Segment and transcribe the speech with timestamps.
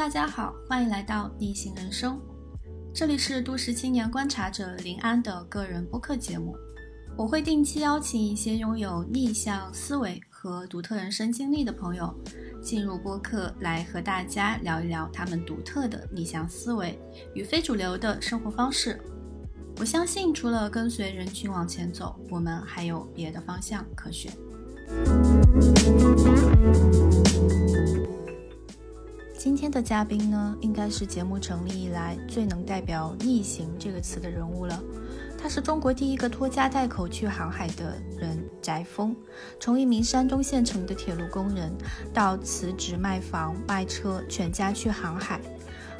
[0.00, 2.18] 大家好，欢迎来到逆行人生，
[2.90, 6.56] 这里是都市青年观察者林安的个人播客节目。
[7.18, 12.10] 我会定期邀请一些拥有逆向思维和独特人生经历的朋友
[12.62, 16.98] 进入播客，来和大家聊一聊他们独特的逆向思维
[17.34, 18.98] 与非主流的生活方式。
[19.78, 24.32] 我相信，除了跟随人群往前走，我们还有别的方向可选。
[29.42, 34.78] 今天的嘉宾呢，应该是节目成立以来最能代表“逆行”这个词的人物了。
[35.38, 39.16] 他是中国第一个拖家带口去航海的人，翟峰。
[39.58, 41.72] 从一名山东县城的铁路工人，
[42.12, 45.40] 到辞职卖房卖车，全家去航海。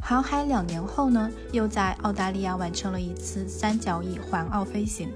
[0.02, 5.10] 航海两年后呢，又在澳大利亚完成了一次三角翼环澳飞行。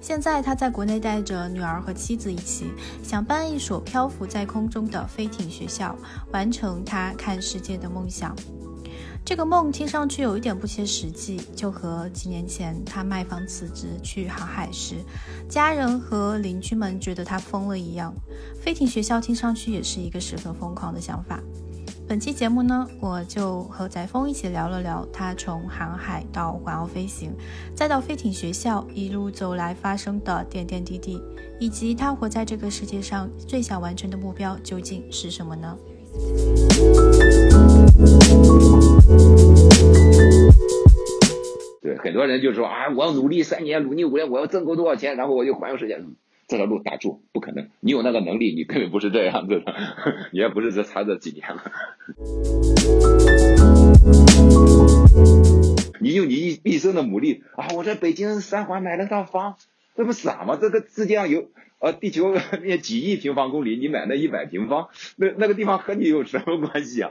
[0.00, 2.70] 现在他在国内带着女儿和妻子一起，
[3.02, 5.96] 想办一所漂浮在空中的飞艇学校，
[6.32, 8.34] 完成他看世界的梦想。
[9.24, 14.94] 这个梦听上去有一点不切实际，就和几年前他卖房辞职去航海时，
[15.50, 18.14] 家人和邻居们觉得他疯了一样。
[18.62, 21.38] 飞艇学校听上去也是一个十分疯狂的想法。
[22.08, 27.30] 本期节目呢，我就和翟峰一起聊了聊他从航海到环澳飞行，
[27.74, 31.20] 再到飞艇学校一路走来发生的点点滴滴，
[31.60, 35.76] 以及他活在这个世界上最想完成的目标究竟是什么呢？
[41.82, 46.02] 对，很多人就说啊，我要努力三年，努力五年，我要挣够多少钱，然后我就环游世界。
[46.48, 47.68] 这条路打住，不可能！
[47.80, 49.74] 你有那个能力，你根本不是这样子的，
[50.32, 51.62] 你也不是这差这几年了。
[56.00, 59.56] 你用你一毕生的努力啊，我在北京三环买了套房，
[59.94, 60.56] 这不傻吗？
[60.58, 67.10] 这个世界上有呃，地球那几亿平方公里，你买那一百平方，那那个地方和你有什么关系啊？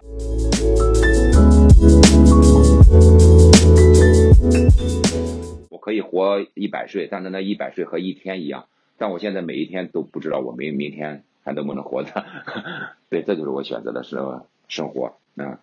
[5.70, 8.66] 我可以活一百岁，但是那一百岁和一天一样。
[9.00, 12.26] 但我现在每一天都不知道我明明天还能不能活着，
[13.10, 15.60] 对，这就是我选择的生生活啊。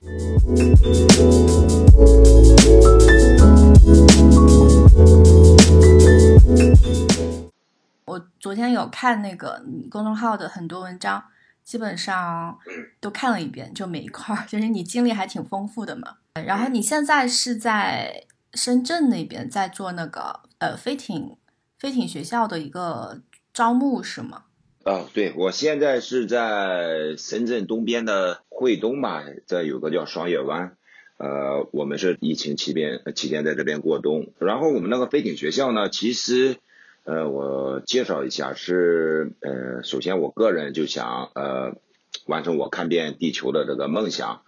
[8.04, 11.24] 我昨天有看那个公众号的很多文章，
[11.64, 12.56] 基本上
[13.00, 16.18] 都看了一遍，就每一块儿，就是你经历还挺丰富的嘛。
[16.46, 21.36] 然后你现在是在深圳那边在做那个呃飞艇。
[21.84, 23.20] 飞艇学校的一个
[23.52, 24.44] 招募是吗？
[24.84, 30.78] 啊，对，我现在是在深圳东边的惠东嘛，这有个叫双月湾，
[31.18, 34.28] 呃，我们是疫情期间期间在这边过冬。
[34.38, 36.56] 然后我们那个飞艇学校呢，其实，
[37.04, 41.76] 呃，我介绍一下，是呃，首先我个人就想呃，
[42.24, 44.40] 完成我看遍地球的这个梦想，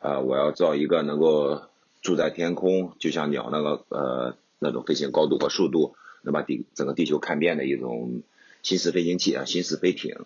[0.00, 1.62] 呃，我要造一个能够
[2.02, 5.94] 住在天空，就像鸟那个呃那种飞行高度和速度。
[6.22, 8.22] 能把地整个地球看遍的一种
[8.62, 10.16] 新式飞行器啊，新式飞艇。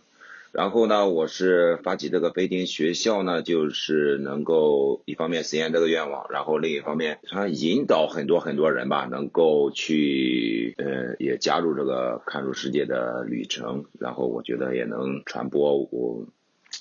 [0.52, 13.86] 然后呢，我是发起这个飞艇学校呢，就是能够一方面实现这个愿望，然后另一方面，它引导很多很多人吧，能够去呃也加入这个看入世界的旅程。
[13.98, 16.26] 然后我觉得也能传播我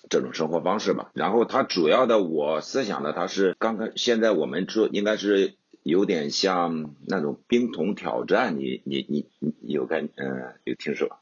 [0.08, 1.10] 这种生活方式吧。
[1.16, 5.56] 然后它主要的我思想呢，它是刚刚现在我们做应该是。
[5.84, 11.20] 有点像那种冰桶挑战，你你你你有感嗯有听说？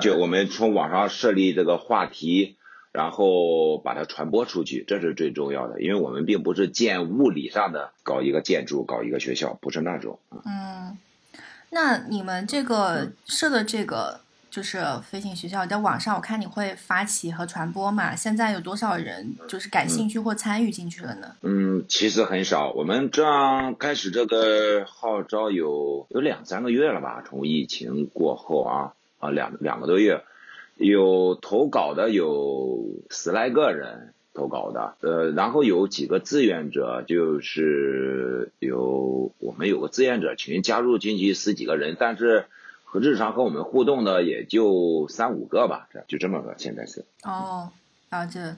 [0.00, 2.56] 就我们从网上设立这个话题，
[2.92, 5.82] 然后把它传播出去，这是最重要的。
[5.82, 10.18] 因为我们并不是建物理上的搞一个建筑，搞一个学校，不是那种。
[10.46, 10.96] 嗯，
[11.70, 14.23] 那你们这个设的这个。
[14.54, 18.14] 就是飞行学校，在网上我看你会发起和传播嘛？
[18.14, 21.34] 现在有多少人就是感兴趣或参与进去了呢？
[21.42, 22.70] 嗯，其实很少。
[22.70, 27.24] 我们这样开始这个号召有有两三个月了吧？
[27.28, 30.22] 从疫情过后啊啊两两个多月，
[30.76, 32.78] 有投稿的有
[33.10, 42.44] 十来个人投稿的，呃，然后有几个志愿者，就是有我们有个志愿者群加入进去十几个人，但是。
[43.00, 47.04] 日常和我们互动的也就三五个吧，这就这么个，现在是。
[47.22, 47.70] 哦，
[48.10, 48.56] 了解。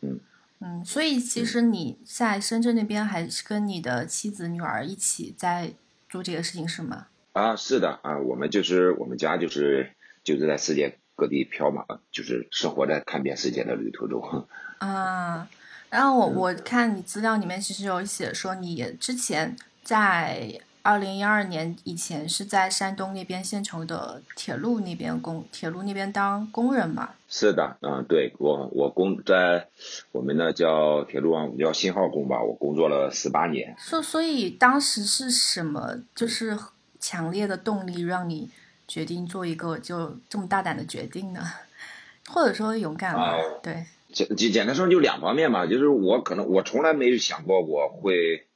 [0.00, 0.18] 嗯
[0.60, 5.72] 嗯，所以其实你在深圳那边还是跟你的妻子、女儿一起在
[6.08, 7.06] 做这个事情，是吗？
[7.32, 9.90] 啊，是的啊，我们就是我们家就是
[10.24, 14.46] 就是在世界各地飘嘛，就是生活在看遍世界的旅途中。
[14.78, 15.48] 啊，
[15.90, 20.60] 然后我我看你资料里面其实有写说你之前在。
[20.88, 27.10] 二零一二年以前是在山东那边县城的铁路那边工，铁路那边当工人嘛？
[27.28, 29.68] 是的，嗯，对我我工在
[30.12, 33.76] 我们那叫铁路上叫信号工吧，我工作了十八年。
[33.78, 36.58] 所所以当时是什么，就是
[36.98, 38.48] 强烈的动力让你
[38.86, 41.42] 决定做一个就这么大胆的决定呢？
[42.32, 43.36] 或者说勇敢吧？
[43.62, 48.46] 对，简简简单说就两方面嘛，就是我可能我从来没有想过我会。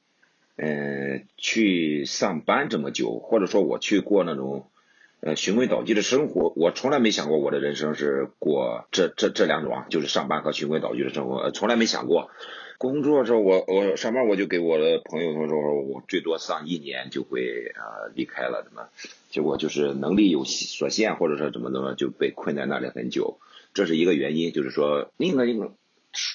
[0.55, 4.67] 嗯，去上班这么久，或者说我去过那种
[5.19, 12.29] 呃循规蹈矩的生活，我从来没想过我的人生是过这这这两种啊，就是上班和循规蹈矩的生活，从来没想过。
[12.77, 18.89] 工作的时候，我我上班我就给我的朋友他说，我最多上一年就会啊离开了，怎么？
[19.29, 23.39] 结果就是能力有所限，或者说怎么怎么就被困在那里很久，
[23.73, 25.71] 这是一个原因，就是说另一个一个。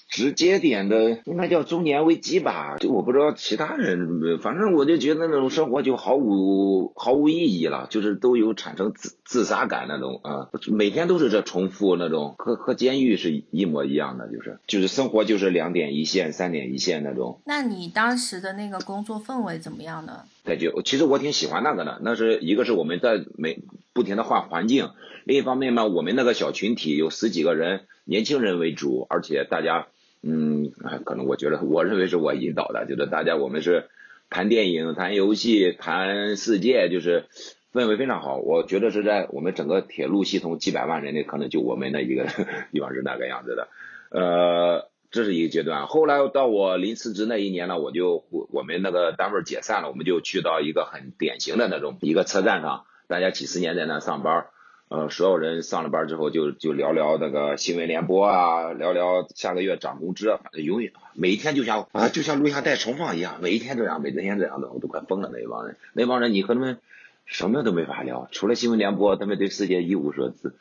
[0.08, 17.40] 直接点的应该叫中年危机吧，就我不知道其他人，反正我就觉得那种生活就毫无毫无意义了，就是都有产生自自杀感那种啊，每天都是这重复那种，和和监狱是一模一样的，就是就是生活就是两点一线、三点一线那种。
[17.44, 20.24] 那你当时的那个工作氛围怎么样呢？
[20.44, 23.62] 感觉其实我挺喜欢那个的，那是一个是我们在每
[23.98, 24.90] 不停的换环境，
[25.24, 27.88] 另一方面嘛，我们那个小群体有十几个人。
[28.04, 29.88] 年轻人为主，而且大家，
[30.22, 30.70] 嗯，
[31.04, 33.88] 可能我觉得，我认为是我引导的，就是大家我们是
[34.30, 37.24] 谈电影、谈游戏、谈世界，就是
[37.72, 38.36] 氛围非常好。
[38.36, 42.24] 我觉得是在我们整个铁路系统几百万人里，可能就我们那一个
[42.70, 43.68] 地方是那个样子的。
[44.10, 45.86] 呃，这是一个阶段。
[45.86, 54.46] 后来到我临辞职那一年呢，我就我们那个单位解散了，我们就去到一个很典型的那种一个车站上，大家几十年在那上班。
[54.90, 65.30] 呃，所有人上了班之后就就聊聊那个新闻联播啊，聊聊下个月涨工资，反正永远每一天就像啊，就像录像带重放一样，每一天这样，每天这样的，我都快疯了。
[65.30, 66.78] 那帮人，那帮人，你和他们
[67.26, 70.54] 什么都没法聊，除了新闻联播，他们对世界一无所知，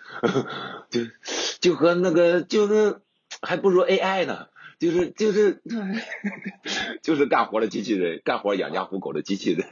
[0.92, 1.10] 就
[1.62, 2.98] 就和那个就是
[3.42, 4.48] 还不如 AI 呢。
[4.80, 5.62] 就是就是
[7.02, 9.68] 就是干活的机器人，干活养家糊口的机器人。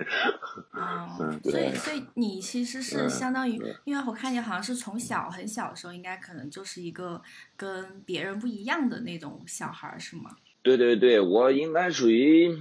[0.73, 7.21] 嗯，所以所以你其实是相当于，因为我看你好像是从小很小的时候，应该可能就是一个
[7.55, 10.35] 跟别人不一样的那种小孩，是吗？
[10.65, 12.57] 对对对，我应该属于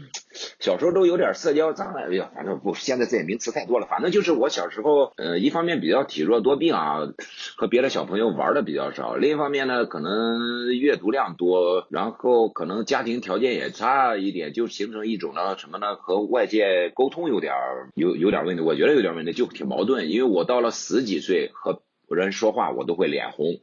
[0.61, 3.87] 小时候都有点社交障碍，哎呀，反正不，现在这些名词太多了。
[3.87, 6.99] 反正就是我小时候，呃，一方面比较体弱多病啊，
[7.57, 17.55] 和别的小朋友玩的比较少；另一方面呢，可能阅读量多，然后可能家庭条件也差一点，就形成一种呢什么呢，和外界沟通有点
[17.95, 18.63] 有有点问题。
[18.63, 20.11] 我觉得有点问题，就挺矛盾。
[20.11, 23.61] 因为我到了十几岁和人说话，我都会脸红。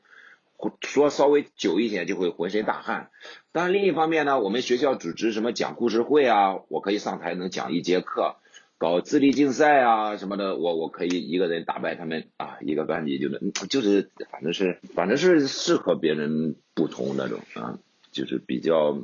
[0.81, 3.09] 说稍微久一点就会浑身大汗，
[3.51, 8.35] 但另一方面呢，我们学校组织什么讲故事会啊，我可以上台能讲一节课，
[8.77, 17.79] 搞智力竞赛啊什么的，我我可以一个人打败他们啊，一个班级就能就是反正是反正是适合别人不同那种啊，
[18.11, 18.97] 就是比较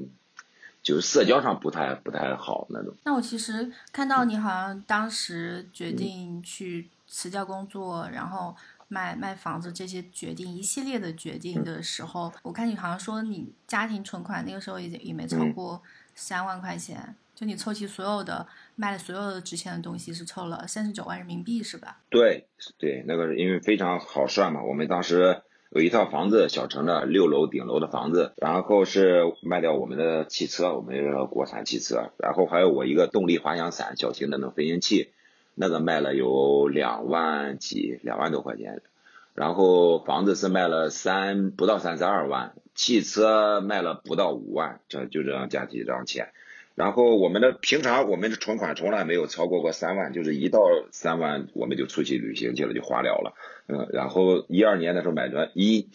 [0.83, 2.94] 就是社交上不太不太好那种。
[3.03, 8.56] 那我其实看到你好像当时决定去辞掉工作，然后。
[8.88, 15.81] 卖卖房子这些决定一系列的决定的时候，我看你好像说你家庭存款那个时候也也没超过
[16.16, 22.00] 三万块钱，就你凑齐所有的卖了所有的值钱的东西是凑了三十九万人民币是吧？
[22.10, 22.48] 对
[22.78, 25.41] 对，那个因为非常好算嘛，我们当时
[25.72, 35.12] 有一套房子，小城的六楼顶楼的房子，然后是卖掉我们的汽车，我们国产汽车，然后还有我一个动力滑翔伞小型的那种飞行器。
[35.59, 38.83] 那个卖了有两万几，两万多块钱，
[39.33, 46.29] 然后房子是卖了三不到三十二万，汽车卖了不到五万，这就这样加几张钱，
[46.75, 50.59] 然后我们的平常我们的存款从来没有超过过三万，就是一到
[50.91, 53.33] 三万我们就出去旅行去了就花了了，
[53.67, 55.89] 嗯，然后一二年的时候买的，一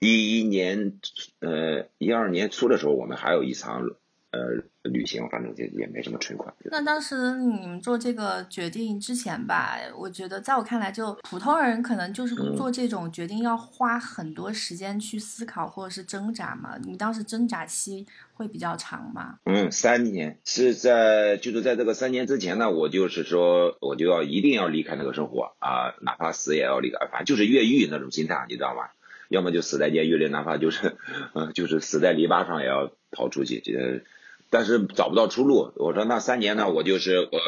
[0.00, 1.00] 一一年
[1.40, 3.88] 呃一二年初的时候我们还有一场。
[4.30, 6.52] 呃，旅行反正就也没什么存款。
[6.70, 16.76] 那当时你们做这个决定之前吧，我觉得在我看来，就普通人可能就是做这种决定要花很多时间去思考或者是挣扎嘛。
[16.82, 19.38] 你们当时挣扎期会比较长吗？
[19.44, 28.90] 嗯，三年是在就是在这个三年之前呢，我就是说我就要一定要离开那个生活啊，哪怕死也要离开，反正就是越狱那种心态，你知道吗？
[29.30, 30.98] 要么就死在监狱里，哪怕就是
[31.32, 34.04] 嗯，就是死在篱笆上也要逃出去，这。
[34.50, 37.38] 但是找不到出路，我说那三年呢，我就是我，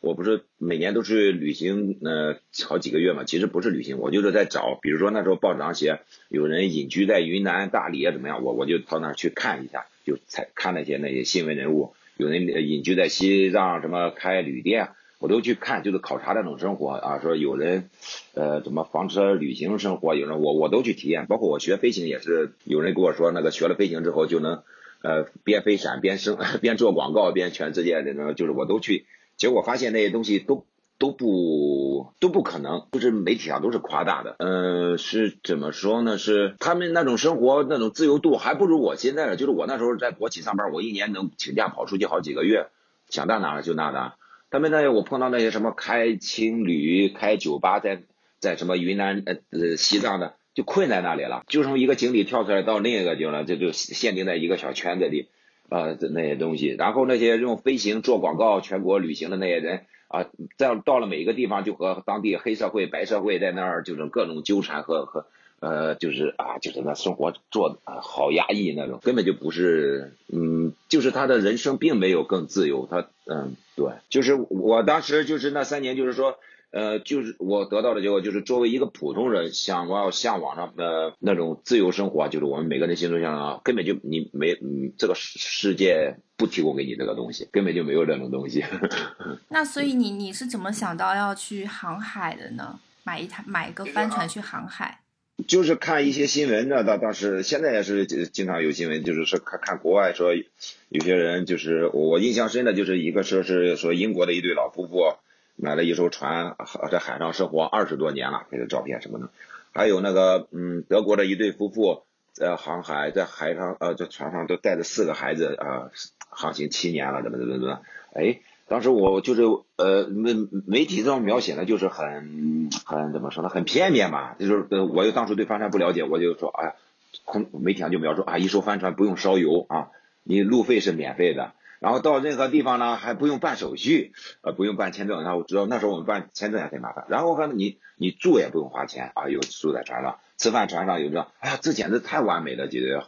[0.00, 3.24] 我不是每年都是旅行，呃，好几个月嘛。
[3.24, 17.90] 其实不是旅行，我就是在找，比如说那时候报纸上写有人隐居在云南大理啊怎么样，我我就到那儿去看一下，就才看那些那些新闻人物，有人隐居在西藏什么开旅店，我都去看，就是考察那种生活啊，说有人，
[18.34, 24.62] 呃，怎么房车旅行生活，有人我我都去体验，包括我学飞行也是，有人跟我说那个学了飞行之后就能，
[25.02, 30.66] 呃，边飞闪边生 边做广告边全世界的那就是我都去，结果发现那些东西都
[30.98, 36.18] 都不都不可能，就是媒体上都是夸大的，呃，是怎么说呢？
[36.18, 42.66] 是他们那种生活那种自由度还不如我现在呢，就是我那时候在国企上班，我一年能请假跑出去好几个月，
[43.08, 44.14] 想到哪就哪的。
[44.50, 48.02] 他们那些我碰到那些什么开青旅、开酒吧，在
[48.40, 55.28] 在什么云南呃呃西藏的，就困在那里了，就从一个井里跳出来到另一个井了，这就限定在一个小圈子里，
[55.70, 56.68] 啊，那些东西。
[56.78, 60.26] 然后那些用飞行做广告、全国旅行的那些人啊，
[60.58, 65.24] 在到了每一个地方，就和当地黑社会、白社会在那儿就是各种纠缠和和
[65.60, 73.56] 呃，就是啊，就是那生活做的啊好压抑那种，根本就不是，嗯，就是他的人生并没有更自由，他嗯。
[73.76, 76.38] 对，就是我当时就是那三年，就是说，
[76.70, 88.64] 呃，就是我得到的结果，就是作为一个普通人，想要向往上呃那种自由生活，就是我们每个人心中想，根本就你没，嗯，这个世界不提供给你这个东西，根本就没有这种东西。
[89.50, 92.78] 那所以你你是怎么想到要去航海的呢？
[93.02, 95.00] 买一台买一个帆船去航海？
[95.48, 105.14] 就是看一些新闻呢，当当时现在也是经常有新闻，就是说看看国外说有些人就是我印象深的就是一个说是说英国的一对老夫妇
[105.60, 106.56] 买了一艘船
[106.90, 109.28] 在海上生活二十多年了，拍的照片什么的，
[109.72, 112.02] 还有那个嗯德国的一对夫妇
[112.32, 115.90] 在航海在海上呃在船上都带着四个孩子啊
[116.28, 117.80] 航行七年了怎么怎么怎么
[118.14, 118.40] 哎。
[118.68, 119.42] 当时我就是
[119.74, 120.32] 呃媒
[120.64, 124.36] 媒体上描写的，就是很很怎么说呢，很片面吧。
[124.38, 126.76] 就是呃，我又当初对帆船不了解，我就说哎，
[127.24, 129.88] 空媒体上就描述啊，一艘帆船不用烧油啊，
[130.22, 135.22] 你路费是免费的，然后到任何地方呢还不用办手续，呃不用办签证。
[135.22, 137.06] 然后我知道那时候我们办签证也很麻烦。
[137.08, 143.02] 然后看你你住也不用花钱啊，有住在船上，吃饭船上有这，哎呀，这简直太完美的，解决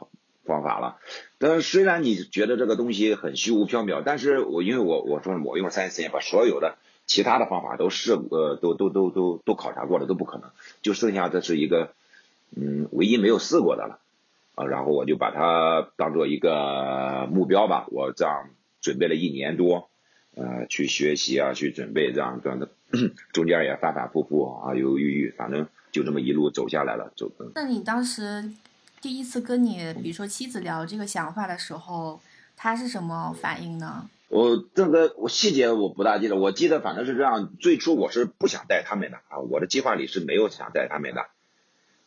[0.45, 0.97] 方法了。
[1.39, 10.51] 但是虽然你觉得这个东西很虚无缥缈，但是我因为我我说我用三四年把所有的其他的方法都试呃都都都都都考察过了都不可能，
[10.81, 11.93] 就剩下这是一个
[12.57, 13.99] 嗯唯一没有试过的了
[14.55, 18.51] 啊，然后我就把它当做一个目标吧，我这样
[18.83, 19.89] 准备了一年多，
[20.35, 22.69] 呃去学习啊去准备这样这样的，
[23.33, 27.33] 中间也反反复复啊犹犹豫豫，反正就这么一路走下来了走。
[27.55, 28.53] 那你当时？
[29.01, 32.21] 第一次跟你，比如说妻子聊这个想法的时候，
[32.55, 34.09] 他是什么反应呢？
[34.29, 37.51] 我这个我细节我不大记得，我记得反正是这样。
[37.59, 41.27] 最初我是不想带他们的啊，我的计划里是没有想带他们的。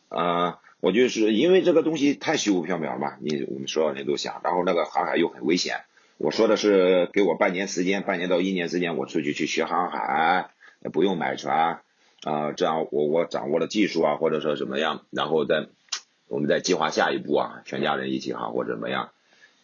[0.08, 5.80] 啊，我就是因为这个东西太虚无缥缈嘛，你我们所有人都想，然后那个航海又很危险。
[6.18, 10.50] 我说的是给我半年时间，半年到一年时间，我出去去学航海，
[10.92, 11.80] 不用买船
[12.24, 15.66] 啊，这样我我掌握了技术啊，或者说怎么样，然后再。
[16.28, 19.10] 我们再计划下一步啊，全家人一起哈或者怎么样，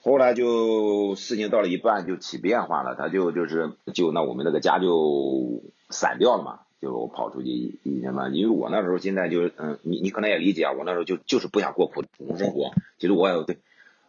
[0.01, 7.49] 后来就事情到了一半就起变化了，他就就是就那我们那个家就散掉了嘛，就跑出去
[7.83, 13.59] 一年嘛，因为我那时候现在就是嗯，你你可能也理解啊，我那时候就就是不想过普通生活，其实我也对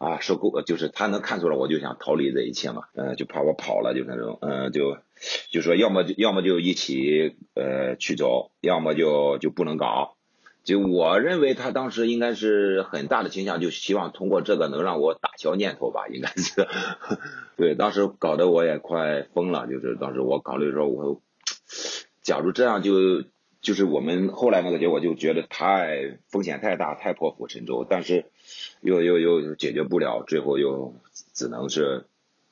[0.04, 4.98] 啊受够，就是他能看出来我就想逃离这一切嘛，嗯，就怕我跑了就那种，嗯，就
[5.52, 10.16] 就说要么就要么就一起呃去走，要么就就不能搞。
[10.64, 16.68] 就我认为他当时应该是很大的倾向，就希望通过这个能让我打消念头吧，应该是。
[17.58, 21.22] 对，当时搞得我也快疯了，就是当时我考虑说，我
[22.22, 23.24] 假如这样就
[23.62, 28.32] 就是我们后来那个结果就觉得太风险太大，太破釜沉舟，但是
[28.84, 30.94] 又又又解决不了，最后又
[31.34, 32.06] 只能是。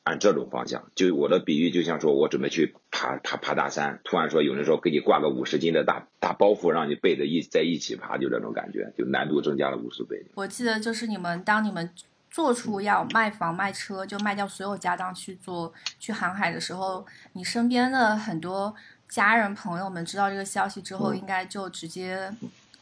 [0.04, 10.26] 按这种方向，就我的比喻，就像说我准备去爬爬爬大山，突然说有人说给你挂个五十斤的大大包袱，让你背着一在一起爬，就这种感觉，就难度增加了五十倍。
[10.34, 11.88] 我记得就是你们当你们
[12.32, 18.74] 做出要卖房卖车，就卖掉所有家当去做去航海的时候，你身边的很多
[19.08, 22.28] 家人朋友们知道这个消息之后，应该就直接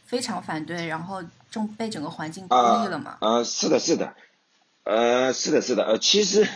[0.05, 3.17] 非常反对，然后就被整个环境孤立了嘛？
[3.21, 4.13] 啊，是的，是的。
[4.83, 6.47] 呃，是的，是的，呃，其实，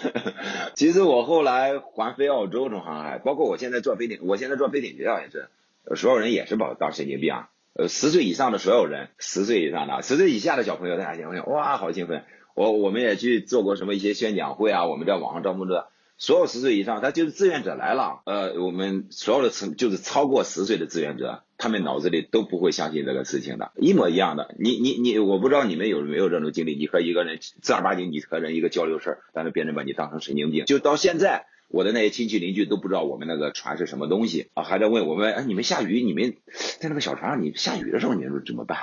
[0.76, 5.50] 其实我后来环飞澳洲这种航海，包括我现在做飞艇，我现在做飞艇学校也是，
[5.96, 7.50] 所有人也是把我当神经病啊。
[7.74, 12.24] 呃，十岁以上的所有人，十岁以上的，十岁以下的小朋友大家兴奋，哇，好兴奋！
[12.56, 21.44] 我我们也去做过什么一些宣讲会啊，我们在网上招募的，所有十岁以上，他就是志愿者来了，呃，我们所有的成就是超过十岁的志愿者。
[21.64, 24.54] 他们脑子里都不会相信这个事情的，一模一样的。
[24.60, 26.76] 你你你，我不知道你们有没有这种经历。
[26.76, 30.66] 你和一个人正儿八经，你和人一个交流事儿，但是别人把你当成神经病。
[30.66, 36.36] 就到现在，我的那些亲戚邻居都不知道我们那个船是什么东西啊，还在问我们，哎，你们下雨，你们
[36.80, 38.78] 在那个小船上，你下雨的时候你们怎么办？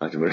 [0.00, 0.28] 啊，怎么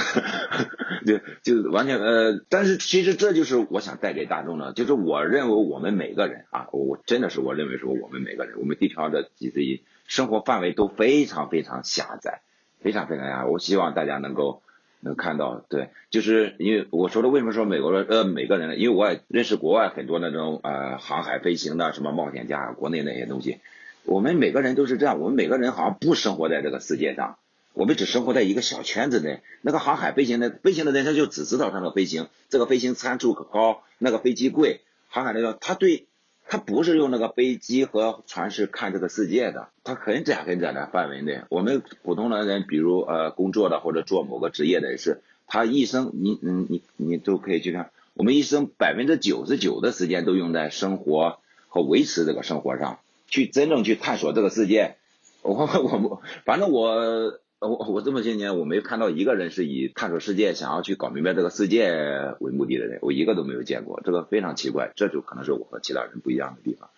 [1.05, 12.41] 就就完全呃，但是其实这就是我想带给大众的，就是我认为我们每个人啊，我真的是我认为说我们每个人，我们地球上的几十亿生活范围都非常非常狭窄，
[12.81, 13.45] 非常非常狭窄。
[13.45, 14.61] 我希望大家能够
[14.99, 23.61] 能看到，对，就是因为我说的为什么说美国的呃每个人，因为我也认识国外很多那种呃航海飞行的什么冒险家，国内那些东西，
[24.03, 27.37] 我们每个人都是这样，我们每个人好像不生活在这个世界上。
[27.71, 34.81] 我们只生活在一个小圈子内，那个航海飞行的飞行的人，他就只知道他的飞行，这个飞行参数可高，那个飞机贵。
[35.07, 36.05] 航海那个他对，
[36.51, 41.43] 他不是用那个飞机和船是看这个世界的，他很窄很窄的范围内。
[41.47, 51.39] 我们普通的人，比如呃工作的或者做某个职业的，也是他一生你嗯你你都可以去看，我们一生百分之九十九的时间都用在生活
[51.69, 54.97] 和维持这个生活上，去真正去探索这个世界。
[55.43, 57.39] 我我反正我。
[57.61, 61.93] 我我这么些年，我没看到一个人是以探索世界、想要去搞明白这个世界
[62.39, 66.89] 为目的的人，我一个都没有见过，这个非常奇怪，这就可能是我和其他人不一样的地方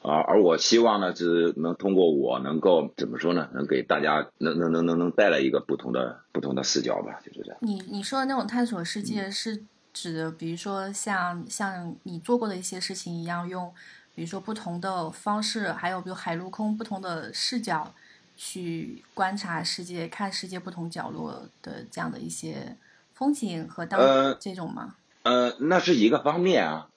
[0.00, 0.20] 啊。
[0.20, 7.58] 而我希望呢，是能通过我能够怎么说呢，能给大家能能能能能带来一个不同的不同的视角吧，就是这样。
[7.60, 13.74] 你你说的那种探索世界是指的，比如说像像你做过的一些事情一样，用
[14.14, 17.92] 比如说不同的方式，还有比如海陆空不同的视角。
[18.36, 22.76] 去观察世界，看世界不同角落的这样的一些
[23.14, 24.96] 风景和当这种吗？
[25.22, 26.88] 呃，那是一个方面啊，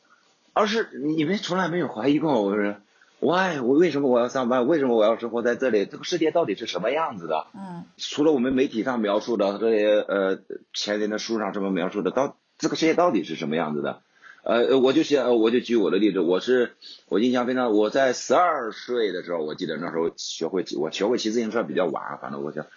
[0.54, 2.82] 而是你们从来没有怀疑过我是
[3.20, 4.66] ，why 我为什么我要上班？
[4.66, 5.86] 为什么我要生活在这里？
[5.86, 7.48] 这个世界到底是什么样子的？
[7.54, 10.40] 嗯，除了我们媒体上描述的这些呃
[10.74, 14.02] 前人的书上这么描述的，到这个世界到底是什么样子的？
[14.46, 16.76] 呃，我就想，我就举我的例子，我是
[17.10, 22.68] 我印象非常，我在十二岁的时候，我记得那时候学会，我学会骑自行车比较晚，反正我想，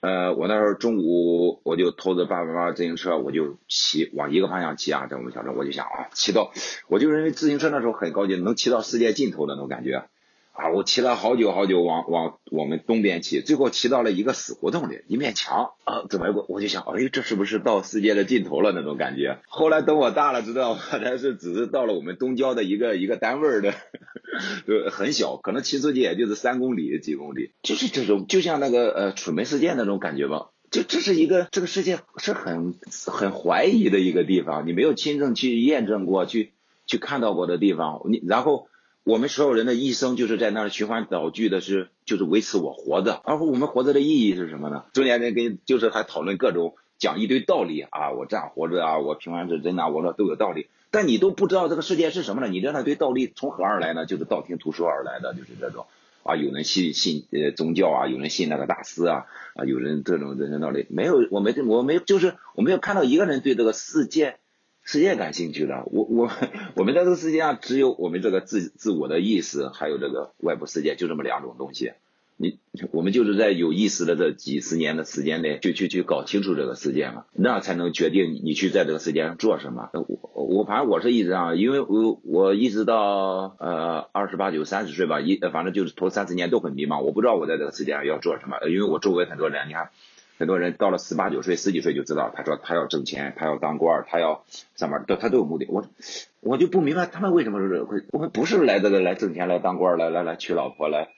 [0.00, 6.52] 呃，我那时候中午我就偷着爸爸妈妈自行车，我就骑往一个方向骑啊，在我们小镇，我就想啊，骑到，
[6.88, 10.04] 我就认为自行车那时候很高级，能骑到世界尽头的那种感觉。
[10.60, 16.44] 啊，我骑了好久好久，往往我们东边骑，最后骑到了一个死胡同里，一面墙啊，怎么过？
[16.50, 19.38] 我就想，哎，这是不是到世界的尽头了那种感觉？
[19.48, 23.72] 后来等我大了，知道才 是只是到了我们东郊的一个一个单位的，
[24.68, 30.50] 就很小，可能骑出去也就是三公里几公里，就是这种，就像那个呃楚门事件那种感觉吧。
[30.70, 32.74] 就这是一个这个世界是很
[33.06, 36.52] 很怀疑的一个地方，你没有亲自去验证过去
[36.86, 38.66] 去看到过的地方，你然后。
[39.02, 43.20] 我们所有人的一生就是在那儿循环倒句的，是就是维持我活着。
[43.24, 44.84] 而我们活着的意义是什么呢？
[44.92, 50.68] 中年人跟就是还讨论各种讲一堆道理啊，我这样活着啊，我平凡是真啊，我说都有道理。
[50.90, 52.48] 但你都不知道这个世界是什么呢？
[52.48, 54.04] 你这那堆道理从何而来呢？
[54.04, 55.86] 就是道听途说而来的，就是这种
[56.22, 64.39] 啊，有人信信呃宗教啊，有人信那个大师啊啊，有人这种人生道理没有，我没我没就是我没有看到一个人对这个世界。
[64.92, 66.28] 世界感兴趣的，我我
[66.74, 71.92] 我们在这个世界上只有我们这个自自我的意识，还有这个外部世界，就这么两种东西。
[72.36, 72.58] 你
[72.90, 79.90] 我们就是在有意识的这几十年的时间内，就去去搞清楚这个世界嘛，那才能决定你去在这个世界上做什么。
[79.92, 89.90] 我我反正我是一直啊，因为我我一直到呃二十八九三十岁吧，一反正就是头三十年都很迷茫，我不知道我在这个世界上要做什么，因为我周围很多人，你看。
[90.40, 94.42] 很多人到了十八九岁、十几岁就知道，他说他要挣钱，他要当官，他要
[94.74, 95.66] 上班，都他都有目的。
[95.68, 95.86] 我
[96.40, 101.10] 我就不明白他们为什么是会，我们不是来这个来挣钱、来当官、来来来娶老婆来，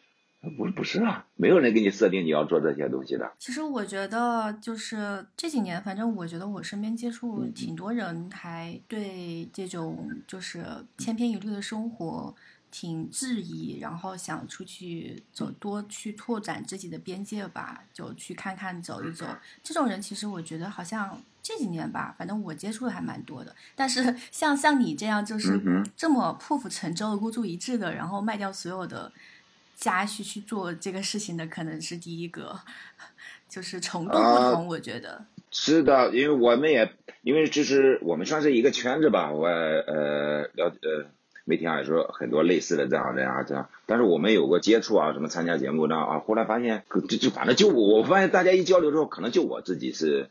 [0.59, 3.31] 不不是啊，没有人给你设定你要做这些东西的。
[3.39, 10.65] 其实我觉得就是这几年，反正我觉得我身边接触挺多人，还对这种就是
[10.99, 12.35] 千篇一律的生活。
[12.73, 19.27] 挺质疑，然后想出去走，多去拓展自己的边界吧，就去看看走一走。
[19.63, 23.55] 这种人其实我觉得好像这几年吧，反正我接触的还蛮多的。
[23.77, 25.61] 但是 像像你这样就是
[25.95, 29.13] 这么破釜沉舟、孤注一掷的，然后卖掉所有的
[29.77, 32.59] 家去去做这个事情的，可能是第一个，
[33.51, 34.67] 就是程度不同。
[34.67, 41.11] 我觉得是的，因为我们也因为就是我们算是一个圈子吧，我呃了呃。
[41.45, 50.31] 媒体上也说很多类似的这样的啊，这样，但是我们有过接触啊，什么参加节目这样啊，后来发现就就反正就我，我发现大家一交流之后，可能就我自己是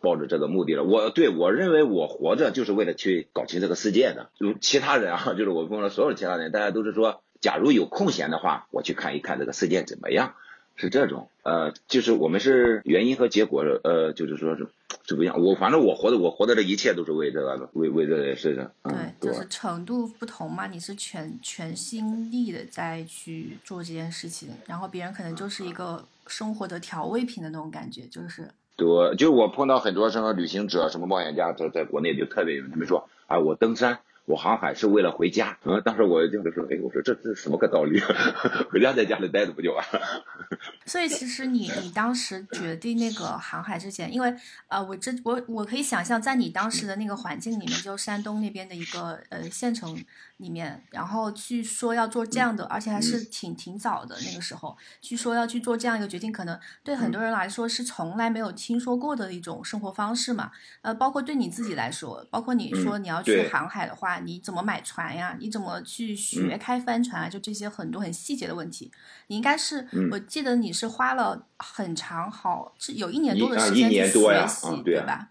[0.00, 0.84] 抱着这个目的了。
[0.84, 4.30] 我对我认为我活着就是为了去搞清这个世界的。
[4.38, 10.34] 就其他人啊， 就是我问了所有其他人，大家都是说，假如有空闲的话，我去看一看这个世界怎么样，
[10.76, 11.28] 是这种。
[11.42, 14.68] 呃，就是我们是原因和结果，呃，就是说是
[15.06, 15.40] 是不一样。
[15.42, 18.68] 我反正我活的，我活的这一切都是为这个，为为这个事情。
[18.84, 20.66] 对，就是程度不同嘛。
[20.66, 28.48] 你是全全心力的在去做这件事情，然后别人可能就是一个生活的调味品的那种感觉，就是。
[28.76, 33.98] 对，就是我碰到很多什么旅行者、什么冒险家，在在国内就特别有，他们说啊，我登山。
[34.24, 38.00] 我航海是为了回家，嗯，当时我就是说，哎，我说这这什么个道理？
[38.70, 40.00] 回家在家里待着不就完了？
[40.86, 44.32] 所以其实你你当时决定那个航海之前，因为
[44.68, 49.98] 呃，我这我我可以想象，在你当时的那个环境里面，就山东那边的一个呃县城
[50.42, 60.50] 里面，然后去说要做这样的，而且还是挺挺早的那个时候，去说要去做这样一个决定，可能对很多人来说是从来没有听说过的一种生活方式嘛。
[60.82, 64.18] 呃，包括对你自己来说，包括你说你要去航海的话。
[64.24, 65.36] 你怎么买船呀？
[65.40, 67.28] 你怎么去学开帆船啊？
[67.28, 68.90] 就这些很多很细节的问题，
[69.28, 75.30] 你应该是，我记得你是花了很长，好是有一年多的时间去学习，对吧？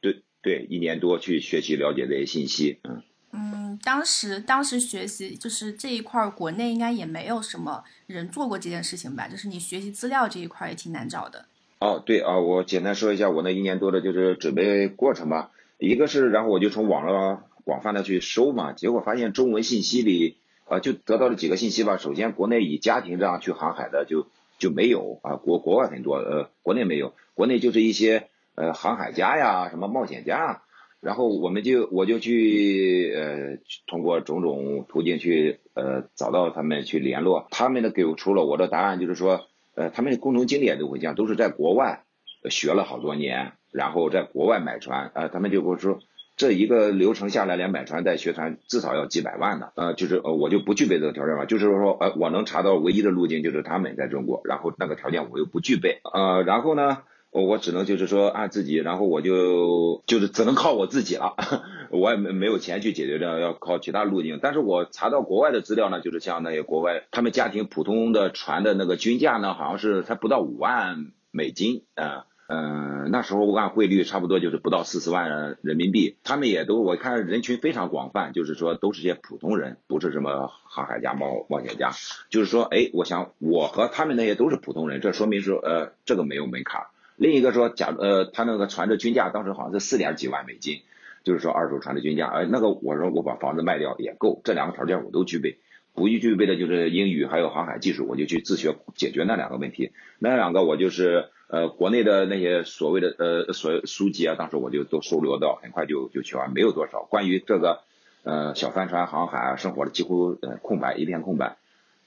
[0.00, 3.02] 对对，一年多去学习了解这些信息，嗯
[3.36, 9.28] 嗯，当时当时学习就是这一块，国内应该也没有什么人做过这件事情吧？
[9.28, 11.44] 就是你学习资料这一块也挺难找的。
[11.78, 15.50] 哦，对啊，我简单说一下我那一年多的就是准备过程吧。
[15.78, 17.42] 一个是，然后我就从网络。
[17.66, 20.36] 广泛的去搜嘛，结果发现中文信息里，
[20.68, 21.96] 呃，就得到了几个信息吧。
[21.96, 30.62] 首先，国内以家庭这样去航海的就就没有啊，国国外很多，呃，国内没有，国内就是一些呃航海家呀，什么冒险家。
[31.06, 42.02] 然后我们就我就去呃通过种种途径去呃找到他们去联络，他们的给出了我的答案，就是说呃他们的共同经历也都会讲，都是在国外
[42.50, 45.12] 学了好多年，然后在国外买船。
[45.14, 46.00] 啊，他们就跟我说。
[46.38, 56.98] 这一个流程下来，连买船带学船至少要几百万的，呃，就是呃，我就不具备这个条件嘛，就是说，呃，我能查到唯一的路径就是他们在中国，然后那个条件我又不具备，呃，然后呢，
[57.42, 61.34] 我只能就是说按自己，然后我就就是只能靠我自己了，
[61.90, 72.26] 我也没没有钱去解决这，要靠其他路径，但是我查到国外的资料呢，就是像那些国外他们家庭普通的船的那个均价呢，好像是才不到五万美金啊。
[72.48, 76.16] 嗯，那时候按汇率差不多就是不到四十万人民币。
[76.22, 81.90] 他们也都我看人群非常广泛，就是说都是些普通人，不是什么航海家、冒冒险家。
[82.30, 86.82] 就是说，哎，我想我和他们那些都是普通人，这说明是呃这个没有门槛。
[87.16, 90.82] 另一个说，假呃他那个船的均价当时好像是四点几万美金，
[91.24, 92.28] 就是说二手船的均价。
[92.28, 95.58] 哎那个我说我把房子卖掉也够，这两个条件我都具备。
[95.94, 99.92] 不具备的就是英语还有航海技术，我就去自学解决那两个问题。
[100.18, 101.30] 那两个我就是。
[101.48, 107.04] 呃，国内的那些所谓的呃所书籍啊，当时我就都收留到，很快就就学完，没有多少。
[107.04, 107.82] 关于这个
[108.24, 111.56] 呃小帆船航海啊，生活的几乎呃空白，一片空白，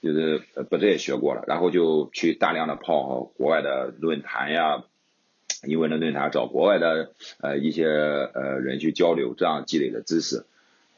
[0.02, 4.84] 就是把这也学过了，然后就去大量的泡国外的论坛呀，
[5.64, 10.44] 英文的论坛，找国外的呃一些呃人去交流，这样积累的知识。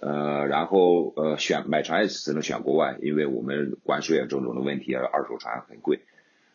[0.01, 6.01] 呃，然后呃选买船也只能选国外，因为我们关税啊种种的问题，二手船很贵。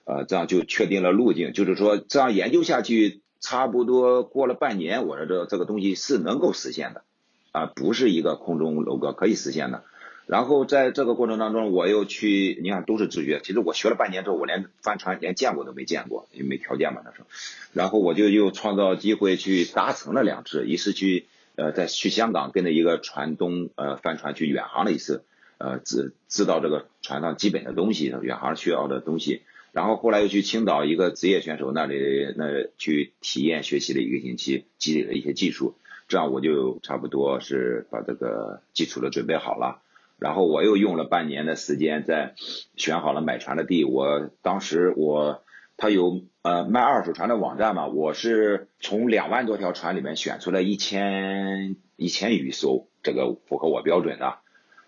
[0.04, 7.04] 呃，这样就确定了路径，就是说这样研究下去，差不多过了半年，我说这这个东西是能够实现的，
[7.52, 9.84] 啊，不是一个空中楼阁，可以实现的。
[10.28, 13.40] 然后在这个过程当中，我又去，你看都是自学。
[13.44, 17.28] 其实我学了半年之后，我连帆船连见过都没见过，也没条件嘛那时候。
[17.72, 25.24] 然后我就又创造机会去搭乘了两次，一次去呃在去香港跟着一个船东呃帆船去远航了一次，
[25.60, 29.44] 呃知知道这个船上基本的东西，远航需要的东西。
[29.72, 35.76] 然后后来又去青岛一个职业选手那里那去体验学习了一个星期，积累了一些技术，
[36.10, 39.82] 这样我就差不多是把这个基础的准备好了。
[40.20, 42.34] 然后我又用了半年的时间在
[42.76, 43.84] 选好了买船的地。
[43.86, 45.44] 我当时我
[45.78, 54.40] 他有呃卖二手船的网站嘛，我是从两万多条船里面选出来一千一千余艘，这个符合我标准的。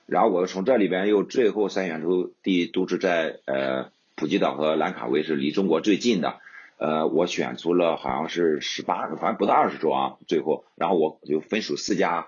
[0.06, 3.92] 然后我又从这里边又最后筛选出地都是在呃。
[4.16, 6.42] 普吉岛和兰卡威是离中国最近的，
[6.78, 10.18] 呃，我选出了好像是十八个，反正不到二十艘啊。
[10.28, 12.28] 最后，然后我就分属四家，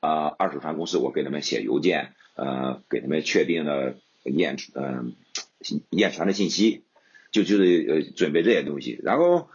[0.00, 5.12] 呃，二手船公司，我给他们写邮件，呃，给他们确定了验，嗯，
[5.90, 6.84] 验船的信息，
[7.30, 9.48] 就就是呃准备这些东西，然后。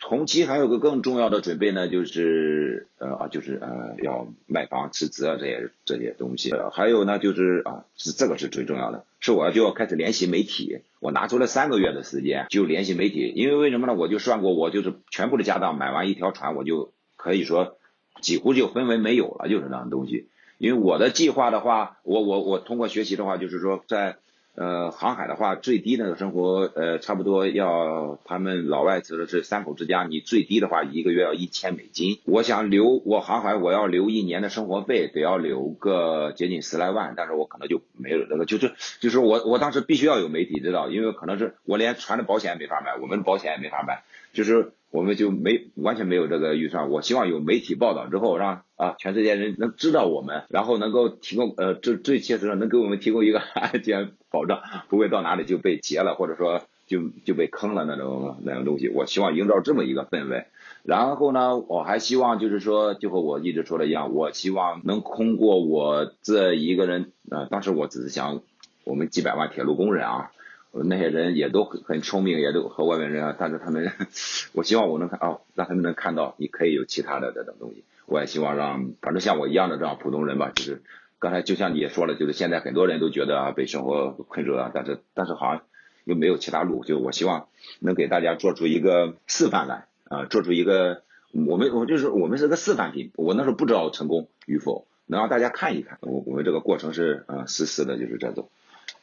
[0.00, 13.94] 同期还有个更重要的准备呢，就是呃啊，就是呃要卖房辞职啊这些这些东西，还有呢就是啊是这个是最重要的，是我就要开始联系媒体，我拿出了三个月的时间就联系媒体，因为为什么呢？
[13.94, 17.76] 我就算过，我就是全部的家当买完一条船，我就可以说
[18.20, 20.28] 几乎就分文没有了，就是那样东西。
[20.58, 24.16] 因为我的计划的话，我我我通过学习的话，就是说在。
[24.60, 32.18] 呃，航海的话，最低的生活，呃，差不多要他们老外指的是三口之家，你最低的话一个月要一千美金。
[32.24, 44.72] 我想留我航海，我要留一年的生活费，得要留个接近十来万，但是我可能就没有那个，就是就是我我当时必须要有媒体知道，因为可能是我连船的保险也没法买，我们的保险也没法买，就是。
[44.90, 58.88] 我们就没完全没有这个预算，我希望有媒体报道之后，让啊全世界人能知道我们，然后能够提供呃最最切实的能给我们提供一个安全保障，不会到哪里就被劫了，或者说就就被坑了那种那种东西。
[58.88, 60.46] 我希望营造这么一个氛围。
[60.84, 68.40] 然后呢，我还希望就是说，就和我一直说的一样，我希望能通过我这一个人，呃，当时我只是想
[68.84, 70.30] 我们几百万铁路工人啊。
[70.72, 73.90] 那些人也都很很聪明，也都和外面人啊，但是他们，
[74.52, 77.84] 我希望我能看哦，让他们能看到你可以有其他的这种东西。
[78.06, 80.82] 我也希望让，反正像我一样的这样普通人吧，就是
[81.18, 85.62] 刚才就像你也说了，就是现在很多人都觉得啊被生活困住了，但是但是好像
[86.04, 87.48] 又没有其他路，就我希望
[87.80, 91.02] 能给大家做出一个示范来啊，做出一个
[91.32, 98.48] 我们我就是我们是个示范品，我那时候不知道成功与否，能让大家看一看，我我们这个过程是啊丝丝的，就是这种。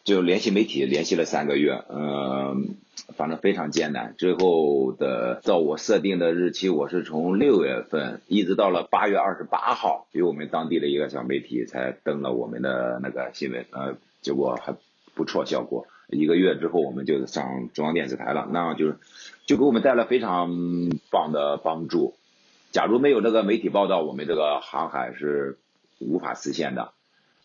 [0.05, 2.75] 就联系媒体，联系了三个月，嗯，
[3.17, 4.13] 反正非常艰难。
[4.19, 14.75] 最后的照我设定的日期，我是从六月份一直到了八月二十八号，给我们当地的一个小媒体才登了我们的那个新闻，呃，结果还
[15.15, 15.87] 不错，效果。
[16.07, 18.97] 一个月之后，我们就上中央电视台了，那样就是
[19.47, 20.51] 就给我们带来非常
[21.09, 22.13] 棒的帮助。
[22.71, 25.57] 假如没有这个媒体报道，我们这个航海是
[25.97, 26.91] 无法实现的。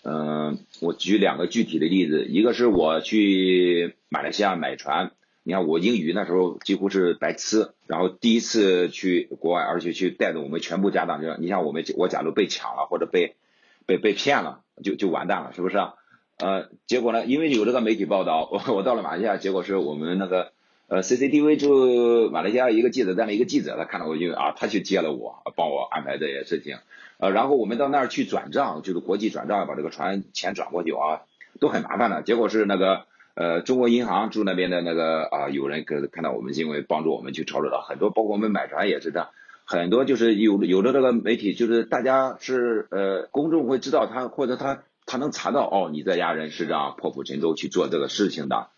[0.02, 13.36] 嗯，我举两个具体的例子，一个是我去马来西亚买船，你看我英语那时候几乎是白痴，然后第一次去国外，而且去带着我们全部家当，就你像我们我假如被抢了或者被
[13.86, 15.76] 被被骗了，就就完蛋了，是不是？
[16.38, 20.52] 呃，结果呢，因为有这个媒体报道，我我到了马来西亚，结果是我们那个
[20.90, 26.79] 呃 CCTV 就马来西亚一个记者站的一个记者，他看到我就啊，他去接了我，帮我安排这些事情。
[27.18, 31.22] 呃，然后我们到那儿去转账，就是国际转账，把这个船钱转过去啊，
[31.61, 32.22] 都很麻烦的。
[32.22, 39.29] 结果是那个呃，中国银行驻那边的那个啊，有人可看到我们，因为帮助我们去操作到很多，包括我们买船也是这样，
[39.64, 48.70] 很多就是有有的这个媒体，就是大家是呃，公众会知道他或者他他能查到哦，你这家人是这样破釜沉舟去做这个事情的，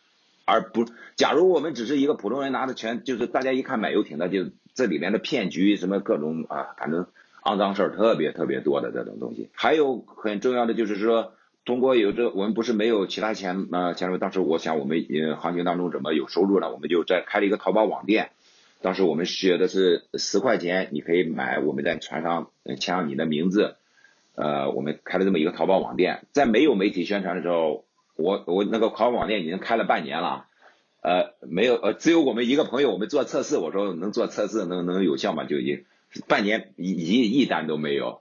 [0.53, 0.85] 而不，
[1.17, 7.07] 假如我们只是一个普通人拿着钱，就是大家一看买游艇的，就这里面的骗局什么各种啊，反正。
[7.45, 11.33] 肮脏事儿特别特别多的这种东西，还有很重要的就是说，
[11.65, 16.71] 通过有这我们不是没有其他钱啊，前面当时我想我们呃行情当中怎么有收入呢？
[16.71, 18.31] 我们就在开了一个淘宝网店，
[18.81, 23.75] 当时我们写的是十块钱你可以买我们在船上签上你的名字，
[24.37, 27.85] 呃，我们开了这么一个淘宝网店，在没有媒体宣传的时候，
[28.17, 30.47] 我我那个淘宝网店已经开了半年了，
[31.03, 35.45] 呃，没有呃只有我们一个朋友，我们做测试，我说能做测试能能有效吗？
[35.45, 35.85] 就已经。
[36.29, 38.21] 半年一一一单都没有，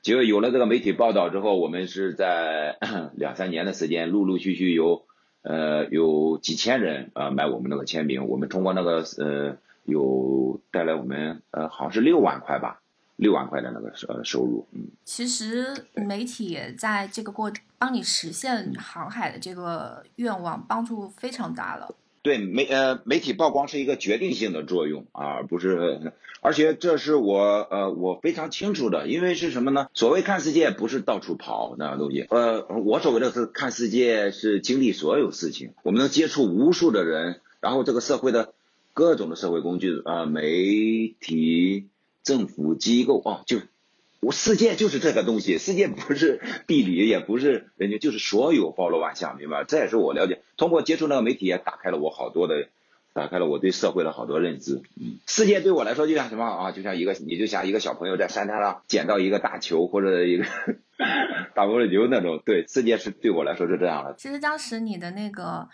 [0.00, 2.76] 结果有了这个媒体报道之后，我们是在
[3.18, 5.02] 两三年的时间，陆陆续续有
[5.42, 12.80] 呃有几千人啊买我们那个签名，我们通过那个呃有带来我们呃好像是六万块吧，
[13.16, 14.88] 六万块的那个呃收入，嗯。
[15.04, 21.94] 其实媒体在这个过帮你实现航海的这个愿望，帮助非常大了。
[22.22, 29.88] 对媒呃媒体曝光是一个决定性的作用啊，不是，而且这是我呃我非常清楚的，因为是什么呢？
[29.92, 38.54] 所谓看世界不是到处跑那东西，呃，我所谓的是看世界是经历所有事情，我们能接触无数的人，然后这个社会的
[38.94, 41.88] 各种的社会工具啊，媒体、
[42.22, 43.58] 政府机构哦就。
[44.20, 52.68] 我世界就是这个东西，世界不是地理，也不是人家，就是所有包罗万象，明白这也是我了解，通过接触那个媒体，也打开了我好多的，
[53.14, 54.80] 打开了我对社会的好多认知。
[54.94, 56.70] 嗯，世界对我来说就像什么啊？
[56.70, 60.44] 就像一个，你就像一个小朋友在山滩上捡到一个大球或者一个
[61.56, 62.40] 大玻璃球那种。
[62.46, 64.14] 对，世界是对我来说是这样的。
[64.16, 65.68] 其实当时你的那个，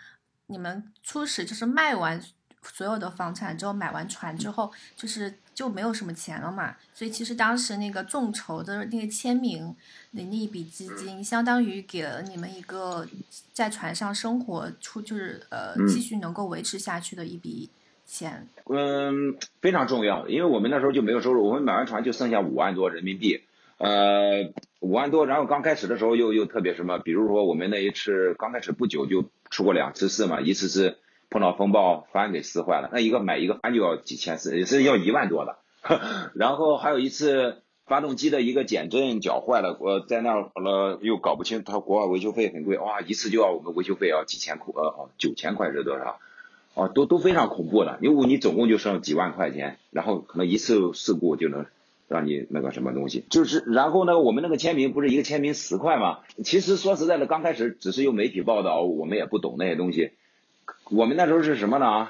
[0.47, 2.19] 你们初始就是卖完。
[2.61, 6.75] 所有的房产之后买完船之后，就是就没有什么钱了嘛。
[6.93, 9.75] 所以其实当时那个众筹的那个签名
[10.13, 13.07] 的那一笔基金，相当于给了你们一个
[13.53, 17.69] 在船上生活出就是呃继续能够维持下去的一笔
[18.05, 18.47] 钱。
[18.65, 23.41] 嗯，非常重要，因为我们那时候就没有收入，我们买完船就剩下五万多人民币，
[23.77, 25.25] 呃，五万多。
[25.25, 30.97] 然后刚开始的时候又又特别什么，比如说我们那一次刚开始不久就出过两次事嘛，一次是。
[31.29, 35.57] 碰到风暴，帆给撕坏了，那一个买一个帆就要几千，是也是要一万多的。
[36.35, 46.19] 然后还有一次，发动机的一个减震搅坏了，我在那儿了又搞不清，他国外维修费很贵，哇，一次就要我们维修费要几千块，呃九千块是多少？
[46.75, 51.65] 哦，都都非常恐怖的，因为你总共就剩几万块钱，然后可能一次事故就能
[52.07, 56.19] 让你那个什么东西，就是然后呢，我们那个签名不是一个签名十块吗？
[56.43, 60.11] 其实说实在的，刚开始只是用媒体报道，我们也不懂那些东西，
[60.89, 62.09] 我们那时候是什么呢？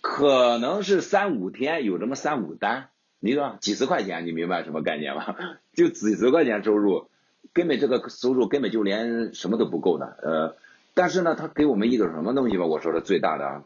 [0.00, 2.88] 可能是三五天有这么三五单。
[3.18, 5.36] 你说几十块钱，你明白什么概念吗？
[5.76, 7.08] 就几十块钱收入，
[7.52, 10.16] 根本这个收入根本就连什么都不够的。
[10.22, 10.56] 呃，
[10.94, 12.64] 但是呢，他给我们一个什么东西吧？
[12.64, 13.64] 我说的最大的，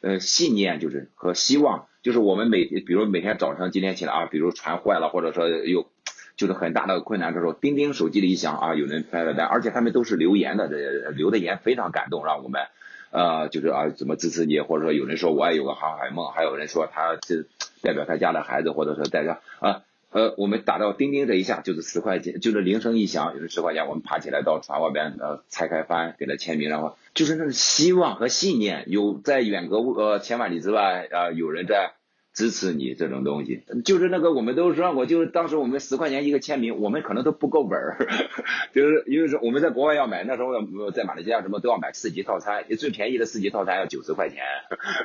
[0.00, 5.86] 呃，信念就是和希望，就是我们每比如每天早上今天起来啊，比如船坏了，或者说有
[6.34, 12.62] 就是很大的困难的时候，叮叮手机里一响啊，有人拍了单，而且他们都是留言的，这留的言非常感动，让我们。
[13.10, 17.48] 呃，就是啊，怎么支持你，或者说有人说我也有个航海梦，还有人说他是
[17.82, 31.92] 代表他家的孩子，或者说代表啊，呃，我们打到钉钉这一下就是十块钱，就是铃声一响就是十块钱，我们爬起来到船外边呃拆开帆给他签名，然后就是那种希望和信念，有在远隔呃千万里之外啊，有人在。
[32.32, 37.96] 支持你这种东西，就是那个我们都说过，就是当时我们十块钱一个签名，我们可能都不够本儿，
[38.72, 44.42] 就是因为是我们在国外要买，那时候在马来西亚什么都要买四级套餐，最便宜的四级套餐要九十块钱，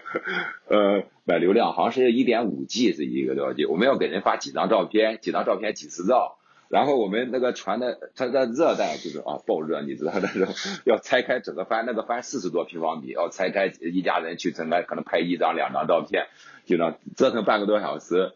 [0.70, 6.38] 呃，买流量好像是一点五 G 是一个多少 G，我们要给人发几张照片，几张照片几十兆。
[6.68, 10.52] 然后我们那个船的，它在热带就是啊暴热，你知道那时候
[10.84, 16.26] 要拆开整个帆，那个帆四十多平方米，要拆开一家人去整个可能拍一张两张照片，
[16.66, 18.32] 就那折腾半个多小时，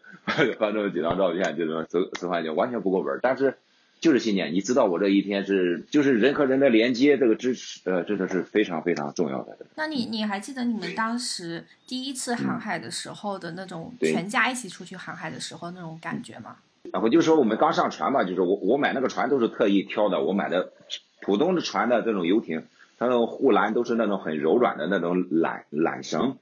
[0.58, 3.58] 发这么几张照片，就那十十块钱完全不够本但是
[4.00, 9.58] 就是信念，你知道我这一天是就是人和人的连接，这个支持呃真的是非常非常重要的。
[9.74, 16.56] 那你你还记得你们当时第一次航海的时候的那种全家一起出去航海的时候那种感觉吗？
[16.92, 20.72] 然后就说我们刚上船嘛，就是我我买那个船都是特意挑的，我买的
[21.20, 22.64] 普通的船的这种游艇，
[22.98, 26.38] 它那种护栏都是那种很柔软的那种缆缆绳，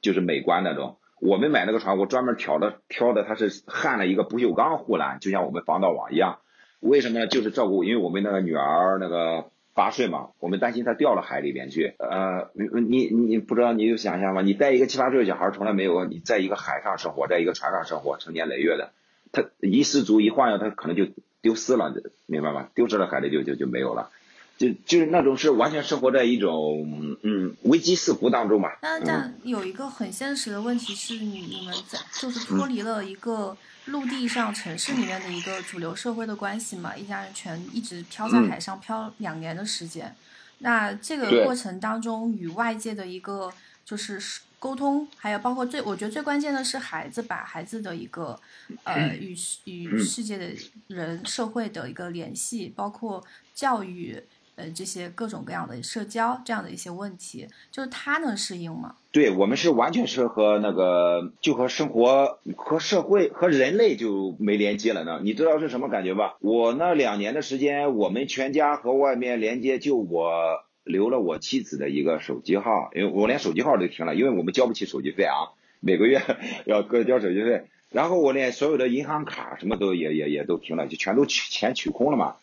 [0.00, 0.96] 就是美观那种。
[1.24, 6.40] 我们买那个船，我专门挑的挑的，它是焊了一个不锈钢护栏，就像我们防盗网一样。
[6.80, 7.26] 为什么呢？
[7.26, 11.94] 就是照顾，因为我们那个女儿那个八岁嘛，我们担心她掉了海里边去。
[11.98, 14.42] 呃，你你你不知道，你有想象吗？
[14.42, 18.90] 你带一个七八岁的小孩，从来没有你在一个海上生活，在一个船上生活，成年累月的。
[19.32, 21.06] 他一失足一晃悠，他可能就
[21.40, 21.94] 丢失了，
[22.26, 22.68] 明白吗？
[22.74, 24.10] 丢失了，海里就就就没有了，
[24.56, 28.70] 就就是那种是完全生活在一种嗯危机四伏当中嘛。
[28.82, 40.14] 那这样有一个很现实的问题是你你们在就是脱离了一个陆地上城市里面的一个主流社会的关系嘛，一家人全一直漂在海上漂两年的时间，
[40.58, 43.52] 那这个过程当中与外界的一个
[43.84, 44.20] 就是。
[44.60, 48.40] 沟通，还有包括最，我觉得最关键的是孩子把孩子的一个，
[48.84, 50.48] 呃，与与世界的
[50.86, 53.22] 人、社会的一个联系，包括
[53.54, 54.18] 教育，
[54.56, 58.94] 呃，这些各种各样的社交这样的一些问题，就是他能适应吗？
[59.12, 65.20] 对我们是完全是和那个，就和生活、和社会、和人类就没连接了呢。
[65.22, 66.36] 你知道是什么感觉吧？
[66.40, 70.64] 我那两年的时间，我们全家和外面连接，就我。
[70.84, 76.20] 留了我妻子的一个手机号，因为我连手机号都停了，因为我们交不起手机费啊，每个月
[76.66, 77.64] 要各交手机费。
[77.90, 82.36] 然后我连所有的银行卡什么都也也也都停了，就全都取钱取空了嘛。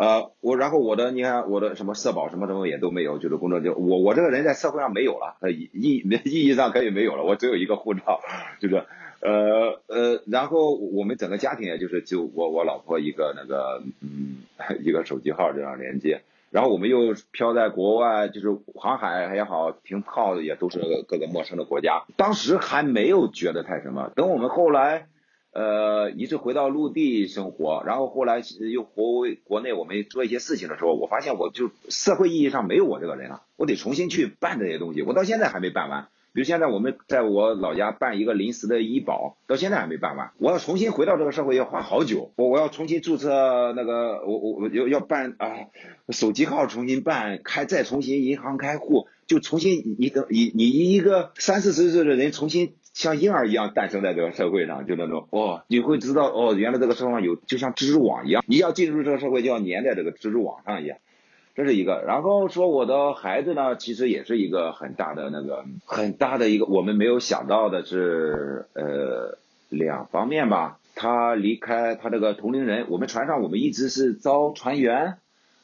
[0.00, 8.20] 呃，我然后我的你看我的什么社保什么什么也都没有，就是工作就我我这个人在社会上没有了，意意意义上可以没有了，我只有一个护照，
[8.60, 8.84] 就是
[9.20, 14.38] 呃呃，然后我们整个家庭也就是就我我老婆一个那个嗯
[14.82, 16.22] 一个手机号这样连接。
[16.50, 22.02] 然后我们又漂在国外，就是航海也好，停靠也都是各个陌生的国家。
[22.16, 25.06] 当时还没有觉得太什么，等我们后来，
[25.52, 36.08] 呃，一直回到陆地生活，然后后来又回国内，我们做一些事情的时候，我发现我就社会意义上没有我这个人了，我得重新去办这些东西，我到现在还没办完。
[36.32, 40.30] 比如现在我们在我老家办一个临时的医保，到现在还没办完。
[40.38, 42.30] 我要重新回到这个社会要花好久。
[42.36, 45.50] 我我要重新注册那个，我我我要要办啊，
[46.10, 60.98] 手机号重新办，开再重新银行开户，就重新你等你你一个三四十岁的人重新像婴儿一样诞生在这个社会上，就那种哦，你会知道哦，原来这个社会上有就像蜘蛛网一样，你要进入这个社会就要粘在这个蜘蛛网上一样。
[61.54, 69.38] 这是一个，然后说我的孩子呢，其实也是一个很大的那个很大的一个，我们没有想到的是，呃，
[69.70, 70.76] 两方面吧。
[70.94, 75.16] 他离开他这个同龄人，我们船上我们一直是招船员，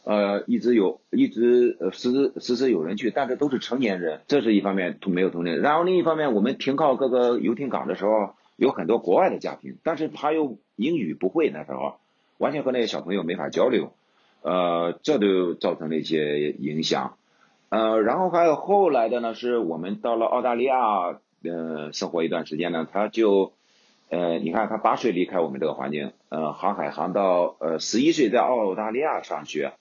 [0.07, 5.63] 呃，一直有，一直呃时时时有人去，但是都是成年人，这是一方面，没有同龄人。
[5.63, 11.97] 然后另一方面，我们停靠各个游艇港的时候，有很多国外的家庭，但是他又英语不会，那时候
[12.39, 13.95] 完全和那些小朋友没法交流，
[14.43, 17.17] 呃，这都造成了一些影响。
[17.69, 23.55] 呃，然后还有后来的呢，是我们到了澳大利亚，呃，生活一段时间呢，他就，
[24.09, 29.73] 呃，你看他八岁离开我们这个环境，呃，航海航到呃十一岁在澳大利亚上学。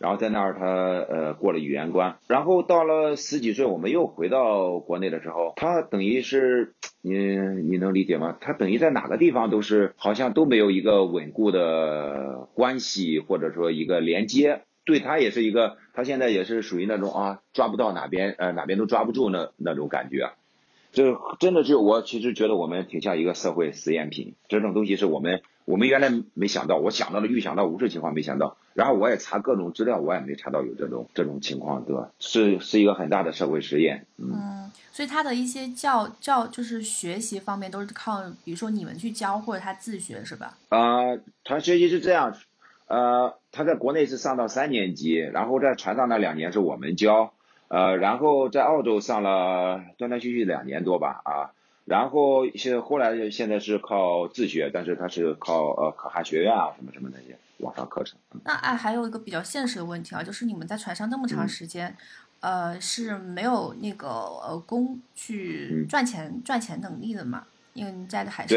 [0.00, 6.72] 然后在那儿，他呃过了语言关，然后到了十几岁，我们又回到国内的时候，他等于是
[7.02, 8.34] 你你能理解吗？
[8.40, 20.30] 他等于在哪个地方都是好像都没有一个稳固的关系，或者说一个连接，对他也是一个，他现在也是属于那种啊抓不到哪边呃哪边都抓不住那那种感觉，
[20.92, 25.42] 这真的是我其实觉得我们挺像一个社会实验品，这种东西是我们。
[25.64, 28.56] 我们原来没想到，我想到了，预想到无数情况，没想到。
[28.74, 32.10] 然后我也查各种资料，我也没查到有这种这种情况，对吧？
[32.18, 34.06] 是是一个很大的社会实验。
[34.16, 40.56] 嗯，所以他的一些教教就是学习方面都是靠，比如说你们去教，或者他自学，是吧？
[40.70, 42.34] 啊，他学习是这样，
[42.88, 47.32] 呃，他在国内是上到三年级，然后在船上那两年是我们教，
[47.68, 51.50] 呃，然后在澳洲上了断断续续两年多吧，啊。
[51.90, 58.16] 然后现后来现在是靠自学，但是他是靠呃可汗学院啊什么什么那些网上课程。
[58.44, 61.96] 那哎，还有一个比较现实的问题啊，就是你们在船上那么长时间，
[62.38, 67.44] 呃是没有那个呃工去赚钱赚钱能力的嘛？
[67.74, 68.56] 因为你在海上，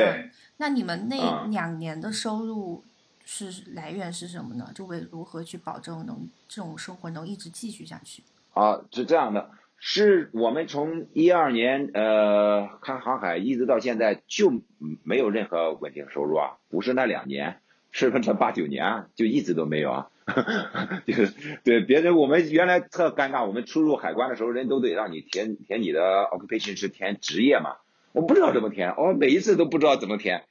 [0.58, 2.84] 那你们那两年的收入
[3.26, 4.70] 是来源是什么呢？
[4.76, 8.22] 就为如何去保证能这种生活能一直继续下去？
[8.54, 9.50] 啊，是这样的。
[9.86, 14.50] 是我们从一二年呃看航海一直到现在就
[15.04, 17.60] 没有任何稳定收入啊，不是那两年，
[17.92, 20.10] 是这八九年就一直都没有啊，
[21.06, 21.34] 就是
[21.66, 27.76] 对别人我们原来特尴尬，我们出入海关的时候人都得让你填填你的 occupation 是填职业嘛，
[28.14, 30.46] 我不知道怎么填，我每一次都不知道怎么填，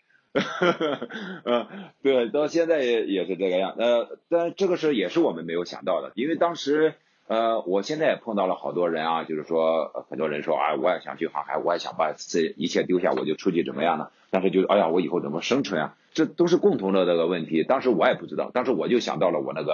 [1.45, 1.66] 嗯，
[2.05, 6.97] 对，到现在也也是这个样，呃，但这个事也是我们没有想到的，因为当时。
[7.28, 14.08] 呃，我现在也碰到了好多人啊，就是说很多人说啊，我也想去航海，我也想把这一切丢下，我就出去怎么样呢？
[14.30, 15.96] 但是就哎呀，我以后怎么生存啊？
[16.12, 17.62] 这都是共同的这个问题。
[17.62, 19.72] 当时我也不知道，当时我就想到了我那个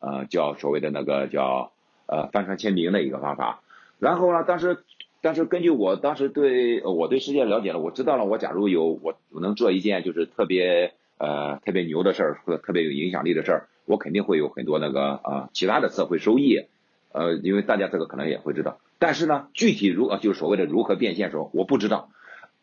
[0.00, 1.70] 呃叫所谓的那个叫
[2.06, 3.60] 呃帆船签名的一个方法。
[4.00, 4.78] 然后呢，当时
[5.20, 16.66] 但是根据我当时对我对世界了解了，我知道了，我假如有我我能做一件就是特别呃特别牛的事儿或者特别有影响力的事儿，我肯定会有很多那个啊其他的社会收益。
[17.12, 22.10] 呃，因为大家这个可能也会知道，但是呢，具体如呃，就是所谓的如何变现时候，我不知道。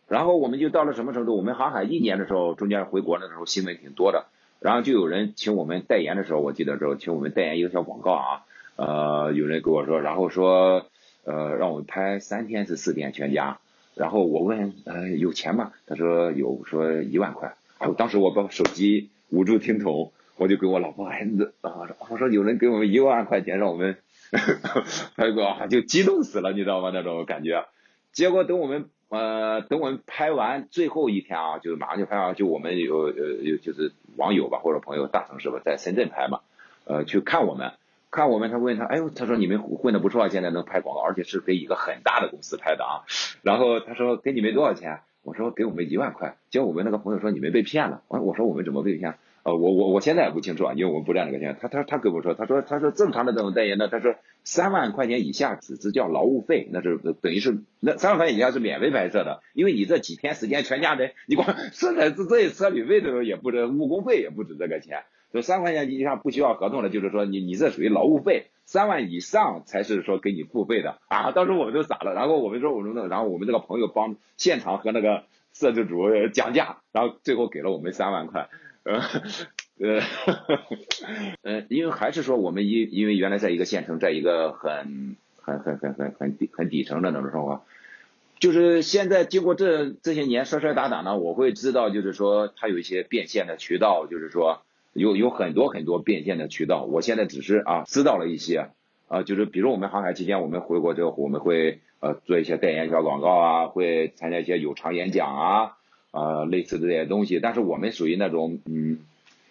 [0.07, 1.35] 然后我们就到了什么程度？
[1.35, 4.27] 我们航海一年的时候，中间回国的时候新闻挺多的，
[4.59, 10.85] 然后就有人请我们代言的时候，我记得时候请我们代言一个小广告啊，呃，有人跟我说，然后说，
[11.23, 13.57] 呃，让我们拍三天是四天全家，
[13.95, 15.71] 然后我问，呃，有钱吗？
[15.87, 17.55] 他说有，说一万块。
[17.79, 23.97] 哎，当时我把手机捂住听筒，我就给我老婆孩子啊，我说有人给我们一万块钱让我们。
[25.15, 26.91] 拍过就激动死了，你知道吗？
[26.93, 27.65] 那种感觉。
[28.11, 36.39] 结果等我们呃等我们拍完最后一天啊，就是马上就拍完，就我们有呃有就是网友吧或者朋友大城市吧，在深圳拍嘛，
[36.85, 37.73] 呃去看我们，
[38.11, 43.03] 看我们他问他，哎呦他说你们混的不错，现在能拍广告，而且是给一个很大的公司拍的啊。
[43.41, 45.01] 然后他说给你们多少钱？
[45.23, 46.37] 我说给我们一万块。
[46.51, 48.03] 结果我们那个朋友说你们被骗了。
[48.07, 49.17] 我我说我们怎么被骗？
[49.45, 51.55] 呃，我我我现在也不清楚啊，因为我们不赚这个钱。
[51.61, 65.03] 他他他跟我说，他说他说正常的这种代言呢，他说三万块钱以下只是叫劳务费，那是等于是那三万块钱以下是免费拍摄的，因为你这几天时间全家人，你光摄影这这些车旅费的时候也不止，误工费也不止这个钱。
[65.31, 71.29] 就三块钱以下不需要合同的，就是说你你这属于劳务费，三万以上才是说给你付费的啊。
[71.33, 75.99] 当时我们都傻了，然后我们说我们那，然后我们这个朋友帮现场和那个摄制组
[76.33, 78.49] 讲价，然后最后给了我们三万块。
[78.85, 79.01] 呃，
[79.79, 80.01] 呃，
[81.41, 87.63] 呃，因为还是说我们因因为原来在一个县城，在一个很很很很很很底很底层的那种生活，
[88.39, 94.61] 就是现在经过这这些年摔摔打打呢，我会知道，就是说它有一些变现的渠道，就是说
[94.93, 96.83] 有有很多很多变现的渠道。
[96.83, 98.69] 我现在只是啊知道了一些
[99.07, 105.77] 啊，就是比如我们航海期间，我们回国之后，我们会呃做一些代言小广告啊，会参加一些有偿演讲啊。
[106.15, 108.99] 啊，类似的这些东西，但是我们属于那种，嗯，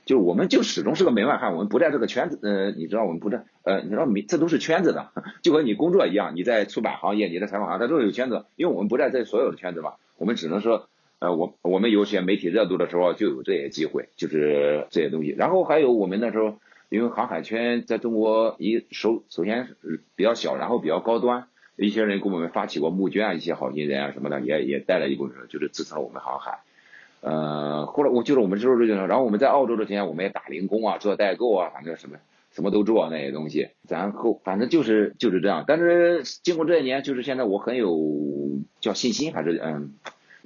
[0.07, 5.11] 就我们就始终是个门外汉，我们不在这个圈子，呃，你知道我们不在，呃，你知道没，这都是圈子的，
[5.43, 10.89] 就和你工作一样，你在出版行业，你在采访行业，它都是有圈子，因为我们不在这所有的圈子嘛，我们只能说，
[11.19, 16.57] 呃，我我们有些媒体热度的时候就有这些机会，就是这些东西，然后还有我们那时候，
[16.89, 19.69] 因为航海圈在中国一首首先
[20.17, 21.47] 比较小，然后比较高端，
[21.77, 26.61] 一些人给我们发起过募捐啊，一些好心人啊什么的，也也带了一部分，就是支撑了我们航海。
[27.21, 32.19] 呃，后来我就是我们之后就是这个，然后我们在澳洲之前，我们也打零工啊，做代购啊，反正什么
[32.53, 33.71] 什么都做那些东西。
[33.89, 35.65] 然后反正就是就是这样。
[35.67, 37.99] 但是经过这一年，就是现在我很有
[38.81, 39.95] 叫信心，还是嗯，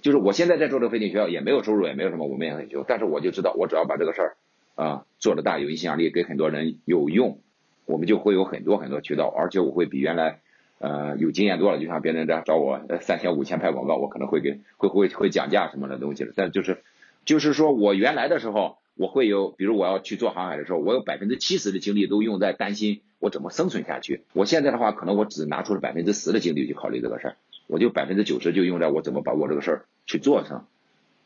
[0.00, 2.84] 就是我现在在做这个飞行学校，也没有收入，也没有什么，我们也很穷。
[2.86, 4.36] 但是我就知道，我只要把这个事儿
[4.76, 7.40] 啊做的大，有影响力，给很多人有用，
[7.86, 10.40] 我们就会有很多很多渠道，而且我会比原来。
[10.78, 16.32] 呃，有经验多了，就像别人这样找我，三千五千拍广告，我可能会给会会会讲价什么的东西了。
[16.36, 16.82] 但就是，
[17.24, 24.22] 就是说我原来的时候，我会有，比如我要去做航海的时候，我有百分之七十的精力都用在担心我怎么生存下去。
[24.32, 30.66] 我现在的话，可能我只拿出了百分之十的精力去考虑这个事儿，我就百分之九十就用在我怎么把我这个事儿去做上。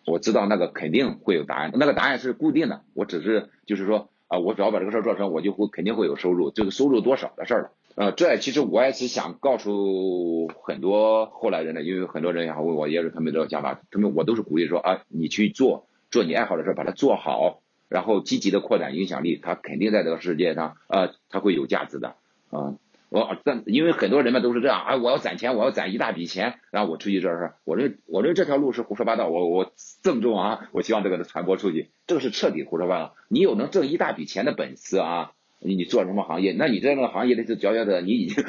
[0.07, 7.71] 我知道那个肯定会有答案，那个答案是固定的，我只是就是说啊，我只要把这个事儿做成，我就会肯定会有收入，这个收入多少的事儿了。
[7.95, 22.17] 呃，这其实我也是想告诉很多后来人的，因为很多人也问我，也是他们这个想法，他们我都是鼓励说啊，你去做做你爱好的事，把它做好，然后积极的扩展影响力，它肯定在这个世界上，呃，它会有价值的，
[22.51, 22.77] 啊，
[23.11, 29.71] 我但因为很多人们都是这样，啊，我要攒钱，我要攒一大笔钱，然后我出去这事，我认我认为这条路是胡说八道，我我
[30.03, 35.33] 郑重啊，我希望这个传播出去，这个是彻底胡说八道，你有能挣一大笔钱的本事啊。
[35.65, 36.55] 你你做什么行业？
[36.59, 38.45] 那你在那个行业里是佼佼者，你已经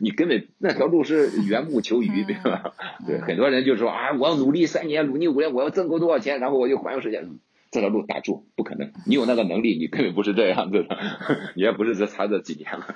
[0.00, 2.74] 你根本那条路是缘木求鱼，对吧？
[3.06, 7.24] 对，很多人就说啊，我要努力三年，努力五年，我要挣够多少钱，然后我就环游世界。
[7.70, 8.90] 这条路打住，不可能。
[9.04, 10.98] 你有那个能力，你根本不是这样子的，
[11.54, 12.94] 你也不是这差这几年了。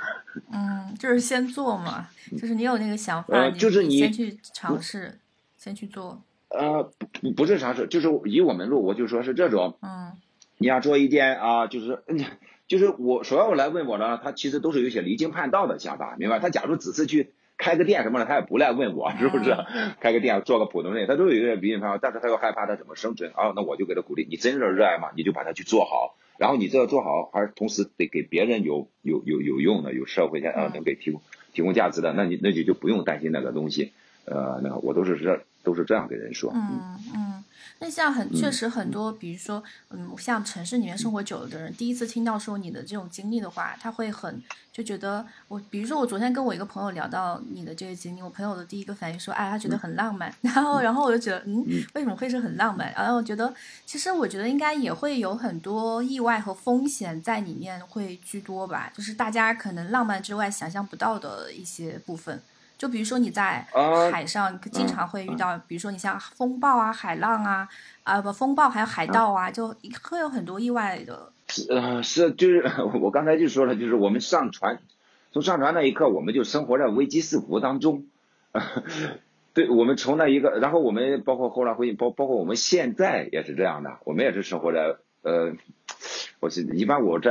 [0.51, 2.09] 嗯，就是先做嘛，
[2.39, 5.19] 就是你有那个想法，就是你先去尝试，
[5.59, 6.23] 先去做。
[6.49, 9.77] 呃，不不是尝试，就是以我们路，我就说是这种。
[9.83, 10.13] 嗯。
[10.57, 12.19] 你要做一件啊，就是嗯。
[12.73, 16.39] 就是我所有来问我呢，他其实都是有些离经叛道的想法，明白？
[16.39, 19.55] 他假如只是去开个店什么的，他也不来问我，是不是？
[20.01, 23.53] 开个店做个普通人，他都有一个离经叛道，但是他又害怕他怎么生存啊？
[23.55, 31.21] 那我就给他鼓励，你真是热爱嘛，你就把它去做好，然后你这个做好，还同时得给别人有有有有用的，有社会上啊能给提供
[31.53, 33.93] 提供价值的，那你那你就不用担心那个东西，
[34.27, 37.45] 呃，那我都是这都是这样给人说，嗯嗯。
[37.79, 39.61] 那像很确实很多，比如说，
[39.91, 44.41] 嗯，像城市里面生活久了的人，第一次听到说你的这种经历的话，他会很
[44.73, 50.33] 就觉得我，比如说我昨天跟我一个朋友聊到你的这个经历，我朋友的第一个反应说，哎，他觉得很浪漫。
[50.43, 51.65] 然后，然后我就觉得，嗯，
[51.95, 52.93] 为什么会是很浪漫？
[52.95, 53.53] 然后我觉得，
[53.85, 62.41] 其实我觉得应该也会有很多意外和风险在里面会居多吧，就是大家可能浪漫之外想象不到的一些部分。
[62.83, 63.65] 就比如说你在
[64.11, 67.69] 海上经常会遇到，比如说你像风暴啊、海浪啊，
[68.03, 69.69] 啊不风暴还有海盗啊，就
[70.03, 71.31] 会有很多意外的。
[71.71, 72.65] 呃，是就是
[73.01, 74.81] 我刚才就说了，就是我们上船，
[75.31, 78.03] 从上船那一刻，我们就生活在危机四伏当中。
[79.55, 85.53] 对，我们从那一个，然后我们包括后来会包包括我们现在也是这样的，我们也是生活在呃，
[86.41, 87.31] 我是一般我在。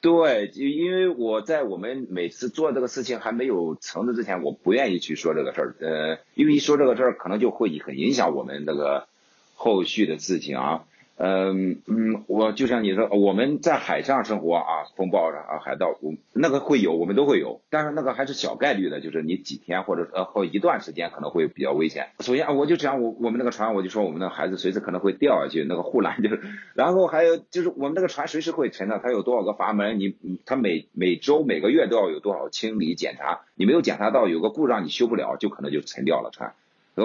[0.00, 9.06] 对，因为我在我们每次做这个事情还没有成的之前，我不愿意去说这个事儿，呃，因为一说这个事儿，可能就会很影响我们这个
[9.54, 10.84] 后续的事情啊。
[11.22, 22.06] 嗯嗯，我就像你说，我们在海上生活啊，风暴啊，海盗，我那个会有，我们都会有，但是那个还是小概率的，就是你几天或者呃或一段时间可能会比较危险。
[22.20, 26.40] 首先啊，我就讲我我们那个船，我就说我们的孩子随时可能会掉下去，那个护栏就是，
[26.72, 30.14] 然后还有就是我们那个船随时会沉的，它有多少个阀门，你
[30.46, 36.54] 它每每周每个月都要有多少清理检查，你没有检查到有个故障你修不了，就可能就沉掉了船。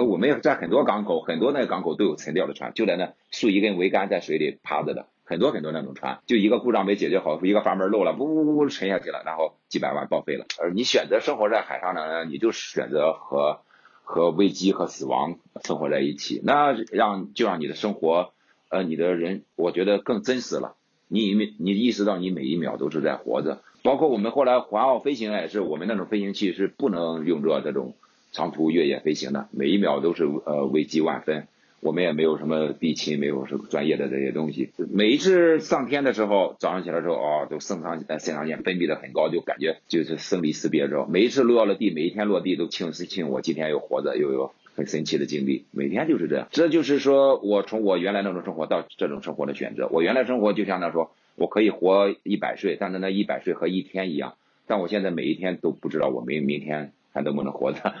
[0.04, 10.46] 我们也在很多港口，很多那个港口都有沉掉的船，就在那竖一根桅杆在水里趴着的，很多很多那种船，就一个故障没解决好，一个阀门漏了，呜呜呜沉下去了，然后几百万报废了。
[10.60, 13.60] 而你选择生活在海上呢，你就选择和
[14.02, 18.32] 和危机和死亡生活在一起，那让就让你的生活，
[18.68, 20.74] 呃，你的人，我觉得更真实了。
[21.08, 27.94] 你你意识到你每一秒都是在活着，包括我们后来环澳飞行也是，我们那种飞行器是不能用作这种。
[28.36, 31.48] 长途越野飞行的，每一秒都是呃危机万分。
[31.80, 34.72] 我们也没有什么地勤，没有什么专业的这些东西。
[34.92, 41.06] 每一次上天的时候，早上起来之后啊，都肾上腺肾上腺分泌的很高，就感觉就是生离死别之后。
[41.06, 45.64] 每一次落了地，每一天落地都庆庆我今天又活着，又有很神奇的经历。
[45.70, 46.48] 每天就是这样。
[46.50, 49.88] 这就是说我从我原来那种生活到这种生活的选择。
[49.90, 54.34] 我原来生活就像他说，我可以活一百岁，但是那一百岁和一天一样。
[54.66, 56.92] 但我现在每一天都不知道我明明天。
[57.16, 57.94] 还能不能活着？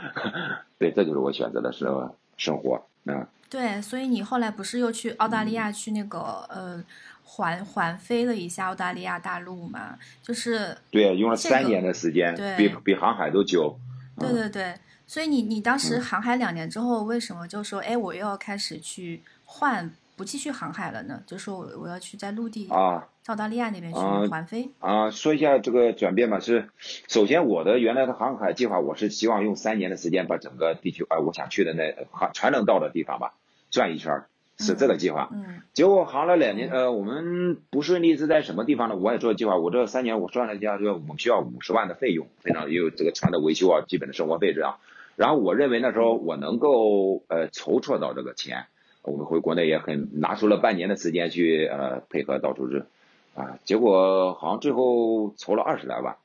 [0.78, 3.26] 对，这就是我选择的生生活嗯。
[3.48, 6.18] 对，所以你后来不是又去澳大利亚去那个
[6.50, 6.84] 呃
[7.22, 9.96] 环环飞了一下澳大利亚大陆嘛？
[10.20, 13.78] 就是对，用了三年的时间，对，比比航海都久。
[14.18, 14.74] 对对对，
[15.06, 21.22] 所以你你当时航海两年之后，为什么就说，哎，我又要开始去换，不继续航海了呢？
[21.26, 23.98] 就说我我要去在陆地啊，澳大利亚那边去
[24.28, 25.10] 环飞啊。
[25.10, 26.68] 说一下这个转变吧，是
[27.06, 33.34] 首先我的原来的航海计划，我是希望用三年的时间把整个地球，啊，我想去的那航船能到的地方吧，
[33.70, 34.24] 转一圈。
[34.58, 38.96] 是这个计划，嗯，结果航了两年，呃，我们不顺利是在什么地方呢？
[38.96, 44.78] 我也做计划，我这三年我算了一下，就我们需要五十万的费用，非常有这个船的维修啊，基本的生活费这样。
[45.14, 48.64] 然后我认为那时候我能够呃筹措到这个钱，
[49.06, 52.86] 我们回国内也很拿出了半年的时间去呃配合到处是
[53.34, 56.16] 啊，结果好像最后筹了二十来万。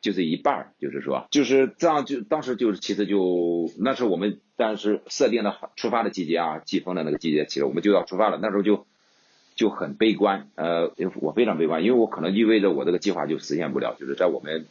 [0.00, 8.36] 就是一半儿，就是说，就是这样，就当时就是其实就那是我们当时设定的出发的季节啊，季风的那个季节，其实我们就要出发了。
[8.42, 8.84] 那时候就
[9.54, 13.94] 就很悲观，呃，我非常悲观，因为我可能意味着我这个计划就实现不了。
[13.96, 14.66] 就是在我们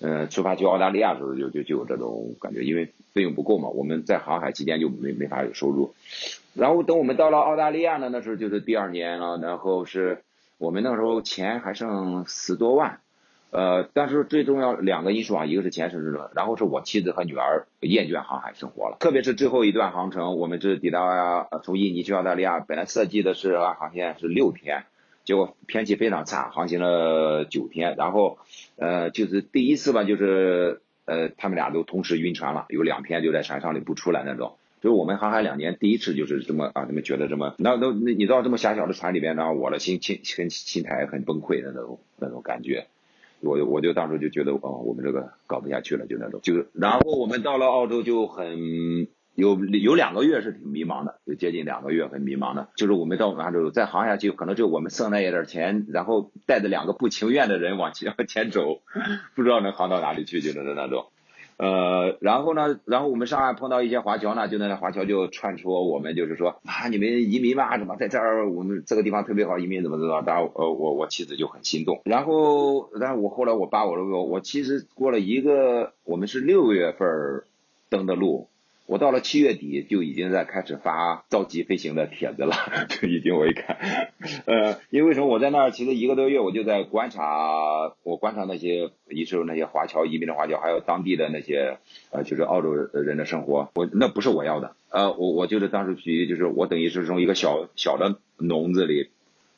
[0.00, 5.94] 呃出发去澳大利亚的时候，就就就有这种感觉，因为费用不够嘛，我们在航海期间就没没法有收入。
[6.54, 10.22] 然后等我们到了澳大利亚呢，那时候就是第二年了，然后是
[10.58, 13.00] 我们那时候钱还剩十多万。
[13.50, 24.86] 呃，但是最重要两个因素啊，一个是钱是了，然后是我妻子和女儿厌倦航海生活了，特别是最后一段航程，我们是抵达啊从印尼去澳大利亚，本来设计的是按航线是六天，
[25.22, 28.38] 结果天气非常差，航行了九天，然后
[28.74, 42.86] 呃就是第一次吧，就是呃他们俩都同时晕船了，有两天就在船上里不出来那种，就是我们航海两年第一次就是这么啊，他们觉得这么那都你知道这么狭小的船里边，然后我的心心心心态很崩溃的那种那种感觉。
[43.40, 58.82] 我我就当时就觉得哦，我们这个搞不下去了，就那种，就然后我们到了澳洲就很有有两个月是挺迷茫的，就接近两个月很迷茫的，就是我们到完之后再航下去，可能就我们剩那一点钱，然后带着两个不情愿的人往前往前走，
[59.34, 61.06] 不知道能航到哪里去，就是那种。
[61.56, 68.50] 呃，然后呢，然后我们上岸碰到一些华侨呢，就那华侨就串出我们就是说啊，你们移民吧，怎么在这儿？
[68.50, 70.22] 我们这个地方特别好，移民怎么怎么？
[70.22, 72.00] 当然，呃，我我妻子就很心动。
[72.04, 77.44] 然后，但是我后来我爸我我我其实过了一个，我们是六月份
[77.88, 78.48] 登的路。
[78.86, 82.54] 我到了七月底就已经在开始发召集飞行的帖子了，
[82.88, 83.78] 就已经我一看，
[84.44, 85.26] 呃，因为什么？
[85.26, 91.78] 我在那儿其实一个多月，我就在观察，我观察那些，一是那些华侨移民的华侨，还有当地的那些，
[92.10, 93.70] 呃，就是澳洲人的生活。
[93.74, 99.08] 我那不是我要的，呃，我我就是当时属于就是我等于是从一个小小的笼子里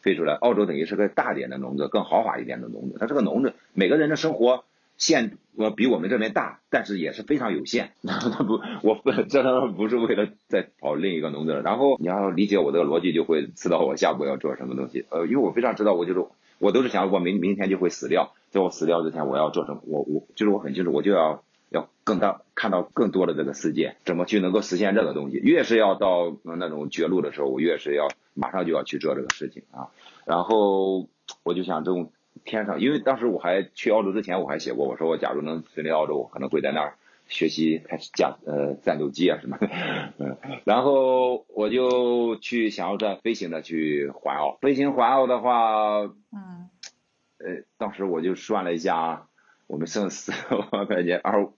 [0.03, 2.97] 飞出来，澳洲等于是个大点的笼子，更豪华一点的笼子。
[3.01, 4.65] 它这个笼子，每个人的生活。
[4.99, 7.93] 线我比我们这边大，但是也是非常有限。
[8.03, 11.61] 那不，我这他不是为了再跑另一个农子。
[11.65, 15.07] 然后你要理解我这个逻辑，就会知道我下步要做什么东西。
[15.11, 16.27] 呃，因为我非常知道，我就是
[16.59, 19.81] 我都是想，我明明天就会死掉，在我死掉之前，我要做什么？
[19.85, 25.39] 我我就是我很清楚，我就要要更大看到更多的这个世界，怎么去能够实现这个东西？
[25.39, 29.89] 越是要到那种绝路的时候，我越是要马上就要去做这个事情啊。
[30.25, 31.09] 然后
[31.43, 32.13] 我就想这种。
[32.45, 36.95] 天上，因为当时我还去澳洲之前，我还写过，我说我假如能飞离澳洲，我可能会在那儿
[37.27, 39.69] 学习开始驾呃战斗机啊什么的，
[40.19, 46.69] 嗯，然后我就去想要在飞行的去环澳，飞行环澳的话，嗯，
[47.39, 49.27] 呃，当时我就算了一下，
[49.67, 50.33] 我们剩四
[50.71, 51.49] 万块钱，而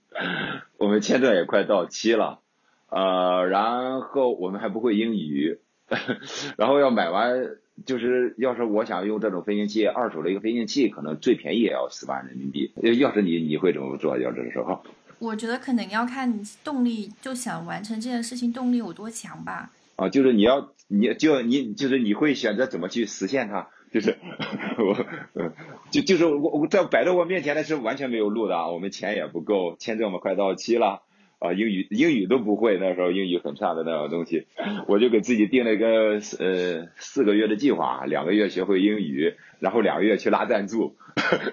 [0.79, 2.41] 我们签证也快到期了，
[2.89, 5.61] 呃，然后我们还不会英语，
[6.57, 7.59] 然后要买完。
[7.87, 12.73] 就是要是我想用这种飞行器，二手的一个飞行器，可能最便宜也要十万人民币。
[12.99, 14.19] 要是你，你会怎么做？
[14.19, 14.83] 要这个时候，
[15.19, 19.71] 我觉得可能要看你动力，就想完成这件事情动力有多强吧。
[19.97, 23.69] 啊，就是你要，你就你就是你会选择怎么去实现它？
[23.91, 24.19] 就是
[24.79, 25.53] 我，嗯，
[25.91, 31.03] 就就是我我在摆在我面前的是完全没有路的啊，我们钱也不够，签证我们快到期了。
[31.39, 34.47] 啊，英语英语都不会，那时候英语很差的那种东西，
[34.89, 40.97] 我就给自己定了一个呃四个月的计划，两个月学会英语，然后两个月去拉赞助，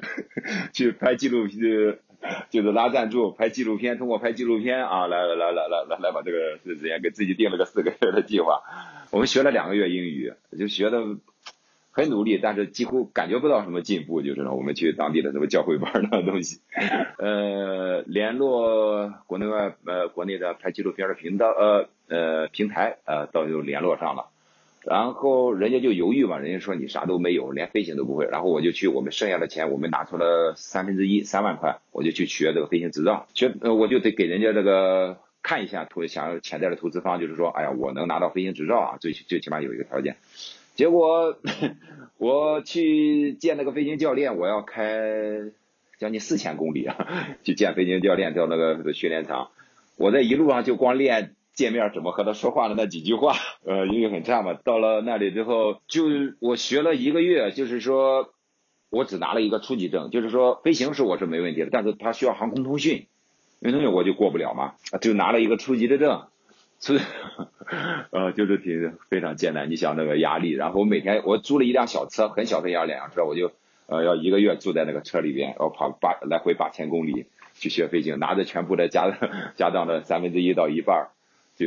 [0.73, 1.99] 去拍纪录片，
[2.49, 8.63] 就是拉赞助拍纪录片，通过拍纪录片啊来来来来来来来把这个时间给自己定了个四个月的计划，
[9.11, 10.99] 我们学了两个月英语，就学的。
[11.95, 16.59] 很努力，但是几乎感觉不到什么进步，就是我们去当地的什么教会班的东西，
[17.17, 24.27] 呃，联络国内外呃国内的拍纪录片的频道呃呃平台呃，到就联络上了，
[24.83, 40.17] 然后人家就犹豫嘛，人家说你啥都没有，连飞行都不会，然后我就去，我们剩下的钱我们拿出了三分之一三万块，我就去学这个飞行执照，学呃我就得给人家这个看一下投想潜在的投资方，就是说，哎呀，我能拿到飞行执照啊，最最起码有一个条件。
[40.75, 41.37] 结果
[42.17, 45.51] 我去见那个飞行教练，我要开
[45.97, 46.95] 将近四千公里啊，
[47.43, 49.49] 去见飞行教练到那个训练场。
[49.97, 54.53] 我在一路上就光练见面怎么和他说话的那几句话， 呃，英语很差嘛。
[54.53, 56.03] 到了那里之后，就
[56.39, 58.33] 我学了一个月，就是说
[58.89, 63.07] 我只拿了一个初级证，就是说飞行是我是没问题的，但是他需要航空通讯，
[63.59, 66.27] 那东西我就过不了嘛，就拿了一个初级的证。
[66.85, 67.01] 是，
[68.11, 69.71] 呃，就是挺非常艰难。
[69.71, 73.51] 你想那个压力，然后我每天我租了一辆小车，很小的一辆两辆车，我就
[73.87, 77.25] 呃要一个月住在那个车里边，要跑八来回八千公里
[77.55, 79.17] 去学飞行，拿着全部的家
[79.55, 81.07] 家当的三分之一到一半，
[81.55, 81.65] 就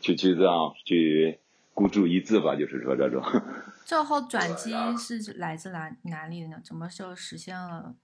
[0.00, 1.38] 去去这样去
[1.72, 3.22] 孤注一掷吧，就是说这种。
[3.86, 6.58] 最后转机是来自哪哪里的呢？
[6.62, 7.94] 什么时候实现了？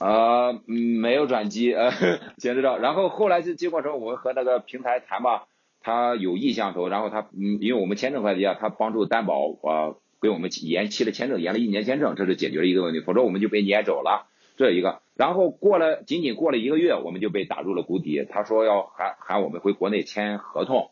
[0.00, 1.90] 呃，没有转机，呃，
[2.36, 2.76] 先知道。
[2.76, 5.46] 然后后来就经过说，我们和那个平台谈吧，
[5.82, 14.26] 他有意向投，然后他，嗯，因为我们签证快递啊，他帮助担保，呃，给我们延期了签证，延了一年签证，这是解决了一个问题，否则我们就被撵走了，
[14.56, 15.00] 这一个。
[15.16, 20.90] 然后过了仅仅过了一个月，我们就被打入了谷底，他说要喊喊我们回国内签合同。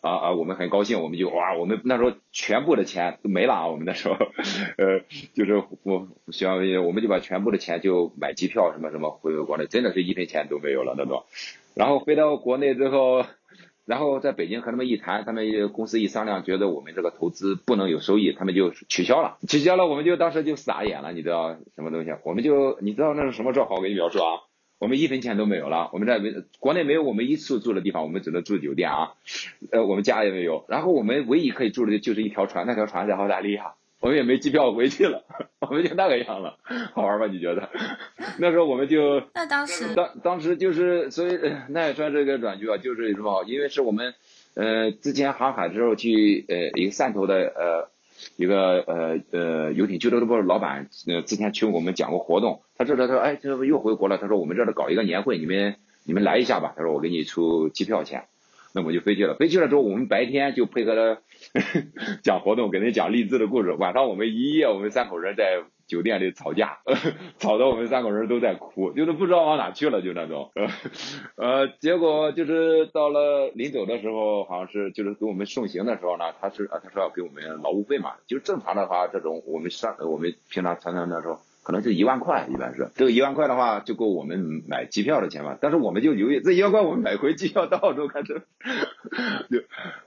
[0.00, 0.32] 啊啊！
[0.32, 3.68] 我们很高兴，我们就哇，我们那时候全部的钱都没了啊！
[3.68, 4.16] 我们那时候，
[4.76, 5.00] 呃，
[5.32, 11.24] 就是我希望我们就把全部的钱就买机票什么什么回国内，真的是一分钱都没有了那种。
[11.74, 13.24] 然后回到国内之后，
[13.86, 19.38] 然后在北京和他们一谈，他们公司一商量，觉得我们这个投资不能有收益，他们就取消了。
[19.48, 22.10] 取消了，我们就当时就傻眼了，你知道什么东西？
[22.24, 23.78] 我们就你知道那是什么状况？
[23.78, 24.40] 我给你描述啊。
[24.80, 26.20] 我们一分钱都没有了，我们在
[26.58, 29.12] 国内没有我们一处住的地方，我们只能住酒店啊，
[29.70, 33.74] 呃，我们家也没有，然后我们唯一可以住的就是一条船，那条船在澳大利亚，
[34.04, 35.24] 我们也没机票回去了，
[35.66, 36.58] 我们就那个样了，
[36.92, 37.26] 好玩吧？
[37.26, 37.70] 你觉得？
[38.38, 41.38] 那时候我们就那当时当当时就是所以
[41.70, 43.44] 那也算是个转机吧，就是什么？
[43.44, 44.12] 因为是我们
[44.56, 47.88] 呃之前航海的时候去呃一个汕头的呃。
[48.36, 54.16] 一个呃呃游艇俱乐部老板，呃之前请我们讲过活动，他这他说哎，这不又回国了？
[54.16, 55.74] 他说我们这儿搞一个年会，你们
[56.04, 56.72] 你们来一下吧。
[56.74, 58.24] 他说我给你出机票钱，
[58.72, 59.34] 那我们就飞去了。
[59.34, 61.20] 飞去了之后，我们白天就配合他
[62.22, 63.72] 讲活动，给人讲励志的故事。
[63.72, 65.62] 晚上我们一夜，我们三口人在。
[65.86, 66.78] 酒店里吵架，
[67.38, 70.50] 吵得我们三口人都在哭，就是不知道往哪去了，就那种。
[71.36, 78.12] 呃，结果就是到了临走的时候，好像是就是给我们送行的时候呢，他是啊，他说要给我们劳务费嘛。
[78.26, 85.58] 就正常的话，这种我们上我们平常常常那时候可能就一万块，一般是这个一万块的话就够我们买机票的钱嘛。
[85.60, 88.40] 但是我们就犹豫，这一万块我们买回机票到澳洲开始，
[89.50, 89.58] 就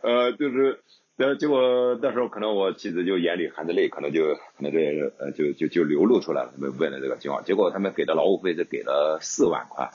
[0.01, 0.81] 呃就是。
[1.17, 4.77] 然后结果那时候可能我妻子就眼里含着泪，可能就可能这
[5.17, 6.53] 呃就就就流露出来了。
[6.55, 9.89] 他们问了这个情况，结果他们给的劳务费是给了四万块，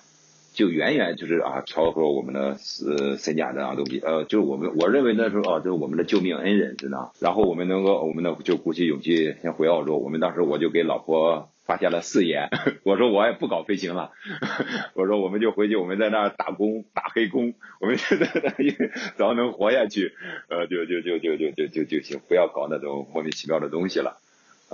[0.52, 4.00] 就远远就是啊超过我们的呃身价这样东西。
[4.00, 9.96] 呃，就是我们我认为那时候啊，就是我们的救命恩人，知道然后我们能够我们呢就鼓起勇气先回澳洲。
[9.96, 11.48] 我们当时我就给老婆。
[11.64, 12.50] 发下了誓言，
[12.82, 14.10] 我说我也不搞飞行了，
[14.94, 20.12] 我说我们就回去，我们在那儿打工打黑工， 我们现在只要能活下去，
[20.48, 24.18] 呃，就就就就就就就就行，不要搞那种莫名其妙的东西了，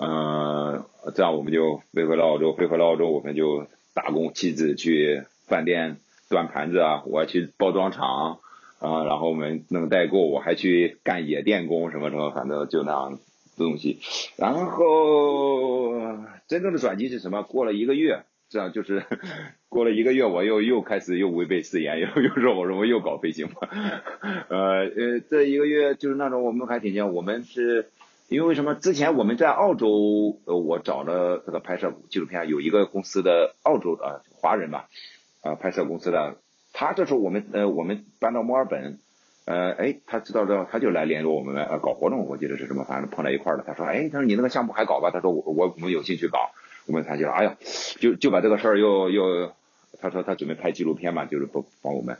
[0.01, 0.83] 嗯，
[1.15, 5.97] 这样我们就飞回了澳洲，飞回了澳洲，我们就打工，妻子去饭店
[6.31, 8.39] 端盘子啊，我去包装厂
[8.79, 13.19] 啊，然后我们弄代购，我还去干野电工什么什么，反正就那样。
[13.59, 13.99] 东西，
[14.37, 15.99] 然后
[16.47, 17.43] 真正的转机是什么？
[17.43, 19.03] 过了一个月，这样就是
[19.69, 23.67] 过了一个月，我又又开始又违背誓言，又 又说我说我又搞飞行嘛，
[24.49, 27.91] 呃呃，这一个月就是那种我们还挺像，我们是
[28.29, 28.77] 因为什么？
[28.77, 34.89] 之前我们在澳洲，呃，我找了这个拍摄纪录片，有一个公司的澳洲的华人吧，
[35.43, 36.37] 啊，拍摄公司的，
[36.73, 38.99] 他这时候我们呃我们搬到墨尔本。
[39.45, 43.65] 呃，哎，他知道之后，他就来联络我们呃搞活动，我记得是什么，反正碰在一块了。
[43.67, 45.11] 他说，哎，他说你那个项目还搞吧？
[45.11, 46.51] 他说我我们有兴趣搞。
[46.87, 47.57] 我们谈起来，哎呀，
[47.99, 49.53] 就就把这个事儿又又，
[50.01, 52.19] 他说他准备拍纪录片嘛，就是帮帮我们，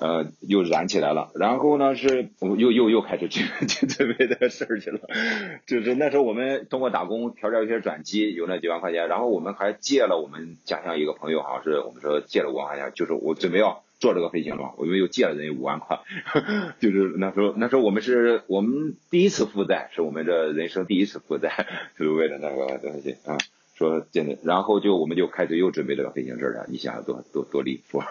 [0.00, 1.30] 呃，又燃起来了。
[1.34, 5.00] 然后呢，是我又又又开始去去准备这个事儿去了。
[5.66, 9.06] 就是那时候我们通过打工调调一些转机，有那几万块钱。
[9.08, 13.84] 然后我们还借了我们家乡一个朋友，好像是我们说借了五万块钱，就是我准备要。
[14.00, 15.98] 做这个飞行嘛，我们又借了人家五万块，
[16.80, 21.66] 就是那时候那时候我们是我们第一次负债，是我们这人生第一次负债，
[21.98, 23.36] 就是为了那个东西啊，
[23.74, 28.02] 说真的，然后就我们就开始又准备这个飞行证了，你想想多多多离谱，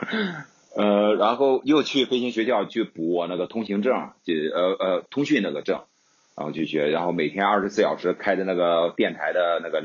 [0.76, 5.82] 呃，然后又去飞行学校去补我那个通行证，就呃呃通讯那个证，
[6.36, 9.84] 然后去学，然后每天二十四小时开着那个电台的那个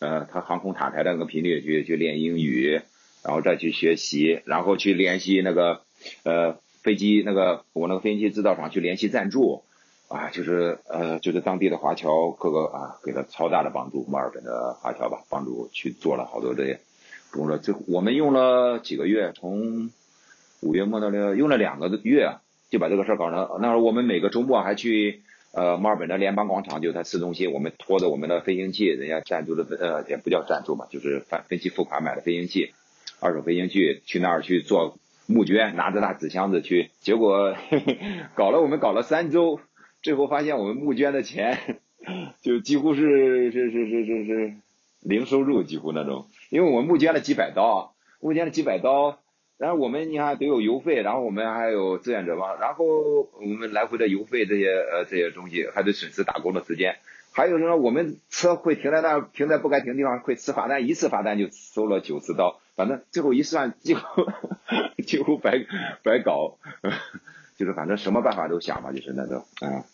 [0.00, 2.80] 呃，他航空塔台的那个频率去去练英语。
[3.26, 5.80] 然后再去学习，然后去联系那个，
[6.24, 9.62] 呃，飞机那个我那个飞行器制造厂去联系赞助，
[10.08, 16.80] 啊，就是呃，就是当地的华侨各个啊，给他超大的帮助，墨尔本的华侨吧，帮助去做了好多这些，
[17.32, 19.90] 工作，这我们用了几个月，从
[20.60, 22.36] 五月末到六用了两个月，
[22.70, 23.60] 就把这个事儿搞成。
[23.60, 32.72] 那时候我们每个周末还去呃墨尔本的联邦广场，就是它市中心，我们拖着我们的飞行器，人家赞助的呃也不叫赞助嘛，就是分分期付款买的飞行器，
[33.20, 37.54] 二手飞行器去那儿去做募捐，拿着大纸箱子去，结果
[38.34, 39.60] 搞了我们搞了三周，
[40.02, 41.78] 最后发现我们募捐的钱
[42.40, 44.54] 就几乎是是是是是是
[45.00, 49.20] 零收入，几乎那种，因为我们募捐了几百刀，募捐了几百刀。
[49.56, 56.96] 然后我们你看都有油费，然后我们还有志愿者嘛，然后我们来回的油费这些呃这些东西，还得损失打工的时间，
[57.32, 64.02] 还有说我们车会停在那停在不该停的地方会吃罚单，一次罚单就收了九十刀，反正最后一算几乎
[65.06, 65.64] 几乎白
[66.02, 66.58] 白搞，
[67.56, 69.86] 就是反正什么办法都想嘛，就是那种啊，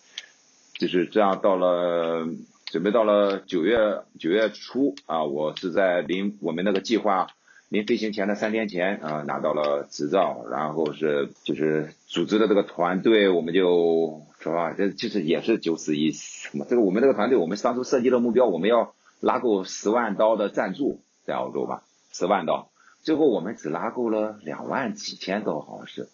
[0.78, 2.26] 就是这样到了
[2.64, 7.28] 准备到了九月九月初啊，我是在临我们那个计划。
[7.70, 16.66] 临飞行前的三天前啊，拿到了执照，然后是就是组织的这个团队，我们就是吧，这就是也是九死一什么？
[16.68, 22.69] 这个我们这个团队，我们当初设计的目标，我们要拉够十万刀的赞助，在澳洲吧，十万刀。
[23.02, 26.08] 最后我们只拉够了两万几千刀，好像是，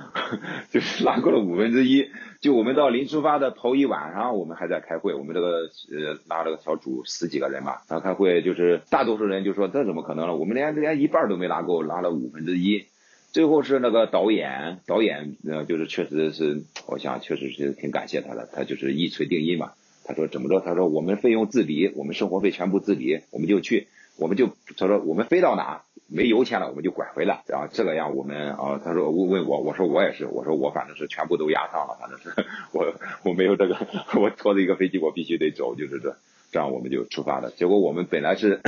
[0.70, 2.08] 就是拉够了五分之一。
[2.40, 5.14] 就我们到临出发的头一晚上，我们还在开会。
[5.14, 10.36] 我们这个呃拉了个小组十几个人吧，然后开会就是大多数人就说这怎么可能了？
[10.36, 12.84] 我们连连一半都没拉够，拉了五分之一。
[13.32, 19.72] 最后是那个导演，导演呃就是确实是，我想确实是挺感谢他的，他就是一锤定音嘛。
[20.04, 20.60] 他说怎么着？
[20.60, 25.82] 他说我们费用自理，我们生活费全部自理，我们就去，我们就他说我们飞到哪。
[26.10, 32.30] 没油钱了，我们就拐回来，然后这个样我们啊，他说问问我，我说我也是，我说我反正是全部都压上了，反正是
[32.72, 32.94] 我
[33.24, 33.76] 我没有这个，
[34.18, 36.16] 我拖着一个飞机我必须得走，就是这，
[36.50, 37.50] 这样我们就出发了。
[37.50, 38.62] 结果我们本来是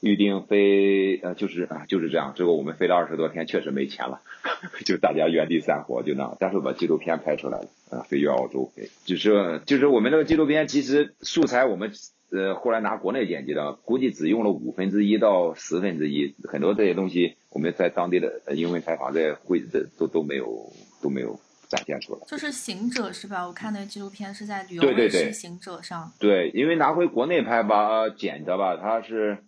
[0.00, 2.34] 预定飞，呃，就是啊就是这样。
[2.36, 4.20] 结果我们飞了二十多天，确实没钱了，
[4.84, 6.36] 就大家原地散伙，就那样。
[6.40, 8.72] 但是把纪录片拍出来了，啊，飞越澳洲，
[9.04, 11.92] 就是就是我们这个纪录片其实素材我们。
[12.34, 22.20] 呃，后来拿国内剪辑的，估计只用了五分之一到十分之一，很多这些东西我们在当地的英文采访在会这都都没有都没有展现出来。
[22.26, 23.46] 就是行者是吧？
[23.46, 26.12] 我看那个纪录片是在旅游卫视行者上。
[26.18, 29.38] 对，因为拿回国内拍吧，剪的吧，它是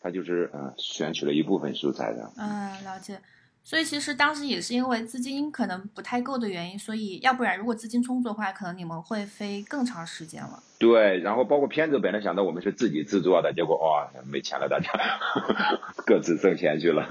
[0.00, 2.30] 它就是嗯选取了一部分素材的。
[2.36, 3.18] 嗯，了解。
[3.68, 10.62] 所以其实当时也是因为资金可能不太够的原因，所以要不然如果资金充足的话，可能你们会飞更长时间了。
[10.78, 14.88] 对，然后包括片子本来想到我们是自己制作的，结果哇没钱了，大家
[16.06, 17.04] 各自挣钱去了。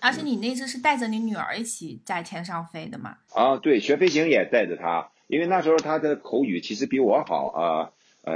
[0.00, 3.16] 而且你那次是带着你女儿一起在天上飞的嘛？
[3.34, 7.60] 啊，对，学飞行也带着她，因为那时候她的口语其实比我好啊。
[7.62, 7.92] 呃，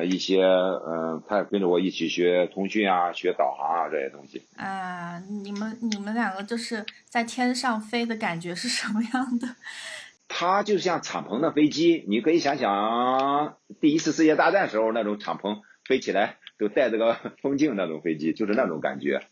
[0.07, 4.43] 一些嗯，他跟着我一起学通讯啊，学导航啊这些东西。
[4.57, 9.49] 啊，你们你们两个就是在天上飞的感觉是什么样的？
[10.33, 19.23] 它就像敞篷的飞机，你可以想想第一次世界大战时候那种敞篷飞起来都带着个风镜那种飞机，就是那种感觉。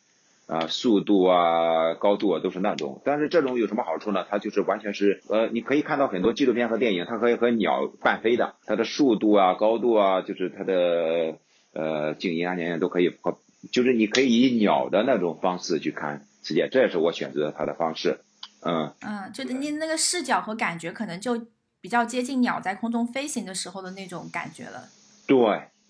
[0.49, 3.03] 啊，速度啊，高度啊，都是那种。
[3.05, 4.25] 但是这种有什么好处呢？
[4.31, 8.55] 它就是完全是，呃，你可以看到很多纪录片和电影，它可以和鸟伴飞的。
[8.65, 11.37] 它的速度啊，高度啊，就是它的
[11.75, 13.37] 呃静音啊，年年都可以和，
[13.71, 18.21] 就是你可以以鸟的那种方式去看世界，这也是我选择它的方式。
[18.65, 21.39] 嗯嗯，就你那个视角和感觉，可能就
[21.83, 24.85] 比较接近鸟在空中飞行的时候的那种感觉了。
[25.27, 25.37] 对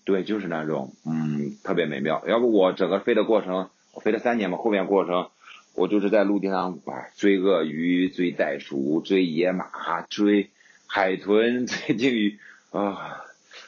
[0.03, 2.21] 对，就是那种，嗯，特别美妙。
[2.27, 3.69] 要不我整个飞的过程。
[3.99, 5.29] 我飞了三年嘛，后面过程
[5.75, 10.51] 我就是在陆地上啊追鳄鱼、追袋鼠、追野马、追
[10.87, 12.39] 海豚、 追鲸鱼
[12.71, 13.25] 啊，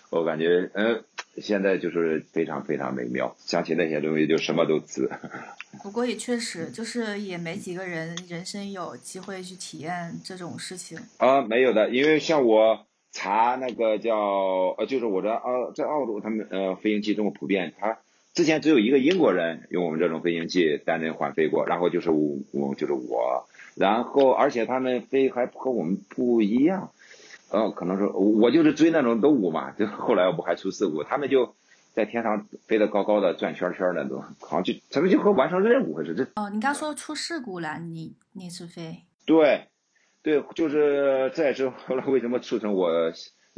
[0.09, 1.03] 我感觉嗯，
[1.39, 5.09] 现在就是非常非常美妙，想起那些东西就什么都值。
[5.83, 14.15] 不过也确实，就是也没几个人人生有机会去体验这种事情啊，没有的，因为像我查那个叫
[14.77, 17.97] 呃，就是我在澳在澳洲，他们呃飞行器这么普遍，他。
[18.33, 26.91] 之前只有一个英国人用我们这种飞行器单人环飞过，然后就是我，我就是我，然后而且他们飞还和我们不一样，
[27.49, 31.55] 呃，可能是我就是追那种动物嘛，就后来我不还出事故，他们就
[31.93, 36.27] 在天上飞得高高的转圈圈那种，好像就他们就和完成任务似的。
[36.35, 39.03] 哦，你刚说出事故了，你那次飞？
[39.25, 39.67] 对，
[40.23, 43.11] 对，就是这也是后来为什么促成我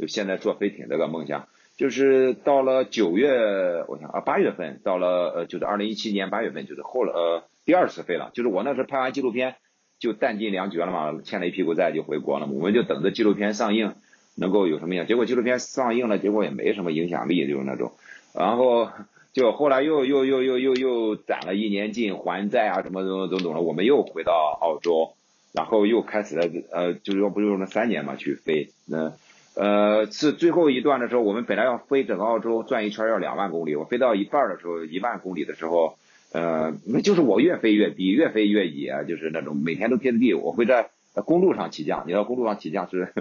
[0.08, 1.46] 现在做飞艇这个梦想。
[1.76, 8.30] 就是到了九月，我想啊八月份到了呃，就是二零一七年八月份，就是后了呃第二次飞了。
[8.32, 9.56] 就是我那时候拍完纪录片
[9.98, 12.52] 就弹尽粮绝了嘛，欠了一屁股债就回国了嘛。
[12.54, 13.94] 我们就等着纪录片上映
[14.36, 15.06] 能够有什么样？
[15.06, 17.92] 结果纪录片上映了，结果也没什么影响力，就是那种。
[18.34, 18.90] 然后
[19.32, 25.14] 就后来又又又又又又攒了一年劲还债啊，什么种种种种的，我们又回到澳洲，
[25.52, 29.12] 然后又开始了呃，就是说不是用了三年嘛去飞，那
[29.56, 35.96] 呃是最后一段的时候，我们本来要飞整个澳洲转一圈要两万公里，我飞到一半的时候一万公里的时候，
[36.32, 40.90] 呃那就是我越飞越低，越飞越野，就是那种每天都贴着地，我会在
[41.24, 43.12] 公路上起降，你知道公路上起降是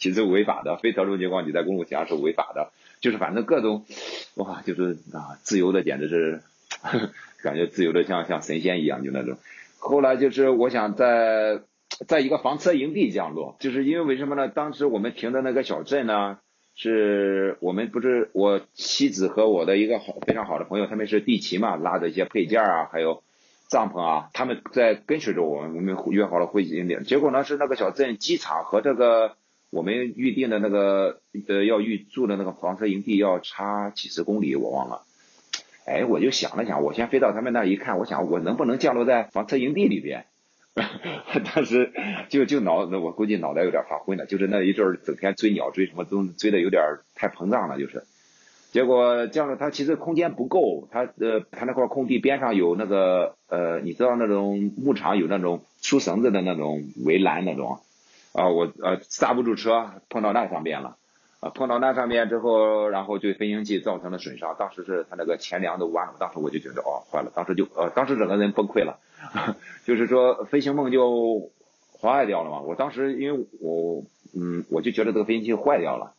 [0.00, 2.70] 其实违法的，非特殊情况你在公路起降是违法的。
[2.98, 3.84] 就是反正各种，
[4.36, 6.40] 哇，就是啊，自由的简直是，
[7.44, 9.36] 感觉自由的像像神仙一样，就那种。
[9.78, 11.60] 后来就是我想在
[12.06, 14.48] 在一个房车营地降落，就是因为为什么呢？
[14.48, 16.38] 当时我们停的那个小镇呢，
[16.74, 23.22] 是我们不是我妻子和我的一个好非常好的朋友，他们是地勤嘛，拉着一些配件啊，还有
[23.68, 27.02] 帐篷啊，他们在跟随着我们，我们约好了会营地。
[27.04, 29.36] 结果呢是那个小镇机场和这个。
[29.68, 35.02] 我们预定的那个呃要预住的那个房车营地要差几十公里，我忘了。
[35.84, 40.26] 哎，我就想了想，我先飞到他们那一看，我想我能不能降落在房车营地里边？
[41.54, 41.92] 当时
[42.28, 46.82] 就就脑，我估计脑袋有点发昏了，就是那一阵儿整天追鸟追什么都追的有点
[47.14, 48.04] 太膨胀了，就是。
[48.72, 57.80] 结果降落，它其实空间不够，它呃它那块空地边上有那个呃你知道那种牧场有那种粗绳子的那种围栏那种。
[58.32, 60.98] 啊，我呃刹不住车，碰到那上面了，
[61.40, 64.54] 啊，碰到那上面之后，然后对飞行器造成了损伤。
[64.58, 68.98] 当时是它那个前梁都弯了，当时我就觉得哦坏了，当时就呃当时整个人崩溃了，
[69.84, 71.50] 就是说飞行梦就
[72.00, 72.60] 坏掉了嘛。
[72.60, 74.04] 我当时因为我
[74.34, 76.14] 嗯我就觉得这个飞行器坏掉了，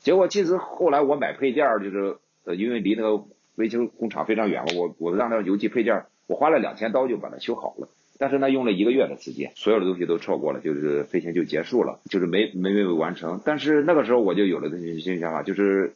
[0.00, 3.24] 结果其实后来我买配件就是呃因为离那个
[3.56, 7.88] 维修工厂非常远嘛，我我让那个油气配件我花了两千刀就把它修好了。
[8.18, 13.40] 但是呢，用了一个月的时间，所有的东西都错过了，就是飞行就结束了，就是没没没完成。
[13.44, 15.94] 但是那个时候我就有了这些新想法，就是，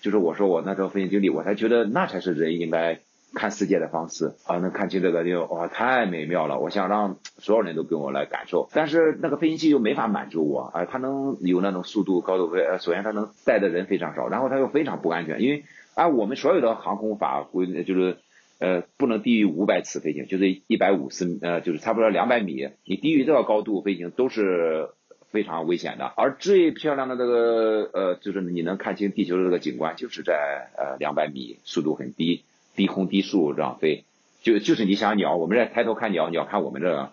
[0.00, 3.00] 就是我说我那时候飞行经历，我才觉得那才是人应该
[3.34, 6.58] 看世界的方式啊，能看清这个就哇太美妙了。
[6.58, 15.64] 我想让所有人都跟我来感受，但是那个飞行器又没法满足我啊，它能有那种速度高度飞，首先它能带的人非常少，然后它又非常不安全，因为
[15.94, 18.16] 按我们所有的航空法规就是。
[18.60, 22.68] 呃，不能低于五百尺飞行，就是一百五十，呃，就是差不多两百米。
[22.84, 24.90] 你低于这个高度飞行都是
[25.32, 26.12] 非常危险的。
[26.16, 32.44] 而最漂亮的这个，呃，就是你能看清地球的这个景观，就是在呃两百米，速度很低，
[32.74, 34.04] 低空低速这样飞。
[34.42, 37.12] 就就是你想鸟，我们在抬头看鸟，鸟看我们这，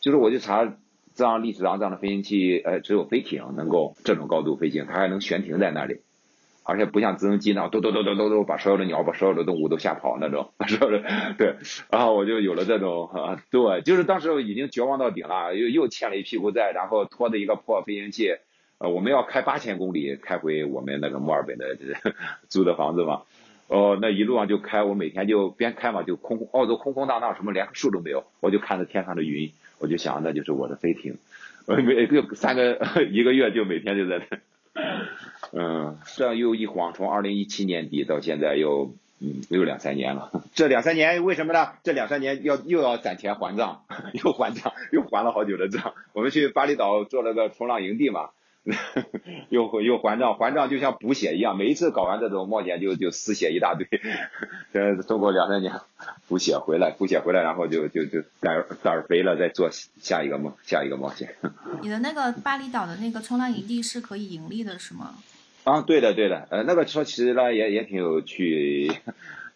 [0.00, 0.72] 就是我就查
[1.14, 6.00] 这样历史上这样的飞行器，呃，只有飞艇能够这种高度飞行，它还能悬停在那里。
[6.62, 11.02] 而且不像直升机那样嘟嘟嘟嘟嘟嘟把所有的鸟把所有的动物都吓跑那种，是不是？
[11.36, 11.56] 对，
[11.90, 18.36] 然后我就有了这种啊，对，就是当时已经绝望到顶了，又又欠了一屁股债，然后拖着一个破飞行器，
[18.78, 21.76] 呃，我们要开八千公里开回我们那个墨尔本的
[22.48, 23.22] 租的房子嘛，
[23.70, 31.18] 哦，那一路上就开，我每天就边开嘛，就空澳洲空空荡荡，什么连个树都没有，我就看着天上的云，我就想那就是我的飞艇，
[31.66, 32.80] 每个三个
[33.12, 34.38] 一个月就每天就在那。
[35.52, 40.32] 嗯，这样又一晃，从二零一七年底到现在又嗯又两三年了。
[40.52, 41.68] 这两三年为什么呢？
[41.84, 43.84] 这两三年要又要攒钱还账，
[44.24, 45.94] 又还账，又还了好久的账。
[46.12, 48.30] 我们去巴厘岛做了个冲浪营地嘛，
[49.48, 53.86] 又又还账，还账就像补血一样，每一次搞完这种冒险就就失血一大堆。
[54.72, 55.72] 这中国两三年
[56.28, 61.34] 补血回来，补血回来，然后就就就胆胆儿肥了，再做下一个梦下一个冒险。
[61.82, 65.14] 你的那个巴厘岛的那个冲浪营地是可以盈利的，是吗？
[65.64, 68.90] 啊，对的，对的，呃，那个说其实呢也也挺有趣，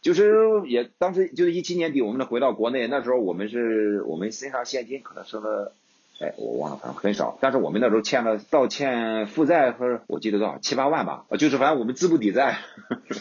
[0.02, 5.72] 就是也当时就是一七年底，我们回到国内，那时候我们是我们身上现金可能剩了，
[6.20, 12.58] 哎，我忘了，反正很少，但是我们那时候欠了倒欠负债和我记得多少七八万吧，就是反正我们资不抵债，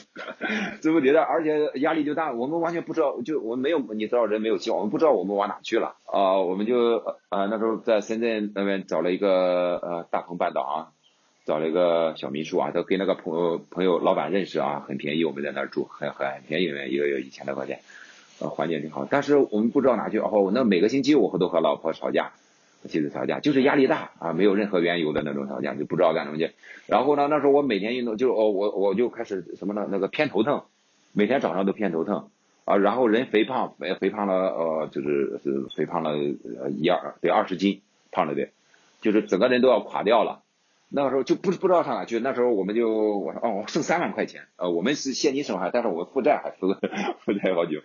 [0.80, 6.76] 资不抵债，而且压力就大，我们完全不知道，就我们没有你知道人没有希望，我们不知道我们往哪去了啊，我们就
[7.30, 10.88] 呃那时候在深圳那边找了一个呃大鹏半岛啊。
[11.46, 17.82] 找了一个小民宿啊，都跟那个朋友朋友老板认识啊，很便宜，我们在那儿住，很很便宜，一个月一千多块钱，
[18.40, 19.06] 呃，环境挺好。
[19.10, 22.32] 但是我们不知道哪去，哦，那每个星期我都和老婆吵架，
[22.88, 26.52] 妻子吵架，就是压力大啊，没有任何缘由的那种吵架，就不知道干什么去。
[26.88, 29.88] 然后呢，那时候我每天运动，就哦，我我就开始什么呢？
[29.90, 30.64] 那个偏头疼，
[31.14, 32.30] 每天早上都偏头疼
[32.66, 37.82] 啊，然后人肥胖，肥肥胖了，呃，就是是肥胖了呃一二得二十斤，
[38.12, 38.52] 胖了点，
[39.02, 40.43] 就是整个人都要垮掉了。
[40.96, 42.88] 那个时候就不不知道上哪去，那时候我们就
[43.18, 46.76] 我说哦剩三万块钱，呃我们是现金省还，但是我们负债还负
[47.26, 47.82] 负债好久，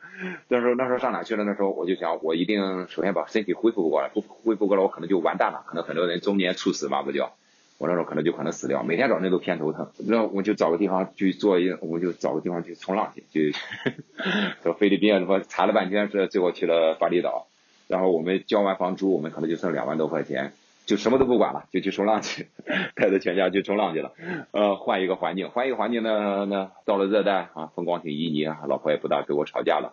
[0.48, 1.44] 那时候那时候上哪去了？
[1.44, 7.30] 那时候我就想我一定首先把身体恢复过来，不恢复过来我可能就完蛋了，可能很多人中年猝死嘛不就，
[7.78, 13.58] 我那时候可能就可能死掉，每天早晨都偏头疼，然后我就找个地方去做一，我就找个地方去冲浪去，就
[14.62, 17.46] 到菲律宾什么查了半天，是最后去了巴厘岛，
[17.86, 20.52] 然后我们交完房租，我们可能就剩两万多块钱，
[20.88, 22.48] 就什么都不管了，就去冲浪去，
[22.96, 24.12] 带着全家去冲浪去了，
[24.52, 29.92] 呃，换一个环境，换一个环境呢，那到了热带啊，风光挺旖旎啊，老婆也不大跟我吵架了，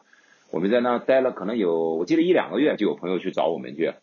[0.52, 3.94] 我们在那待了可能有，我记得一两个月，就有朋友去找我们去。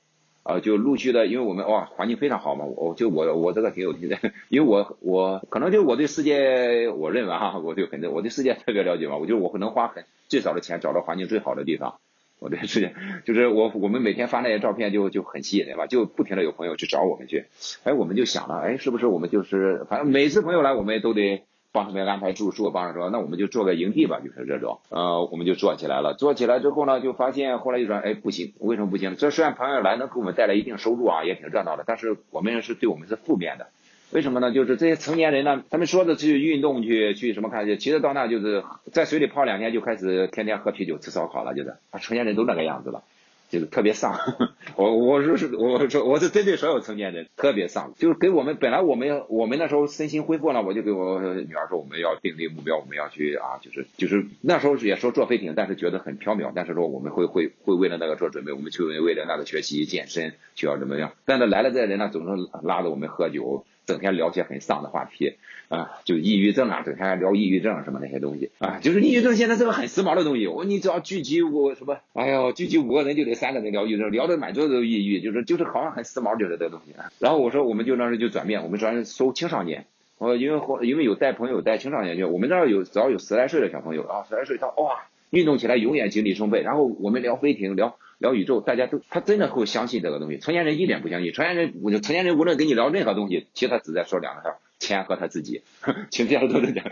[0.45, 4.19] 啊，就陆续的，因为我们哇，环境非常好嘛，我就我我这个挺有经验，
[4.49, 12.01] 因为我我可能就我对世界，我认为哈，我就肯定我对世界特别了解嘛，我觉得我能花很最少的钱找到环境最好的地方，
[12.43, 17.47] 我对世界就是我我们每天发那些照片就就很吸引人吧，就不停的有朋友去找我们去，
[17.85, 21.45] 哎，我们就想了，哎，是不是我们就是反正每次朋友来，我们都得。
[21.75, 26.13] 帮他们安排住宿，帮着说，那我们就做个营地吧，就是这种，呃，我们就做起来了。
[26.13, 29.17] 做起来之后呢，就发现后来就说，哎，不行，为什么不行？
[29.17, 33.69] 这虽然朋友来能给我们带来一定收入啊，也挺热闹的，但是我们是对我们是负面的。
[34.13, 34.53] 为什么呢？
[34.53, 43.03] 就是这些成年人呢，他们说的去运动，去去什么看去，其实到那就是在水里泡两天就开始天天喝啤酒吃烧烤了，就是成年人都那个样子了。
[43.51, 44.19] 就是特别丧，
[44.77, 63.67] 我我是我说我是针对所有成年人特别丧，就是给我们本来我们我们那时候身心恢复了，我就给我女儿说我们要定立目标，我们要去啊，就是就是那时候也说坐飞艇，但是觉得很缥缈，但是说我们会会会为了那个做准备，我们去为了那个学习健身需要怎么样，但是来了这些人呢，总是拉着我们喝酒。
[63.87, 65.35] 整天聊些很丧的话题
[65.69, 70.47] 啊，就抑郁症啊，整天聊抑郁症什么那些东西啊，就是抑郁症现在是个很时髦的东西。
[70.47, 76.95] 我你只要聚集五什么，哎呦，聚集五个人就得三个人聊抑郁症，聊的满桌子都抑郁，就是就是好像很时髦，就是这东西。
[77.19, 79.87] 然后我说我们就那时就转变，我们专门收青少年。
[80.19, 86.61] 我因为后因为有带朋友带青少年去，我们那儿有只要有十来岁的小朋友啊，十来岁他哇，运动起来永远精力充沛。
[86.61, 87.97] 然后我们聊飞艇聊。
[88.23, 90.39] 聊宇宙，大家都他真的会相信这个东西。
[90.39, 91.33] 成年人一点不相信。
[91.35, 95.63] 成年人，我就成年人无论跟你聊任何东西，其实他只在说两个事儿：钱和他自己。
[96.11, 96.87] 青年人都是这样。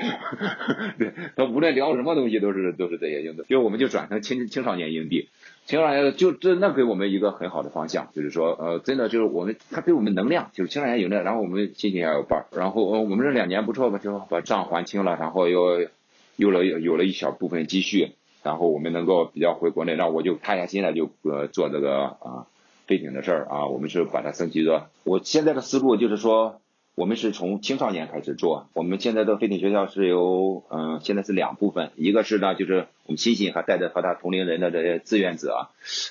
[0.99, 3.45] 对他无论聊什么东西，都是都是这些用的。
[3.45, 5.29] 就我们就转成青青少年营地，
[5.67, 11.23] 青少年就这那给我们一个很好的方向，就是说呃，真的就是我们他给我们能量，就是青少年有的。
[11.23, 12.47] 然后我们心情也有伴儿。
[12.59, 15.87] 然后呃我们这两年不错吧，就把账还清了，然后又
[16.35, 18.15] 有了有了一小部分积蓄。
[18.43, 22.47] 然后我们能够比较回国内，那我就踏下心来就呃做这个啊
[22.87, 24.89] 飞艇的事儿啊，我们是把它升级的。
[25.05, 26.61] 我现在的思路就是说，
[26.95, 28.69] 我们是从青少年开始做。
[28.73, 35.69] 我们现在的飞艇学校是由嗯现在是两部分，一个是呢就是我们欣欣还带着和他同龄人的这些志愿者，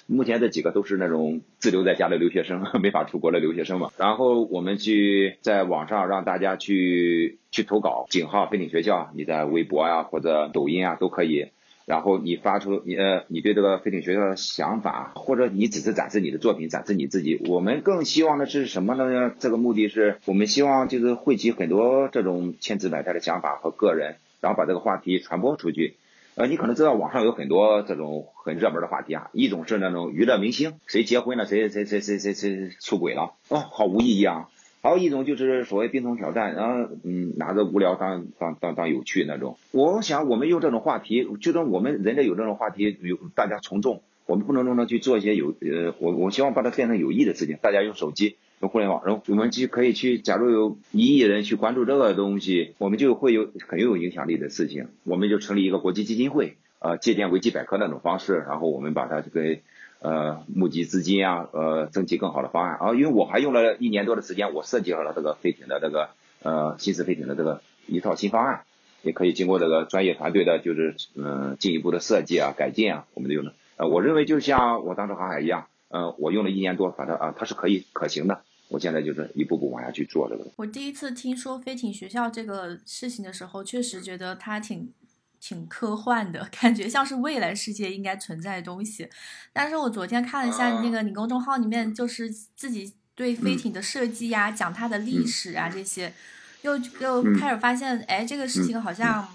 [0.07, 3.89] 目前这几个都是那种滞留在家的留学生， 没法出国的留学生嘛。
[3.97, 11.49] 然后我们去在网上让大家去去投稿，井号飞艇学校，你在微博啊或者抖音啊都可以。
[11.89, 17.41] 然后你发出你呃你对这个飞艇学校的想法，或者你只是展示你的作品，展示你自己。
[17.47, 19.33] 我们更希望的是什么呢？
[19.39, 25.95] 这个目的是我们希望就是汇集很多这种千姿百态的想法和个人，然后把这个话题传播出去。
[26.35, 34.47] 呃，你可能知道网上有很多这种很热门的话题啊，一种是那种娱乐明星谁结婚了，谁谁谁谁谁谁出轨了，哦，毫无意义啊。
[34.81, 39.57] 还有一种就是所谓冰桶挑战，然后嗯拿着无聊当当当当有趣那种。
[39.71, 47.57] 我想我们用这种话题，就算我们人类有这种话题，有大家从众，我们不能让他去做一些有呃，我我希望把它变成有益的事情。
[47.61, 54.87] 大家用手机用互联网，然后我们去可以去，假如有一亿人去关注这个东西，我们就会有很有影响力的事情。
[55.03, 59.57] 我们就成立一个国际基金会，呃，借鉴维基百科那种方式，然后我们把它这个。
[60.01, 66.09] 呃，募集资金啊，呃，征集更好的方案啊，因为我还用了一年多的时间，我设计好了这个飞艇的这个
[66.41, 68.61] 呃新式飞艇的这个一套新方案，
[69.03, 80.45] 也可以经过这个专业团队的就是嗯进一步的设计啊改进啊，我们用的呃，我认为就像我当时航海一样，呃，我用了一年多反正啊，它是可以可行的，我现在就是一步步往下去做这个。
[80.55, 84.93] 我第一次听说飞艇学校这个事情的时候，确实觉得它挺。
[85.41, 89.09] 挺科幻的感觉，像是未来世界应该存在的东西。
[89.53, 96.13] 但是我昨天看了一下那个你公众号里面，就是自己对飞艇的设计呀，讲它的历史啊这些，
[96.61, 99.27] 又又开始发现，哎，这个事情好像，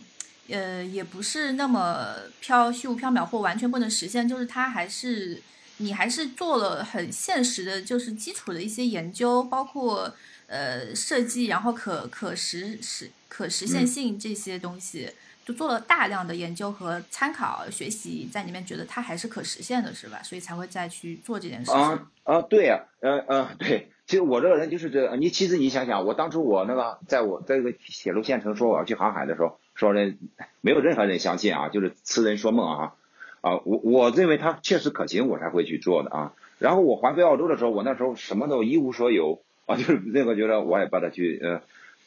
[0.49, 5.43] 呃，也不是那么飘虚无缥缈或完全不能实现，就是它还是
[5.79, 10.15] 你还是做了很现实的，就是基础的一些研究，包括
[10.47, 15.11] 呃设计，然后可可实实可实现性这些东西。
[15.45, 20.23] 就做了大量的研究和参考学习，在里面觉得它还是可实现的，是吧？
[20.23, 21.75] 所以才会再去做这件事情。
[21.75, 23.91] 啊啊，对呀，呃呃，对。
[24.07, 30.19] 其实我这个人就是这，你其实你想想，我当初我那个在我在这个铁路县城说我要去航海的时候，说人
[30.61, 32.93] 没有任何人相信啊，就是痴人说梦啊
[33.41, 33.61] 啊！
[33.65, 36.33] 我我认为它确实可行，我才会去做的啊。
[36.59, 39.43] 然后我环飞澳洲的时候，我那时候什么都一无所有。
[39.67, 41.63] 啊，就是那个觉得我也把它去呃，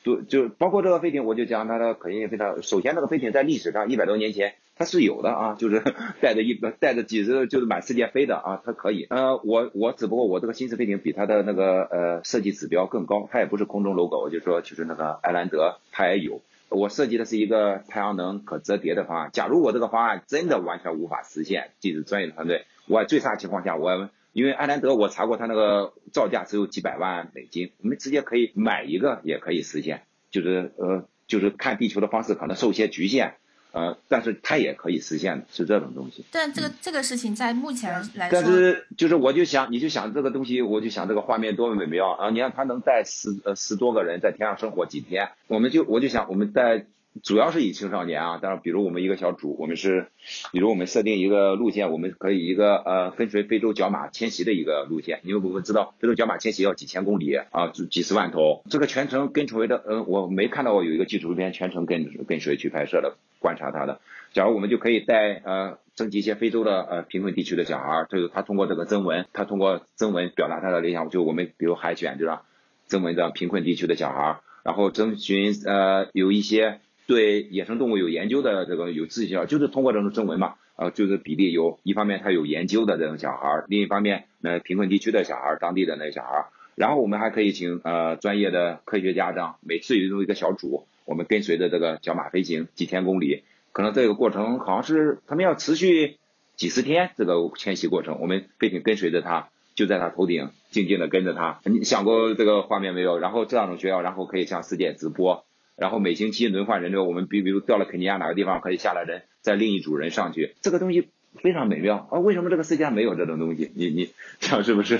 [0.07, 2.63] 就就包括这个飞艇，我就讲它的可行性非常。
[2.63, 5.83] 首先，这个飞艇在历史上一百多年前它是有的啊，就是
[6.21, 9.05] 带着一带着几十就是满世界飞的啊，它可以。
[9.09, 16.39] 呃，我我只不过我这个新式飞艇比它的那个呃设计指标更高，它也不是空中楼阁，我就说就是那个艾兰德它也有。
[16.69, 19.29] 我设计的是一个太阳能可折叠的方案。
[19.33, 33.37] 假如我这个方案真的完全无法实现，即使专业团队，我最差情况下，我因为艾兰德我查过，他那个造价只有几百万美金，我们直接可以买一个也可以实现，就是呃，就是看地球的方式可能受些局限。
[33.71, 36.23] 呃，但是它也可以实现的，是这种东西。
[36.31, 42.29] 但这个这个事情在目前来说，但是就是我就想，你就想这个东西，我就想这个画面多么美妙啊！
[42.29, 46.85] 你看它能带十呃十多个人在天上生活几天，我们就我就想我们带。
[47.23, 50.07] 主要是以青少年啊，当然，比如我们一个小组，我们是，
[50.51, 63.99] 比如我们设定一个路线，我们可以一个呃跟随非洲角马迁徙的一个路线，因为我们知道非洲角马迁徙要几千公里啊，就几十万头，这个全程跟随的，嗯，我没看到过有一个纪录片全程跟跟随去拍摄的，观察它的。
[64.33, 72.43] 假如我们就可以带呃征集一些非洲的呃贫困地区的小孩，就是他通过这个征文，他通过征文表达他的理想，就我们比如海选，对吧？
[72.87, 76.79] 征文的贫困地区的小孩，然后征询呃有一些。
[77.07, 96.17] 对野生动物有研究的这个有自己小，就是通过这种征文嘛，呃，就是比例有一方面他有研究的这种小孩，另一方面那贫困地区的小孩，当地的那小孩，然后我们还可以请呃专业的科学家这样，每次有一个小组，我们跟随着这个角马飞行几千公里，可能这个过程好像是他们要持续
[96.57, 103.17] 几十天这个迁徙过程，我们飞行跟随着他，就在他头顶静静的跟着他，你想过这个画面没有？
[103.17, 105.45] 然后这样的学校，然后可以向世界直播。
[105.77, 111.11] 然后每星期轮换人流，我们比比如掉了肯尼亚哪个地方可以下来人，再另一组人上去，这个东西。
[111.41, 112.19] 非常美妙啊！
[112.19, 113.71] 为什么这个世界上没有这种东西？
[113.75, 114.09] 你你
[114.39, 114.99] 想是不是？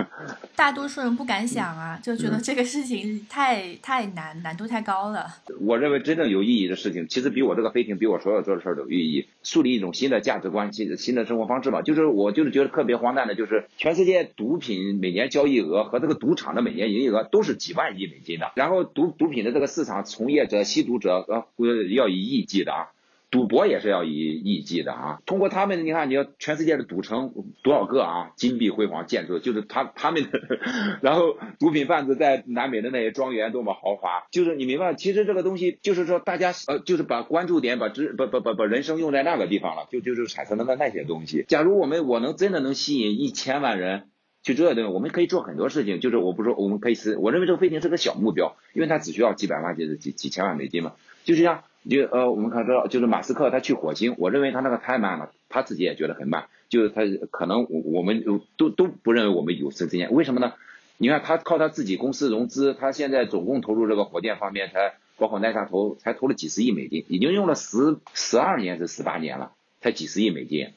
[0.54, 5.26] 大多数人不敢想啊，就觉得这个事情太太难，难度太高了。
[5.60, 9.26] 我认为真正有意义的事情，其实比我这个飞艇，比我所有做的事儿都有意义。
[9.42, 11.82] 树立一种新的价值观，新新的生活方式吧。
[11.82, 21.46] 就是我就是觉得特别荒诞的，就是全世界毒品每年交易额和这个赌场的每年营业额都是几万亿美金的，然后毒毒品的这个市场从业者、吸毒者呃
[21.90, 22.88] 要以亿计的啊。
[23.30, 25.18] 赌博也是要以亿计的啊！
[25.26, 28.30] 通过他们，你看，你要全世界的赌城多少个啊？
[28.36, 30.40] 金碧辉煌建筑，就是他他们的。
[31.02, 41.44] 然后毒品贩子在南美的那些庄园多么豪华，就是你明白，其实这个东西就是说，大家呃，就是把关注点把知不不不把人生用在那个地方了，就就是产生了那那些东西。
[41.48, 44.08] 假如我们我能真的能吸引一千万人
[44.42, 46.00] 去这东西，我们可以做很多事情。
[46.00, 50.94] 就是我不说，我们可以是，我认为这个飞艇是个小目标，因为它只需要几百万就是几几千万美金嘛，
[51.24, 51.62] 就是像。
[51.88, 56.46] 就呃，我们看到就是马斯克他去火星，我认为他那个太慢了，他自己也觉得很慢。
[56.68, 58.24] 就是他可能我我们
[58.56, 60.52] 都都不认为我们有生之年，为什么呢？
[60.98, 70.70] 你看他靠他自己公司融资，他现在总共投入这个火箭方面才包括 NASA 投才投了几十亿美金，已经用了十十二年是十八年了，才几十亿美金，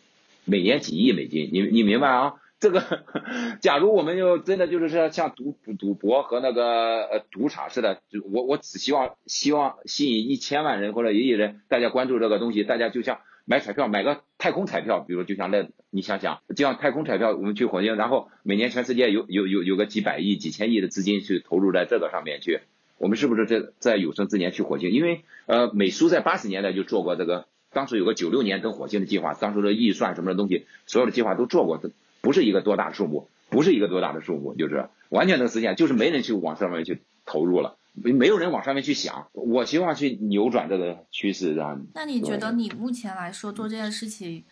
[0.45, 2.35] 每年几亿美金，你你明白啊？
[2.61, 2.83] 这个，
[3.59, 22.59] 假如我们就真的就是说像赌赌博和那个呃赌场似的，就我我只希望希望吸引一千万人或者一亿人，大家关注这个东西，大家就像买彩票买个太空彩票，比如就像那你想想，就像太空彩票，我们去火星，然后每年全世界有有有有个几百亿几千亿的资金去投入在这个上面去，
[22.99, 24.91] 我们是不是在在有生之年去火星？
[24.91, 31.81] 因为呃美苏在八十年代就做过这个，当时有个九六年登火星的计划，当时的预算什么的东西，所有的计划都做过。
[32.21, 39.27] 不是一个多大的数目，不是一个多大的数目，就是完全能实现，就是没人去往上面去投入了，没没有人往上面去想。
[39.33, 41.85] 我希望去扭转这个趋势，让。
[41.93, 44.43] 那你觉得你目前来说做这件事情，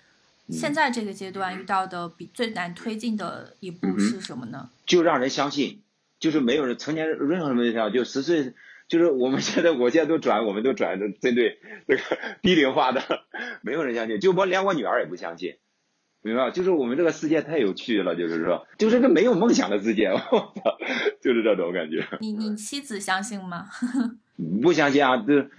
[0.49, 4.69] 现在这个阶段遇到的比最难推进的一步是什么呢？
[4.85, 5.81] 就让人相信，
[6.19, 8.53] 就是没有人成年任何人想，就十岁，
[8.87, 12.01] 就是我们现在，我现在都转，我们都转针对这个
[12.41, 13.01] 低龄化的，
[13.61, 15.55] 没有人相信，就我连我女儿也不相信。
[16.21, 20.77] 明白，就是我们这个世界太有趣了，就是说，就是个没有梦想的世界， 我操，
[21.21, 22.05] 就是这种感觉。
[22.19, 23.65] 你你妻子相信吗？
[24.61, 25.17] 不相信啊，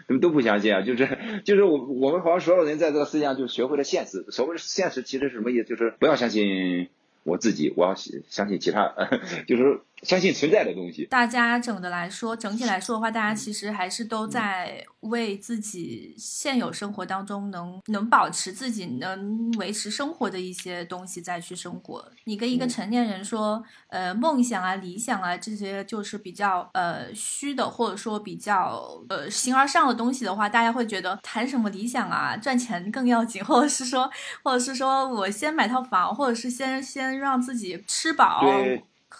[0.08, 1.08] 都都不相信啊，就是
[1.44, 4.24] 就是我我们好像所有人在这个世界上就学会了现实。
[4.30, 5.64] 所谓的现实其实是什么意思？
[5.64, 6.88] 就是不要相信
[7.22, 8.94] 我自己，我要相信其他，
[9.46, 9.80] 就是。
[10.02, 11.06] 相信存在的东西。
[11.06, 22.04] 大家整的来说，整体来说的话，大家其实还是都在为自己现有生活当中能能保持自己能维持生活的一些东西再去生活。
[22.24, 34.10] 你跟一个成年人说，呃，梦想啊、理想啊这些就是比较呃虚的，或者说比较呃形而上的东西的话，大家会觉得谈什么理想啊，赚钱更要紧，或者是说，
[34.42, 38.44] 或者是说我先买套房，或者是先先让自己吃饱。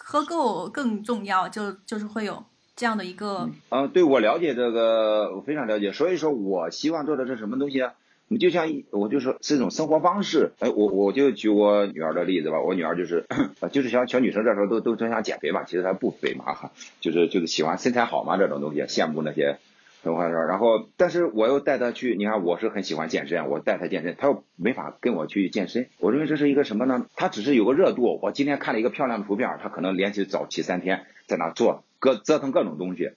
[0.03, 2.43] 喝够更重要，就就是会有
[2.75, 3.49] 这样的一个。
[3.69, 5.91] 嗯，对我了解这个，我非常了解。
[5.91, 7.93] 所以说我希望做的是什么东西啊？
[8.27, 10.51] 你就像我就说是一种生活方式。
[10.59, 12.59] 哎，我我就举我女儿的例子吧。
[12.61, 13.25] 我女儿就是
[13.71, 19.59] 就是小小女生这时候都都都想减肥嘛，其实她不肥嘛哈，就是就是喜欢身材好嘛这种东西，羡慕那些。
[20.03, 25.89] 很快说，然后但是我又带他去，你看我是很喜欢健身，我带他健身，他又没法跟我去健身。
[25.99, 27.05] 我认为这是一个什么呢？
[27.15, 28.19] 他只是有个热度。
[28.21, 33.11] 我今天看了一个漂亮的图片，他可能连续早起三天，在那做各折腾各种东西，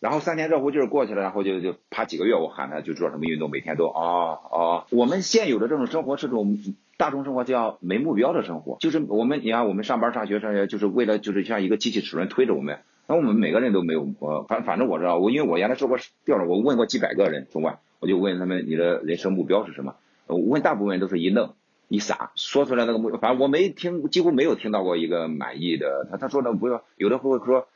[0.00, 4.84] 然后三天热乎劲儿过去了，然后就就爬几个月，我喊他就做什么运动，每天都哦哦。
[4.88, 6.56] 我们现有的这种生活是种
[6.96, 12.78] 大众生活，叫没目标的生活，就是我们你看我们上班上学上学，就是为了就是像一个机器齿轮推着我们。
[13.06, 19.94] 那我们每个人都没有，我反反正我知道，我因为我原来做过调查，我问过几百个人，中外，我就问他们你的人生目标是什么？
[20.28, 21.52] 问大部分都是一愣
[21.88, 26.06] 一傻，说出来那个目，反正我没听，几乎没有听到过一个满意的。
[26.10, 27.66] 他他说的不要，有的会说，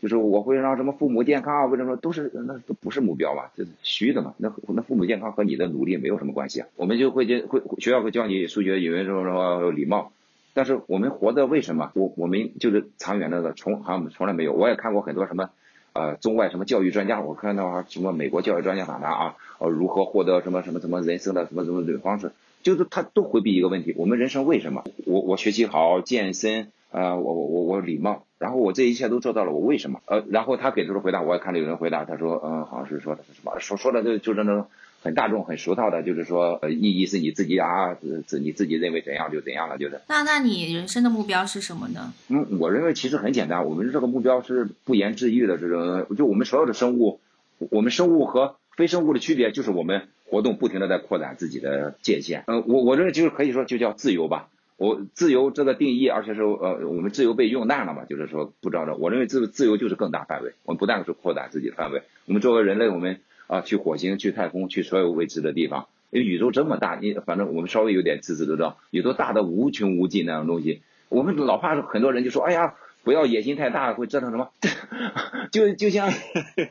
[0.00, 4.34] 就是我会让什么父母健康啊，为什么都是那都不是目标嘛，这是虚的嘛。
[4.36, 6.68] 那那父母健康和你的努力没有什么关系啊。
[6.76, 10.12] 我们就会会学校会教你数学、语文什么什么礼貌。
[10.54, 11.90] 但是我们活的为什么？
[11.94, 14.52] 我我们就是长远的从好像从来没有。
[14.52, 15.50] 我也看过很多什么，
[15.92, 22.30] 呃，中外什么教育专家，我看到什么美国教育专家讲的啊，呃，如何获得什么什么什么人生的什么什么这种方式，
[22.62, 24.84] 就是他都回避一个问题：我们人生为什么？
[25.06, 30.00] 我我学习好，健身，呃，我我我我礼貌，然后我这一切都做到了，我为什么？
[30.06, 33.58] 呃，然后他给出的回答，我也看到有人回答，他说，嗯，好像是说的是什么？
[33.58, 34.66] 说说的就就是那种。
[35.04, 37.94] 很大众、很俗套的，就是说，呃，意义是你自己啊，
[38.26, 40.00] 是你自己认为怎样就怎样了，就是。
[40.08, 42.10] 那那你人生的目标是什么呢？
[42.28, 47.20] 嗯，我认为其实很简单，我们这个目标是不言自喻的，这种就我们所有的生物，
[47.70, 52.44] 我们生物和非生物的区别就是我们活动不停的在扩展自己的界限。
[52.46, 54.48] 嗯，我我认为就是可以说就叫自由吧。
[54.78, 58.96] 我自由这个定义，而且是呃，我们自由被用烂了嘛，就是说不知道的。
[58.96, 63.20] 我认为自自由就是更大范围，我们不但是扩展自己的范围，我们作为人类，我们。
[63.46, 65.88] 啊，去火星，去太空，去所有未知的地方。
[66.10, 70.82] 因为宇宙这么大，你反正我们稍微有点知识都知道，宇宙大的无穷无尽那样东西。
[71.08, 72.74] 我们老怕很多人就说，哎呀。
[73.04, 74.50] 不要野心太大，会折腾什么？
[75.52, 76.10] 就就像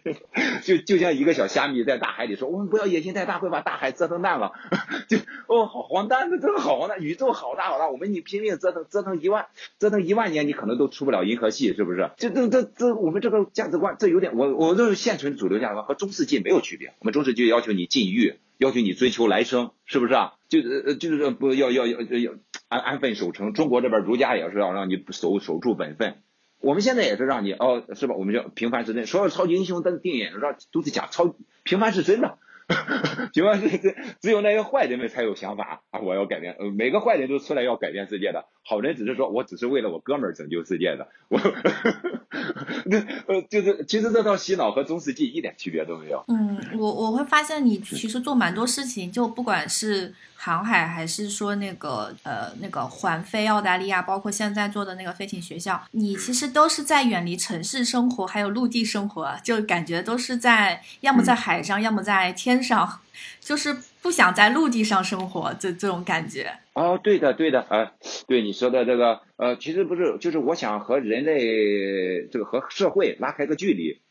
[0.64, 4.52] 就就像一个小虾米在大海里说，我们不要野心太大，会把大海折腾烂了。
[5.08, 7.00] 就哦，好荒诞的，真的好荒诞。
[7.00, 9.46] 宇宙好大好大，我们你拼命折腾折腾一万
[9.80, 12.10] 折腾一万年，你可能都出不了银河系，是不是？
[12.18, 16.94] 这这这这，我们这个价值观，这有点我我认为现存主流价值观和中世纪没有区别。
[17.00, 20.34] 我们中世纪要求你禁欲，要求你追求来生，是不是啊？
[20.62, 22.32] 就呃就是不要要要要
[22.68, 23.54] 安安分守成。
[23.54, 26.18] 中国这边儒家也是要让你守守住本分。
[26.60, 28.16] 我们现在也是让你哦，是吧？
[28.16, 32.38] 我们叫平凡是真，所有超级英雄的电影让都是讲超平凡是真的，
[33.34, 36.00] 平凡是真，只有那些坏人们才有想法啊！
[36.00, 41.38] 我要改变，呃，每个坏人都出来要改变世界的，好人只是说我只是为了我哥们儿拯救世界的，我。
[42.86, 42.98] 那
[43.28, 46.24] 呃，就是其实这套洗脑和中世纪一点区别都没有。
[46.28, 50.14] 嗯，我我会发现你其实做蛮多事情，就不管是
[50.44, 63.00] 航海还是说那个呃那个环飞澳大利亚，包括现在做的那个飞行学校，你其实都是在远离城市生活，还有陆地生活，就感觉都是在要么在海上，要么在天上，
[63.40, 66.54] 就是不想在陆地上生活，这这种感觉。
[66.74, 67.94] 哦，对的，对的，啊，
[68.28, 74.02] 对你说的这个，呃，其实不是，就是我想和人类这个和社会拉开个距离，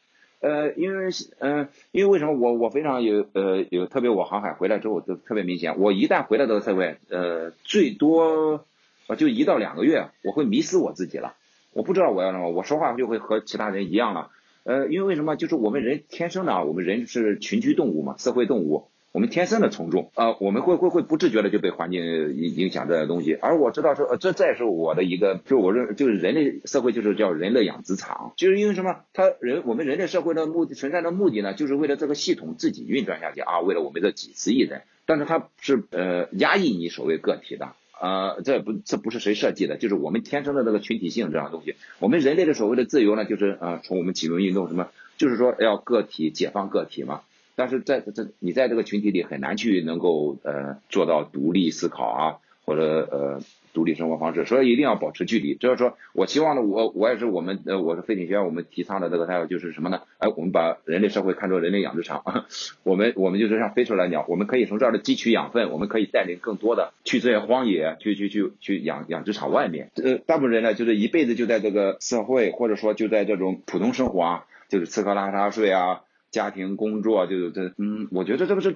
[0.43, 1.09] 呃，因为，
[1.39, 8.65] 嗯，因为为什么我我非常有，呃，有特别我航海回来之后就特别明显，我一旦回来到社会，呃，最多，
[9.07, 11.35] 我，就一到两个月，我会迷失我自己了，
[11.73, 14.31] 我不知道我要什么，我说话就会和其他人一样了，
[14.65, 15.37] 呃，因为为什么？
[15.37, 18.89] 就是我们人天生的，我们人是群居动物嘛，社会动物。
[19.13, 22.03] 我们天生的从众啊，我们会会会不自觉的就被环境
[22.35, 23.35] 影影响这些东西。
[23.35, 29.01] 而我知道说，这这也是我的一个，就我认就是人类社会就是叫人类养殖场，就是因为什么？
[29.13, 34.81] 他人我们人类社会的目的存在的目的呢，就是为了这个系统自己运转下去啊，为了我们这几十亿人。
[35.05, 41.75] 但是它是呃压抑你所谓个体的啊，这不这不是谁设计的，就是我们天生的这个群体性这样东西。
[41.99, 47.21] 我们人类的所谓的自由呢，就是啊从我们启蒙运动什么，就是说要个体解放个体嘛。
[47.63, 53.41] 但是在这你在这个群体里很难去能够呃做到独立思考啊，或者呃
[53.73, 55.55] 独立生活方式，所以一定要保持距离。
[55.55, 60.01] 就是说我希望呢，我我也是我们呃我是飞艇学院我们提倡的这个态度就是什么呢？
[60.19, 62.25] 哎，我们把人类社会看作人类养殖场，
[62.83, 69.93] 我们我们就是像飞出来鸟，我们可以从这儿的汲取养分，我们可以带领更多的去这些荒野，去去去去养养殖场外面。
[70.03, 76.01] 呃，大部分人呢就是一辈子就在这个社会或者说就在这种普通生活啊，就是吃喝拉撒睡啊。
[76.33, 78.75] 家庭工作就是这，嗯，我觉得这个是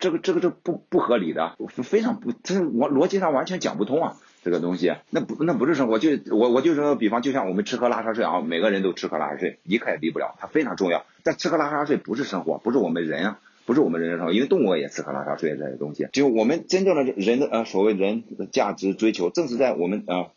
[0.00, 4.16] 这个这个这不不合理的，非常不，这我逻辑上完全讲不通啊。
[4.42, 11.04] 这个东西，那不那不是生活，就我我就说，比方就像我们吃喝拉撒睡啊，每个人都吃喝拉撒睡，一刻也离不了，它非常重要。
[11.22, 16.08] 但吃喝拉撒睡不是生活，不是我们人啊，不是我们人的生活，因为动物也吃喝拉撒睡这些东西。
[16.12, 20.28] 就我们真正的人的呃所谓人的价值追求，正是在我们啊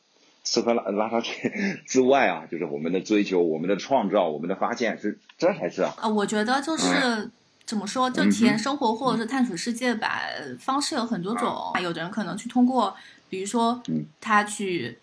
[0.44, 5.94] 吃喝拉拉撒睡之外啊，就是我们的追求、我们的创造、我们的发现，是这才是啊。
[6.00, 7.30] 啊，我觉得就是
[7.66, 10.22] 怎么说，就体验生活或者是探索世界吧，
[10.60, 11.72] 方式有很多种。
[11.82, 12.96] 有的人可能去通过。
[13.30, 13.82] 比如说，
[14.22, 14.96] 他去，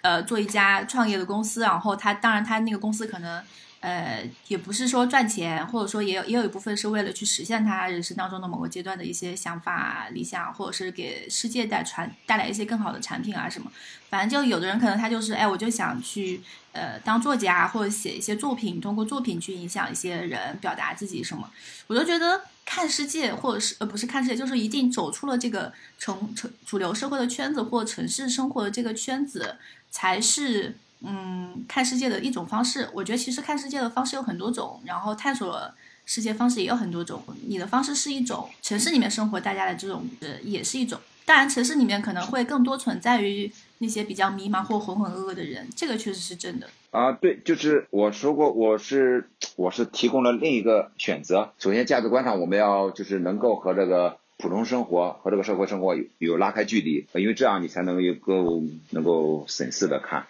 [0.00, 3.42] 呃，做一家创业的公司，然后他当然他那个公司可能，
[3.86, 13.70] 呃，也不是说赚钱，或者说也有也有一部分是为了去实现他人生当中的某个阶段的一些想法、理想，或者是给世界带传带来一些更好的产品啊什么。
[14.10, 16.40] 反正就有的人可能他就是，哎，我就想去，
[16.72, 21.48] 呃，当作家或者写一些作品，通过作品去影响一些人，表达自己什么。
[21.86, 22.42] 我就觉得。
[22.68, 29.54] 看世界，或者是呃不是看世界，就是一定走出了这个城城主流社会的圈子或城市生活的这个圈子，
[29.88, 32.88] 才是嗯看世界的一种方式。
[32.92, 35.60] 我觉得其实看世界的方式有很多种，然后探索
[36.04, 37.22] 世界方式也有很多种。
[37.46, 40.98] 你的方式是一种，城市里面生活大家的这种呃也是一种。
[41.24, 46.68] 当然，城市里面可能会更多存在于那些比较迷茫或浑浑噩噩的人，这个确实是真的。
[46.92, 51.52] 啊，对，就是我说过，我是我是提供了另一个选择。
[51.58, 60.26] 首先，价值观上我们要就是能够和这个普通生活和这个社会生活有有拉开距离，因为这样你才能够能够审视的看。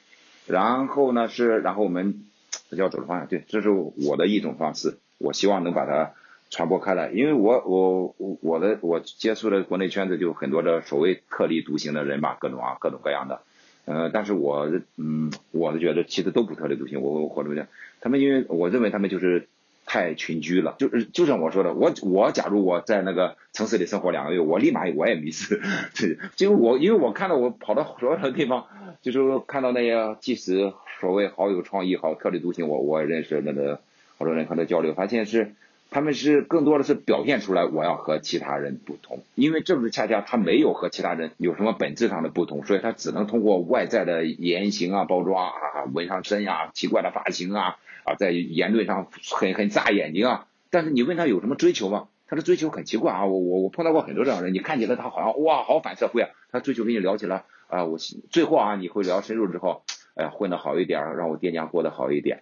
[0.47, 2.25] 然后呢是，然后我们
[2.71, 4.99] 要走的方向，对，这是我的一种方式。
[5.19, 6.13] 我希望能把它
[6.51, 13.41] 传播开来，因为我我我我的我接触的国内圈子就很多的所谓特立独行的人吧，各种啊各种各样的。
[13.87, 17.67] 呃，但是我嗯，我是觉得其实都不特立独行，我我怎么讲？
[18.01, 19.49] 他们因为我认为他们就是
[19.87, 25.63] 太群居了，就是就像我说的，我我假如我在那个城市里生活两个月，我立马我也迷失，
[26.37, 28.67] 就我因为我看到我跑到所有的地方，
[29.01, 33.81] 就是看到那些即使所谓好有创意、好特立独行，我我认识那个
[34.19, 35.55] 好多人和他交流，发现是。
[35.89, 45.53] 他们是更多的是表现出来，我要和其他人不同，因为这不是恰恰他没有和其他人有什么本质上的不同，所以他只能通过外在的言行啊、包装啊、
[45.95, 47.77] 纹上身呀、奇怪的发型啊
[48.07, 50.47] 啊，在言论上很很扎眼睛啊。
[50.71, 52.09] 但是你问他有什么追求吗？
[52.29, 57.99] 他的追求很奇怪啊，我我我碰到过很多这样的人，你看起来他好像哇好反社会啊，他追求跟你聊起来啊，我
[58.31, 59.83] 最后啊你会聊深入之后。
[60.19, 62.41] 哎，混得好一点，让我店家过得好一点。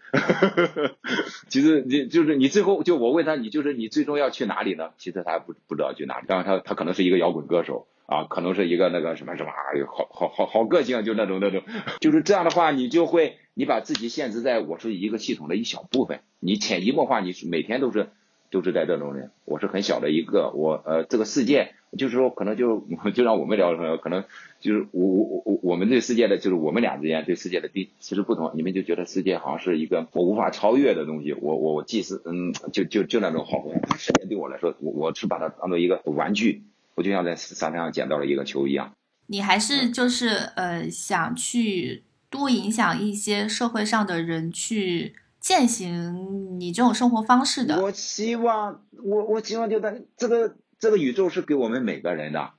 [1.50, 4.90] 其实你就是你最后就我问他，你就是你最终要去哪里呢？
[4.96, 6.26] 其实他不不知道去哪里。
[6.28, 9.50] 当然他他可能是一个摇滚歌手啊，可能是一个那个什么什么，
[9.88, 11.64] 好好好好个性，就那种那种。
[11.98, 18.08] 就是这样的话，你就会你把自己限制在我是一个系统的一小部分，你潜移默化，你每天都是
[18.50, 21.74] 都是在这种人，我是很小的一个，我呃这个世界。
[21.96, 24.24] 就是说，可能就 就让我们聊的时候，可能
[24.58, 28.50] 就是我我我我们对世界的，就是我们俩之间对世界的第其实不同。
[28.56, 31.34] 你们就觉得世界好像是一个我无法超越的东西。
[31.34, 33.64] 我我我既是嗯，就就就那种好
[33.96, 36.64] 世界对我来说，我我是把它当做一个玩具，
[36.96, 38.92] 我就像在沙滩上捡到了一个球一样。
[39.28, 42.02] 你还是就是呃，想去
[42.34, 47.80] 多影响一些社会上的人去践行你这种生活方式的。
[47.80, 50.56] 我希望我我希望就在这个。
[50.76, 52.50] 这个宇宙是给我们每个人的。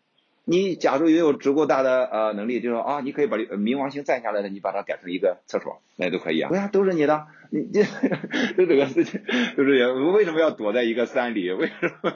[0.45, 6.49] 你假如也有足够大的呃能力，就说啊，你可以把冥王星占下来的，你把它改成一个厕所，那都可以啊。
[6.49, 7.27] 对啊，都是你的。
[7.52, 9.22] 你这就这个事情，
[9.56, 11.52] 就是也为什么要躲在一个山里？
[11.52, 12.14] 为什么？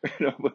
[0.00, 0.48] 为什么不？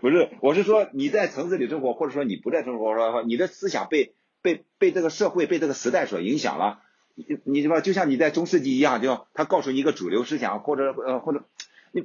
[0.00, 6.80] 不是，我是说你在城市里生活，或者说你不在城市生活，说你的思想被被被这个社会、被这个时代所影响了。
[7.14, 7.80] 你你知道？
[7.80, 11.42] 就像你在中世纪一样，就他告诉你一个主流思想，或者呃或者。
[11.92, 12.04] 你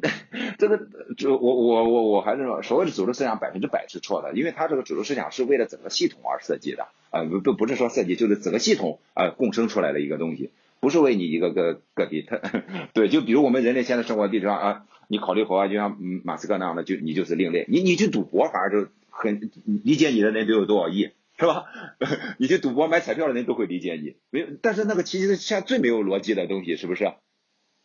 [0.57, 0.87] 这个
[1.17, 12.25] 就我我我我还是说，所谓的主流思想百分之百是错的，因为它这个主流思想是为了整个系统而设计的啊，不不不是说设计，就是整个系统啊共生出来的一个东西，不是为你一个个个体。
[12.25, 12.39] 它
[12.93, 17.65] 对，就比如我们人类现在生活地球上啊，你考虑国外，就像马斯克那样的，就你就是另类。
[17.67, 21.09] 你你去赌博，反而就很理解你的人都有多少亿，
[21.41, 21.65] 是吧？
[22.37, 24.47] 你去赌博买彩票的人都会理解你，没有。
[24.61, 27.11] 但是那个其实是现在最没有逻辑的东西，是不是？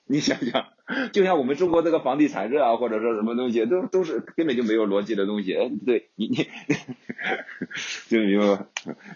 [0.08, 0.66] 你想想，
[1.12, 5.54] 就像我们中国这个房地产热啊，或者说什么东西，都都是根本就没有逻辑的东西。
[5.86, 6.36] 对你你，
[8.08, 8.66] 就明白吗？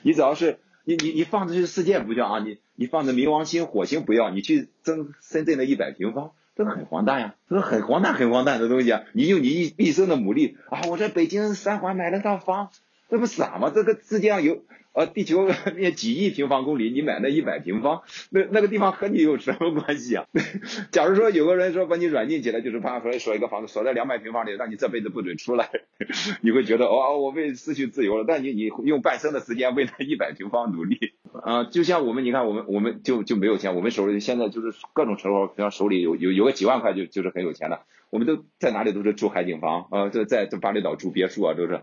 [0.02, 9.04] 你只要是你你你放着去世界不叫啊，你你放着冥王星、火星不要，你去争深圳的一百平方，这个很荒诞呀，这个很荒诞很荒诞的东西啊！
[9.12, 12.70] 你用你一毕生的努力啊，我在北京三环买了套房，
[13.10, 13.72] 这不傻吗？
[13.74, 14.62] 这个世界上有
[14.92, 20.26] 呃，地球那几亿平方公里，你买那一百平方，那那个地方和你有什么关系啊？
[20.90, 25.70] 假如说有个人说把你软禁起来，就是怕说锁一个房子锁在两百平方里，让你这辈子不准出来，
[26.42, 28.24] 你会觉得哦，我被失去自由了。
[28.26, 30.98] 但你你用半生的时间为那一百平方努力
[31.44, 37.86] 啊，就像我们，你看我们我们就就没有钱，我们手里现在就是各种生活，比方手里有有有个几万块就就是很有钱了。
[38.10, 41.82] 我们都在哪里都是住海景房啊，这在这巴厘岛住别墅啊，都是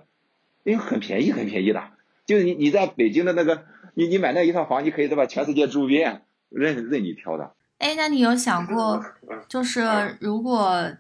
[0.64, 1.84] 因为很便宜很便宜的。
[2.26, 5.26] 就是你你在北京的那个，你你买那一套房，你可以对吧？
[5.26, 7.54] 全世界住遍，任任你挑的。
[7.78, 9.04] 哎，那你有想过，
[9.48, 10.92] 就是如果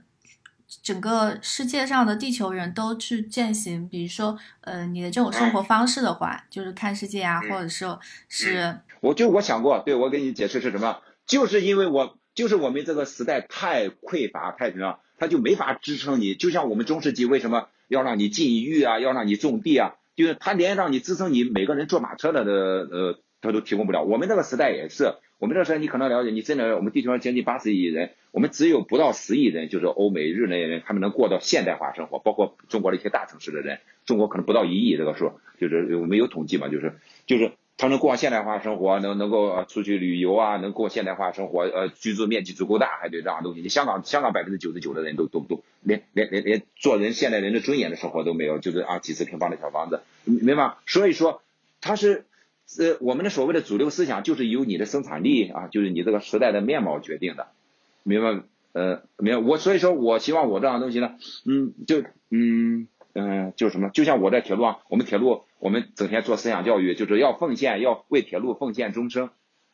[0.84, 11.01] 整个世界上的地球人都去践行，比如说，呃，你的这种生活方式的话，就是看世界啊，或者说是，我就我想过，对我给你解释是什么？
[11.25, 16.35] 就是因为我就是我们这个时代太匮乏太什么，他就没法支撑你。
[16.35, 19.95] 就像我们中世纪为什么要让你禁欲啊，要让你种地啊？
[20.15, 24.03] 就是他连让你支撑你每个人坐马车的的呃，他都提供不了。
[24.03, 36.93] 我们这个时代也是，我们这个时代你可能了解，你真的我们地球上将近八十亿人，我们只有不到十亿人，就是欧美日那些人，他们能过到现代化生活，包括中国的一些大城市的人，中国可能不到一亿这个数，就是我们有统计嘛，就是
[37.26, 37.51] 就是。
[37.80, 43.62] 他能过现代化生活，能能够出去旅游啊，能过现代化生活，呃，居住面积足够大，还得这样东西。
[43.62, 50.78] 你香港，香港百分之九十九的人都都都连连连连做人现代人的尊严的生活都没有，就是啊几十平方的小房子，明白？
[50.88, 51.44] 所以说，
[51.80, 52.26] 他是
[52.80, 57.49] 呃我们的所谓的主流思想，就是由你的生产力啊，就是你这个时代的面貌决定的，
[58.02, 58.41] 明白？
[58.74, 59.38] 呃，明白？
[59.48, 61.12] 我所以说我希望我这样东西呢，
[61.45, 62.02] 嗯，就
[62.32, 62.88] 嗯。
[63.19, 63.89] 嗯，就是什么？
[63.89, 69.31] 就像我在铁路上，我们铁路，我们整天做思想教育，就是要奉献，要为铁路奉献终生。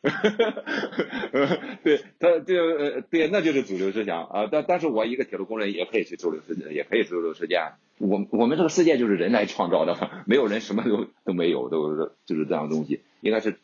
[1.82, 4.48] 对，他对呃，对，那就是主流思想啊。
[4.50, 7.60] 但但是我一个铁路工人也可以去主流世界，也可以主流世界。
[7.98, 13.58] 我我们这个世界就是人来创造的，没有人什么都都没有，都是就是这样东西，应该是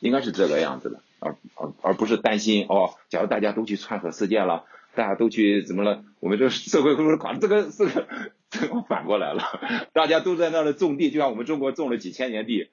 [0.00, 4.64] 应该是这个样子的，而而而不是担心哦，假如大家都去创造世界了。
[4.94, 6.02] 大家都去怎么了？
[6.20, 7.34] 我们这个社会会不会垮？
[7.34, 8.08] 这个 这个
[8.50, 9.42] 这个反过来了，
[9.92, 12.68] 大家都在那里种地，就像我们中国种了几千年地，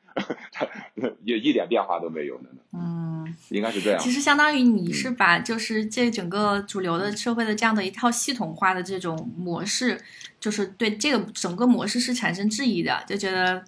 [1.24, 2.50] 也一点变化都没有呢。
[2.74, 4.00] 嗯，应该是这样。
[4.00, 5.12] 其实相当于你是。
[5.12, 5.86] 把就是。
[5.86, 10.00] 这整个主流的社会的这样的一套系统化的这种模式，
[10.40, 10.66] 就是。
[10.66, 12.14] 对这个整个模式是。
[12.14, 13.64] 产生质疑的，就觉得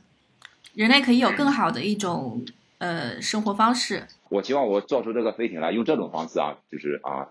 [0.74, 2.44] 人类可以有更好的一种
[2.80, 4.08] 呃生活方式。
[4.30, 7.00] 我希望我造出这个飞艇来，用这种方式啊，就是。
[7.04, 7.30] 啊。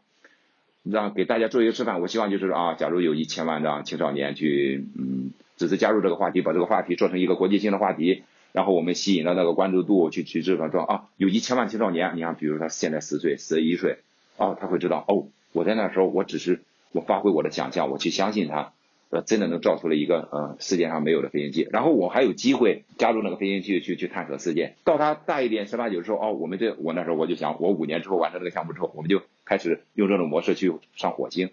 [0.83, 8.23] 让给大家做一个示范，我希望就是啊，假如有一千万的青少年去，嗯，只是加入这个话题，把这个话题做成一个国际性的话题，
[8.53, 13.99] 然后我们吸引了那个关注度，去去这个说啊，有一千万青少年，你看，比如他现在十岁、十一岁，
[14.37, 16.61] 哦，他会知道，哦，我在那时候，我只是
[16.93, 18.73] 我发挥我的想象，我去相信他。
[19.11, 24.75] 呃，真的能造出了一个呃世界上没有的飞行器，然后我还有机会加入那个飞行器去去探索世界。
[24.85, 31.51] 到他大一点，十八九时候，哦，我们这我那时候我就想，我五年之后完成这个项目之后，我们就开始用这种模式去上火星。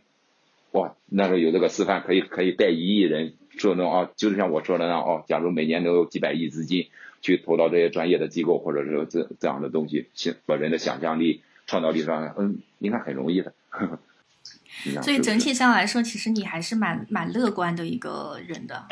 [0.71, 6.89] 哇，那时候有这个示范，可以可以带一亿人做那种啊，就是像我说的那样哦，假如每年都有几百亿资金
[7.21, 10.07] 去投到这些专业的机构，或者是这这样的东西，
[10.45, 13.53] 把人的想象力、创造力上，嗯，应该很容易的。
[15.01, 18.85] 所以整体上来说，其实你还是蛮蛮乐观的一个人的。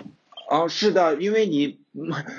[0.49, 1.79] 哦，是的，因为你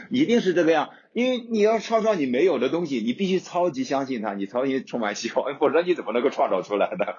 [0.08, 7.16] 一定是这个样，因为你要创造你没有的东西，你必须超级相信他，你超级充满希望，否则你怎么能够创造出来的？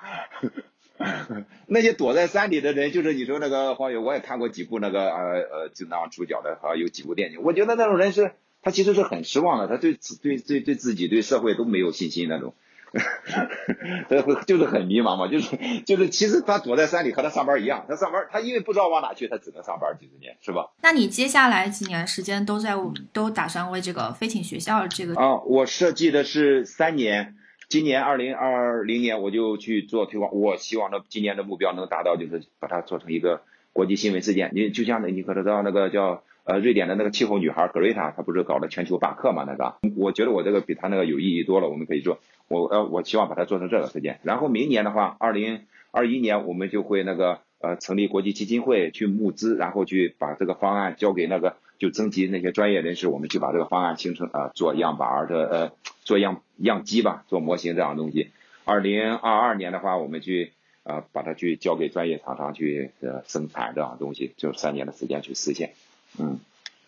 [1.67, 12.53] 那些躲在山里的人，就是你说那个黄友，我也看过几部那个呃呃，就那样主角的好啊，有几部电影，我觉得那种人是，他其实是很失望的，他对自对对对自己对社会都没有信心那种。
[14.47, 20.71] 就是很迷茫嘛，就是就是，其实他躲在山里和他上班一样，他上班他因为不知道往哪去，他只能上班几十年，是吧？
[20.81, 22.75] 那你接下来几年时间都在
[23.11, 25.35] 都打算为这个飞艇学校这个啊？
[25.41, 27.35] 我设计的是三年，
[27.67, 33.41] 今年二零二零年我就去做推广，我希望的今年的目标能达到，就是把它做成一个
[33.73, 34.51] 国际新闻事件。
[34.53, 36.23] 你就像你可知道那个叫。
[36.45, 39.43] 呃，瑞典的那个气候女孩格瑞塔，她不是搞了全球罢课嘛？
[39.47, 41.67] 那个，我觉得我这个比她那个有意义多了。
[41.67, 44.19] 我们可以做，我呃，我希望把它做成这个事件。
[44.21, 55.71] 然后明年的话，二零二一年我们就会那个呃成立国际基金会去募资，然后去把这个方案交给那个就征集那些专业人士，我们去把这个方案形成啊做样板的呃
[56.03, 58.29] 做样样机吧，做模型这样的东西。
[58.65, 60.51] 二零二二年的话，我们去
[60.83, 65.71] 啊把它去交给专业厂商去呃生产这样东西，就三年的时间去实现。
[66.19, 66.39] 嗯，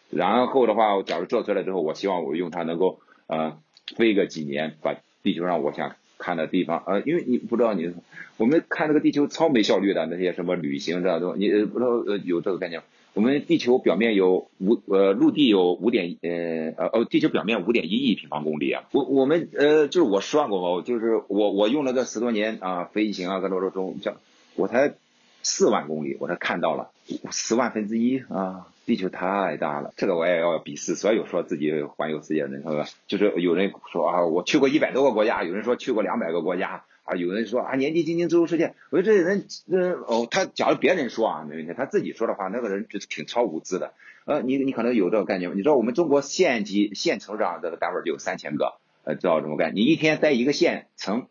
[0.09, 3.57] 然后的话，假如做出来之后，我希望我用它能够呃
[3.95, 7.93] 飞个几年，把地球上我想看的地方呃，因为你不知道你
[8.37, 12.81] 我们看这个地球超没效率的那些什么旅行这东西，你不知道呃有这个概念
[13.13, 24.17] 我们地球表面有五呃陆地有五点呃呃哦地球表面五点一亿平方公里啊，我我们呃就是我算过嘛，就是我我用了这十多年啊飞行啊各种种叫
[24.55, 24.93] 我才
[25.41, 26.91] 四万公里我才看到了
[27.31, 32.85] 十万分之一啊，地球太大了，这个我也要鄙视所有说自己环游世界的人，是吧？
[33.05, 36.85] 就是有人说啊我去过一百多个国家，有人说去过两百个国家。
[37.03, 43.93] 啊，有人说啊，年纪轻轻周游世界，我说这人，这哦，他假如别人说啊没问题，他自己说的话，那个人就是挺超无知的。
[44.25, 48.73] 呃，你你可能有这个概念，你知道我们中国县级县城上这个单位就有三千个，
[49.05, 49.75] 呃，知道什么概念？
[49.75, 51.27] 你一天在一个县城，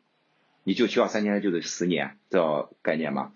[0.65, 3.33] 你就需要三千，就得十年，知道概念吗？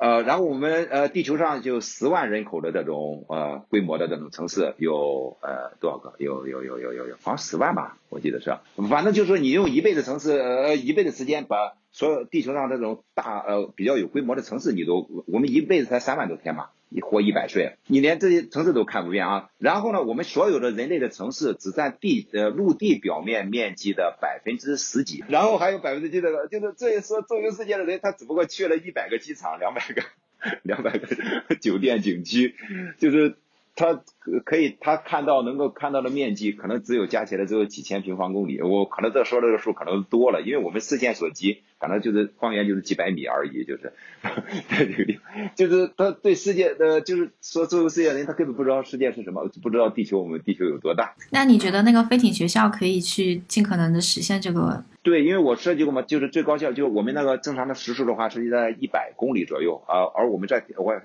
[0.00, 6.14] 呃，然后我们呃地球上就十万人口的这种呃规模的这种城市有呃多少个？
[6.18, 8.56] 有有有有有有，好像十万吧，我记得是。
[8.88, 16.68] 反正就是说你用一辈子城市呃一辈子时间把所有地球上这种大呃比较有规模的城市你都我们一辈子才三万多天嘛。
[16.94, 19.50] 你活一百岁，你连这些城市都看不遍啊！
[19.58, 30.02] 然后呢，我们所有的人类的城市只占地呃陆地表面面积的百分之十几，然后还有百分之几的，就是这一说周游世界的人，他只不过去了一百个机场，两百个
[30.62, 31.08] 两百个
[31.60, 32.54] 酒店景区，
[32.98, 33.34] 就是。
[33.76, 34.04] 他
[34.44, 38.62] 可以，他看到能够看到的面积可能只有加起来只有几千平方公里。
[38.62, 43.92] 我可能这说这个数可能多了，因为我们视线所及，可能就是方圆就是几百米而已，就是，
[45.54, 51.14] 就是他对世界的就是说作为世界的人，他根本不知道世界是什么，不知道地球我们地球有多大。
[51.30, 54.84] 那你觉得那个飞艇学校可以去尽可能的实现这个？
[55.02, 60.00] 对，因为我设计过嘛，就是最高效，就我们那个正常的时速的话，是在一百公里左右啊。
[60.16, 60.98] 而我们在我，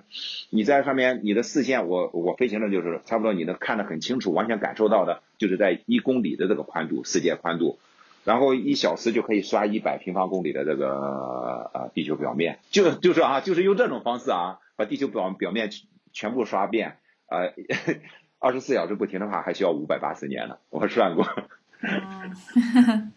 [0.50, 7.78] 你在上面，你的视线，我我飞行的就是差不多，你能看得很清楚，完全感受到的，就是在一公里的这个宽度，世界宽度，
[8.24, 15.70] 然后一小时就可以刷一百平方公里的这个呃地球表面，就就是啊，就是用这种方式啊，把地球表表面
[16.12, 16.98] 全部刷遍，
[17.28, 17.54] 呃，
[18.40, 21.26] 二十四小时不停的话，还需要五百八十年呢， 我算过。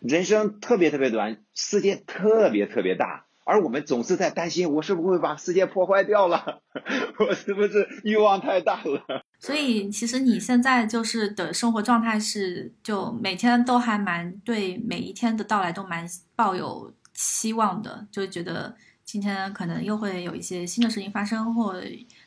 [0.00, 6.60] 人生特别特别短，世界特别特别大，而我们总是在担心，我是不是会把世界破坏掉了？
[7.18, 9.24] 我是不是欲望太大了？
[9.40, 18.74] 所以，其实你现在就是的生活状态是，就每天都还蛮对每一天的到来都蛮抱有期望的，就觉得
[19.04, 21.80] 今天可能又会有一些新的事情发生，或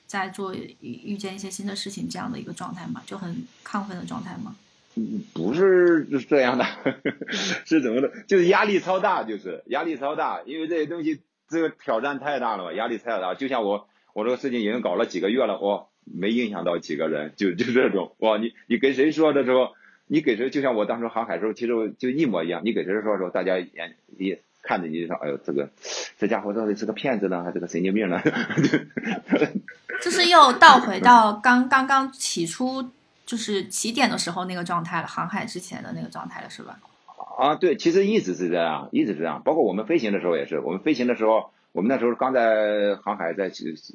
[0.07, 4.55] 在做遇见一些新的事情这样的一个状态嘛，就很亢奋的状态嘛。
[5.33, 6.65] 不是这样的，
[7.65, 8.11] 是怎么的？
[8.27, 13.33] 就是压力超大，就是压力超大，因为这些东西这个挑战太大了嘛，压力太大。
[13.33, 19.71] 就像我，我这个事情已经搞了几个月了，哦，没影响到几个人，就 就这种，哇，你你跟谁说的时候，
[20.07, 25.69] 你给谁，就像我当时航海时候，其实就一模一样，你给谁说的时候，大家眼一看着你就说，哎呦，这个
[26.17, 28.21] 这家伙到底是个骗子呢，还是个神经病呢？
[30.01, 32.91] 就是又倒回到刚刚刚起初。
[33.23, 36.77] 就是起点的时候那个状态了，航海之前的那个状态了，是吧？
[37.37, 39.41] 啊，对，其实一直是这样，一直是这样。
[39.45, 43.49] 包括我们飞行的时候也是，我们飞行的时候，我们那时候刚在航海在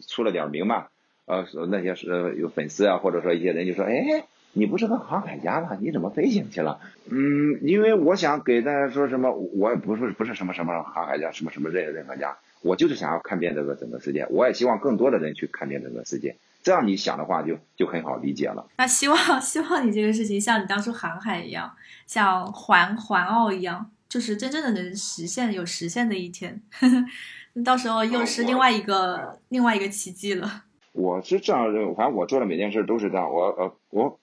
[0.09, 0.87] 出了点名嘛，
[1.27, 5.77] 呃，那些是有粉丝啊，或者说一些人就说，哎，你不是个航海家吗？
[5.81, 6.81] 你怎么飞行去了？
[7.11, 16.37] 嗯，因为我想给大家说什么，我也不是不是什么什么航海家，什么什么任任何家，我就是想要看遍这个整个世界，我也希望更多的人去看遍整个世界。
[16.63, 18.67] 这样你想的话，就就很好理解了。
[18.79, 21.73] 那希望 希望你这个事情像你当初航海一样，
[22.07, 26.61] 像环环澳一样，就是真正的能实现，有实现的一天。
[27.65, 30.65] 到时候又是另外一个另外一个奇迹了。
[30.97, 33.33] 我是这样认为，反正我做的每件事都是这样。
[33.33, 34.19] 我呃我，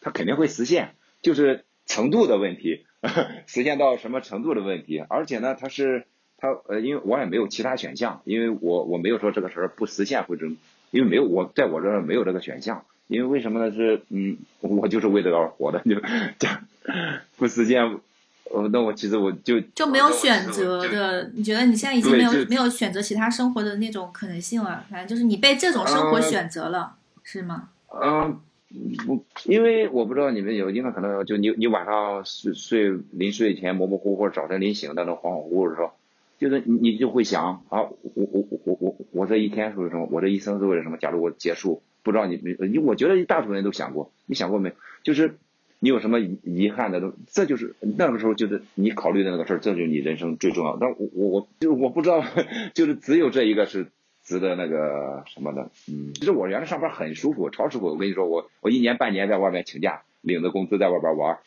[0.00, 0.90] 他肯定会实现，
[1.22, 2.84] 就是程度的问题，
[3.46, 4.98] 实现到什么程度的问题。
[5.08, 10.46] 而且呢，他是他呃，因为我也没有其他选项，因为我我没有说这个事儿不实现或者。
[10.90, 13.70] 因为没有我在我这儿没有这个选项，因为为什么呢？
[13.70, 16.00] 是嗯，我就是为这个而活的，就
[16.40, 16.64] 这样
[17.36, 18.00] 不实现，
[18.52, 21.30] 呃，那我其实我就就没有选择的。
[21.34, 24.84] 你觉得你现在已经没有没有选择其他生活的那种可能性了？
[24.90, 27.68] 反正就是你被这种生活选择了，是吗？
[27.90, 28.40] 嗯，
[29.06, 35.92] 不，因为我不知道你们有，因为可能就你你晚上睡睡临睡前模模糊糊，早晨临醒那种恍恍惚惚的时候。
[36.40, 40.06] 就是你，你就会想啊，我我我我我我这一天是为了什么？
[40.12, 40.96] 我这一生是为了什么？
[40.96, 44.72] 假如我结束，不知道你你，我觉得大部分人都想过，你想过没？
[45.02, 45.36] 就是
[45.80, 50.76] 你有什么遗憾的都，这就是那个时候就是你考虑的那个事儿，这就是你人生最重要。
[50.80, 52.24] 但我我我就是我不知道，
[52.74, 53.86] 就是只有这一个是
[54.24, 55.70] 值得那个什么的。
[55.88, 57.86] 嗯，其实我原来上班很舒服，超舒服。
[57.86, 61.38] 我跟你说，我我一年半年在外面请假，领着工资在外边玩。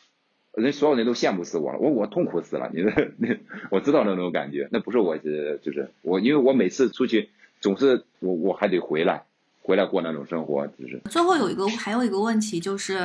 [0.54, 2.70] 人所有人都羡慕死我了，我我痛苦死了。
[2.74, 3.36] 你说那
[3.70, 7.30] 我知道那种感觉，那不是我就是我，因为我每次出去
[7.60, 9.24] 总是我我还得回来，
[9.62, 11.00] 回来过那种生活，就是。
[11.08, 12.98] 最后有一个还有一个问题就是，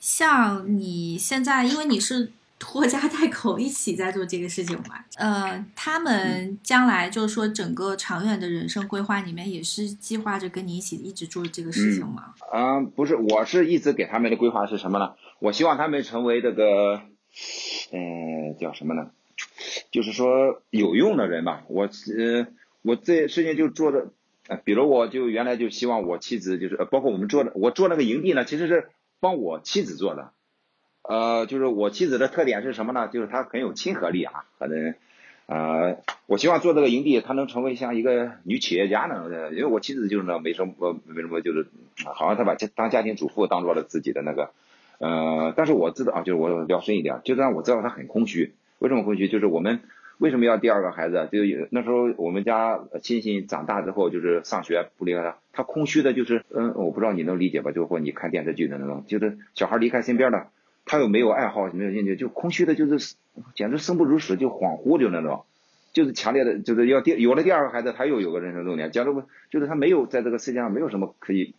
[0.00, 12.34] 像你现在，因为你是拖家带口一起在做这个事情嘛， 呃，他们将来就是说整个长远的人生规划里面也是计划着跟你一起一直做这个事情吗？
[12.52, 15.12] 嗯，不是，我是一直给他们的规划是什么呢？
[15.40, 17.02] 我希望他们成为这个，
[17.92, 19.10] 嗯，叫什么呢？
[19.90, 21.64] 就是说有用的人吧。
[21.68, 22.46] 我呃，
[22.82, 24.10] 我这事情就做的。
[24.64, 28.88] 比如我就原来就希望我妻子就是，包括我们做的，我做那个营地呢，其实是
[29.20, 30.32] 帮我妻子做的。
[31.02, 33.08] 呃，就是我妻子的特点是什么呢？
[33.08, 34.94] 就是她很有亲和力啊，可能，
[35.46, 41.66] 呃，我希望做这个营地，她能成为像一个女企业家那种的，因为我妻子就是那没什么，没什么，就是
[42.04, 44.50] 好像她把家当家庭主妇当做了自己的那个，
[44.98, 49.28] 呃，但是我知道啊，就是我聊深一点，就算我知道她很空虚，为什么空虚？
[49.28, 49.80] 就是我们。
[50.22, 51.28] 为什么要第二个孩子？
[51.32, 57.72] 就有那时候我们家亲戚长大之后，就是上学不离开他，他空虚的，就是嗯，我不知道你能理解吧？
[57.72, 60.50] 就或你看电视剧的那种，就是小孩离开身边了，
[60.84, 63.16] 他又没有爱好，没有兴趣，就空虚的，就是
[63.56, 65.42] 简直生不如死，就恍惚就那种，
[65.92, 68.92] 就是强烈的，就是要第有了第二个孩子，他又有个人生重点。
[68.92, 71.56] 假如就是他没有在这个世界上没有什么可以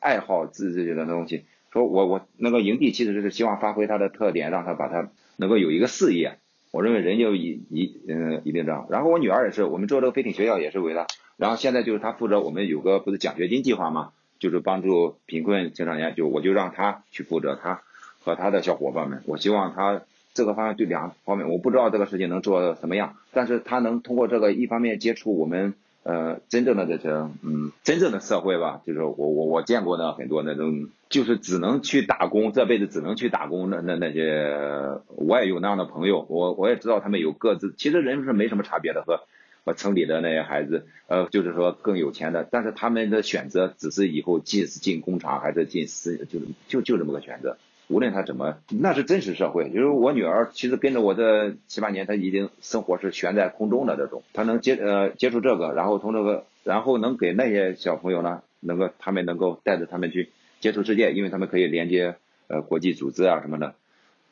[0.00, 1.44] 爱好自自己的东西，
[1.74, 6.38] 说我我那个营地其实就是希望发挥他的特点，让他把他能够有一个事业。
[6.70, 17.82] 我认为人就一一嗯一定这样，然后我女儿也是，我们做这个飞艇学校也是为了，然后现在就是她负责我们有个不是奖学金计划嘛，就是帮助贫困青少年，就我就让她去负责，她
[18.20, 20.02] 和她的小伙伴们，我希望她
[20.34, 25.74] 这个方面对两方面，我不知道这个事情能做什么样，但是她能通过这个一方面接触我们。
[26.08, 27.10] 呃，真正的这些，
[27.42, 39.20] 嗯，真正的社会吧，就是我我我见过的很多那种，就是只能去打工，这辈子只能去打工的那那些，我也有那样的朋友，我我也知道他们有各自，其实人是没什么差别的，和
[39.66, 47.58] 和城里的那些孩子，呃，就是说更有钱的，但是他们的选择只是以后进是进工厂还是进私，就就就这么个选择。
[47.88, 49.70] 无论他怎么，那是真实社会。
[49.70, 54.22] 就是我女儿，其实跟着我这七八年，她已经生活是悬在空中的这种。
[54.34, 60.28] 她能接呃接触这个，然后从这个，然后能给那些小朋友呢，能够他们能够带着他们去
[60.60, 62.16] 接触世界，因为他们可以连接
[62.46, 63.74] 呃国际组织啊什么的，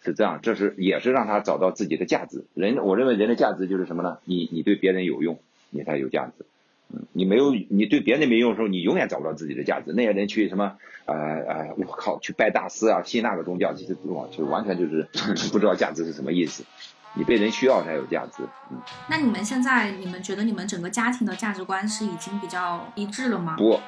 [0.04, 0.40] 是这样。
[0.42, 2.44] 这是也是让他找到自己的价值。
[2.54, 4.18] 人，我认为人的价值就是什么呢？
[4.24, 5.38] 你你对别人有用，
[5.70, 6.44] 你才有价值。
[7.12, 9.92] 你没有，你对别人没用的时候，你永远找不到自己的价值。
[9.92, 10.72] 那些人去什么，
[11.04, 15.06] 呃呃，我靠，去拜大师啊，信那个宗教，其实哇，就完全就是
[15.50, 16.64] 不知道价值是什么意思。
[17.14, 18.42] 你被人需要才有价值。
[18.70, 18.78] 嗯。
[19.08, 23.56] 那你们现在，你们觉得你们整个家庭的价值观是已经比较一致了吗？
[23.56, 23.80] 不，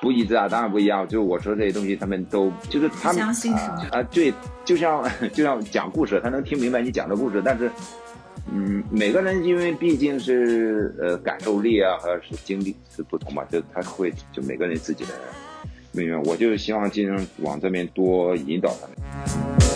[0.00, 1.06] 不一致啊，当然不一样。
[1.06, 3.86] 就是我说这些东西，他们都就是他们相信是吗？
[3.92, 4.34] 啊，对，
[4.64, 5.02] 就像
[5.32, 7.70] 就像讲故事，他能听明白你讲的故事，但是。
[8.52, 15.10] 嗯，每个人因为毕竟是呃感受力啊，或者是经历是不同嘛，就他会就每个人自己的
[15.92, 19.73] 命运，我就希望尽量往这边多引导他们。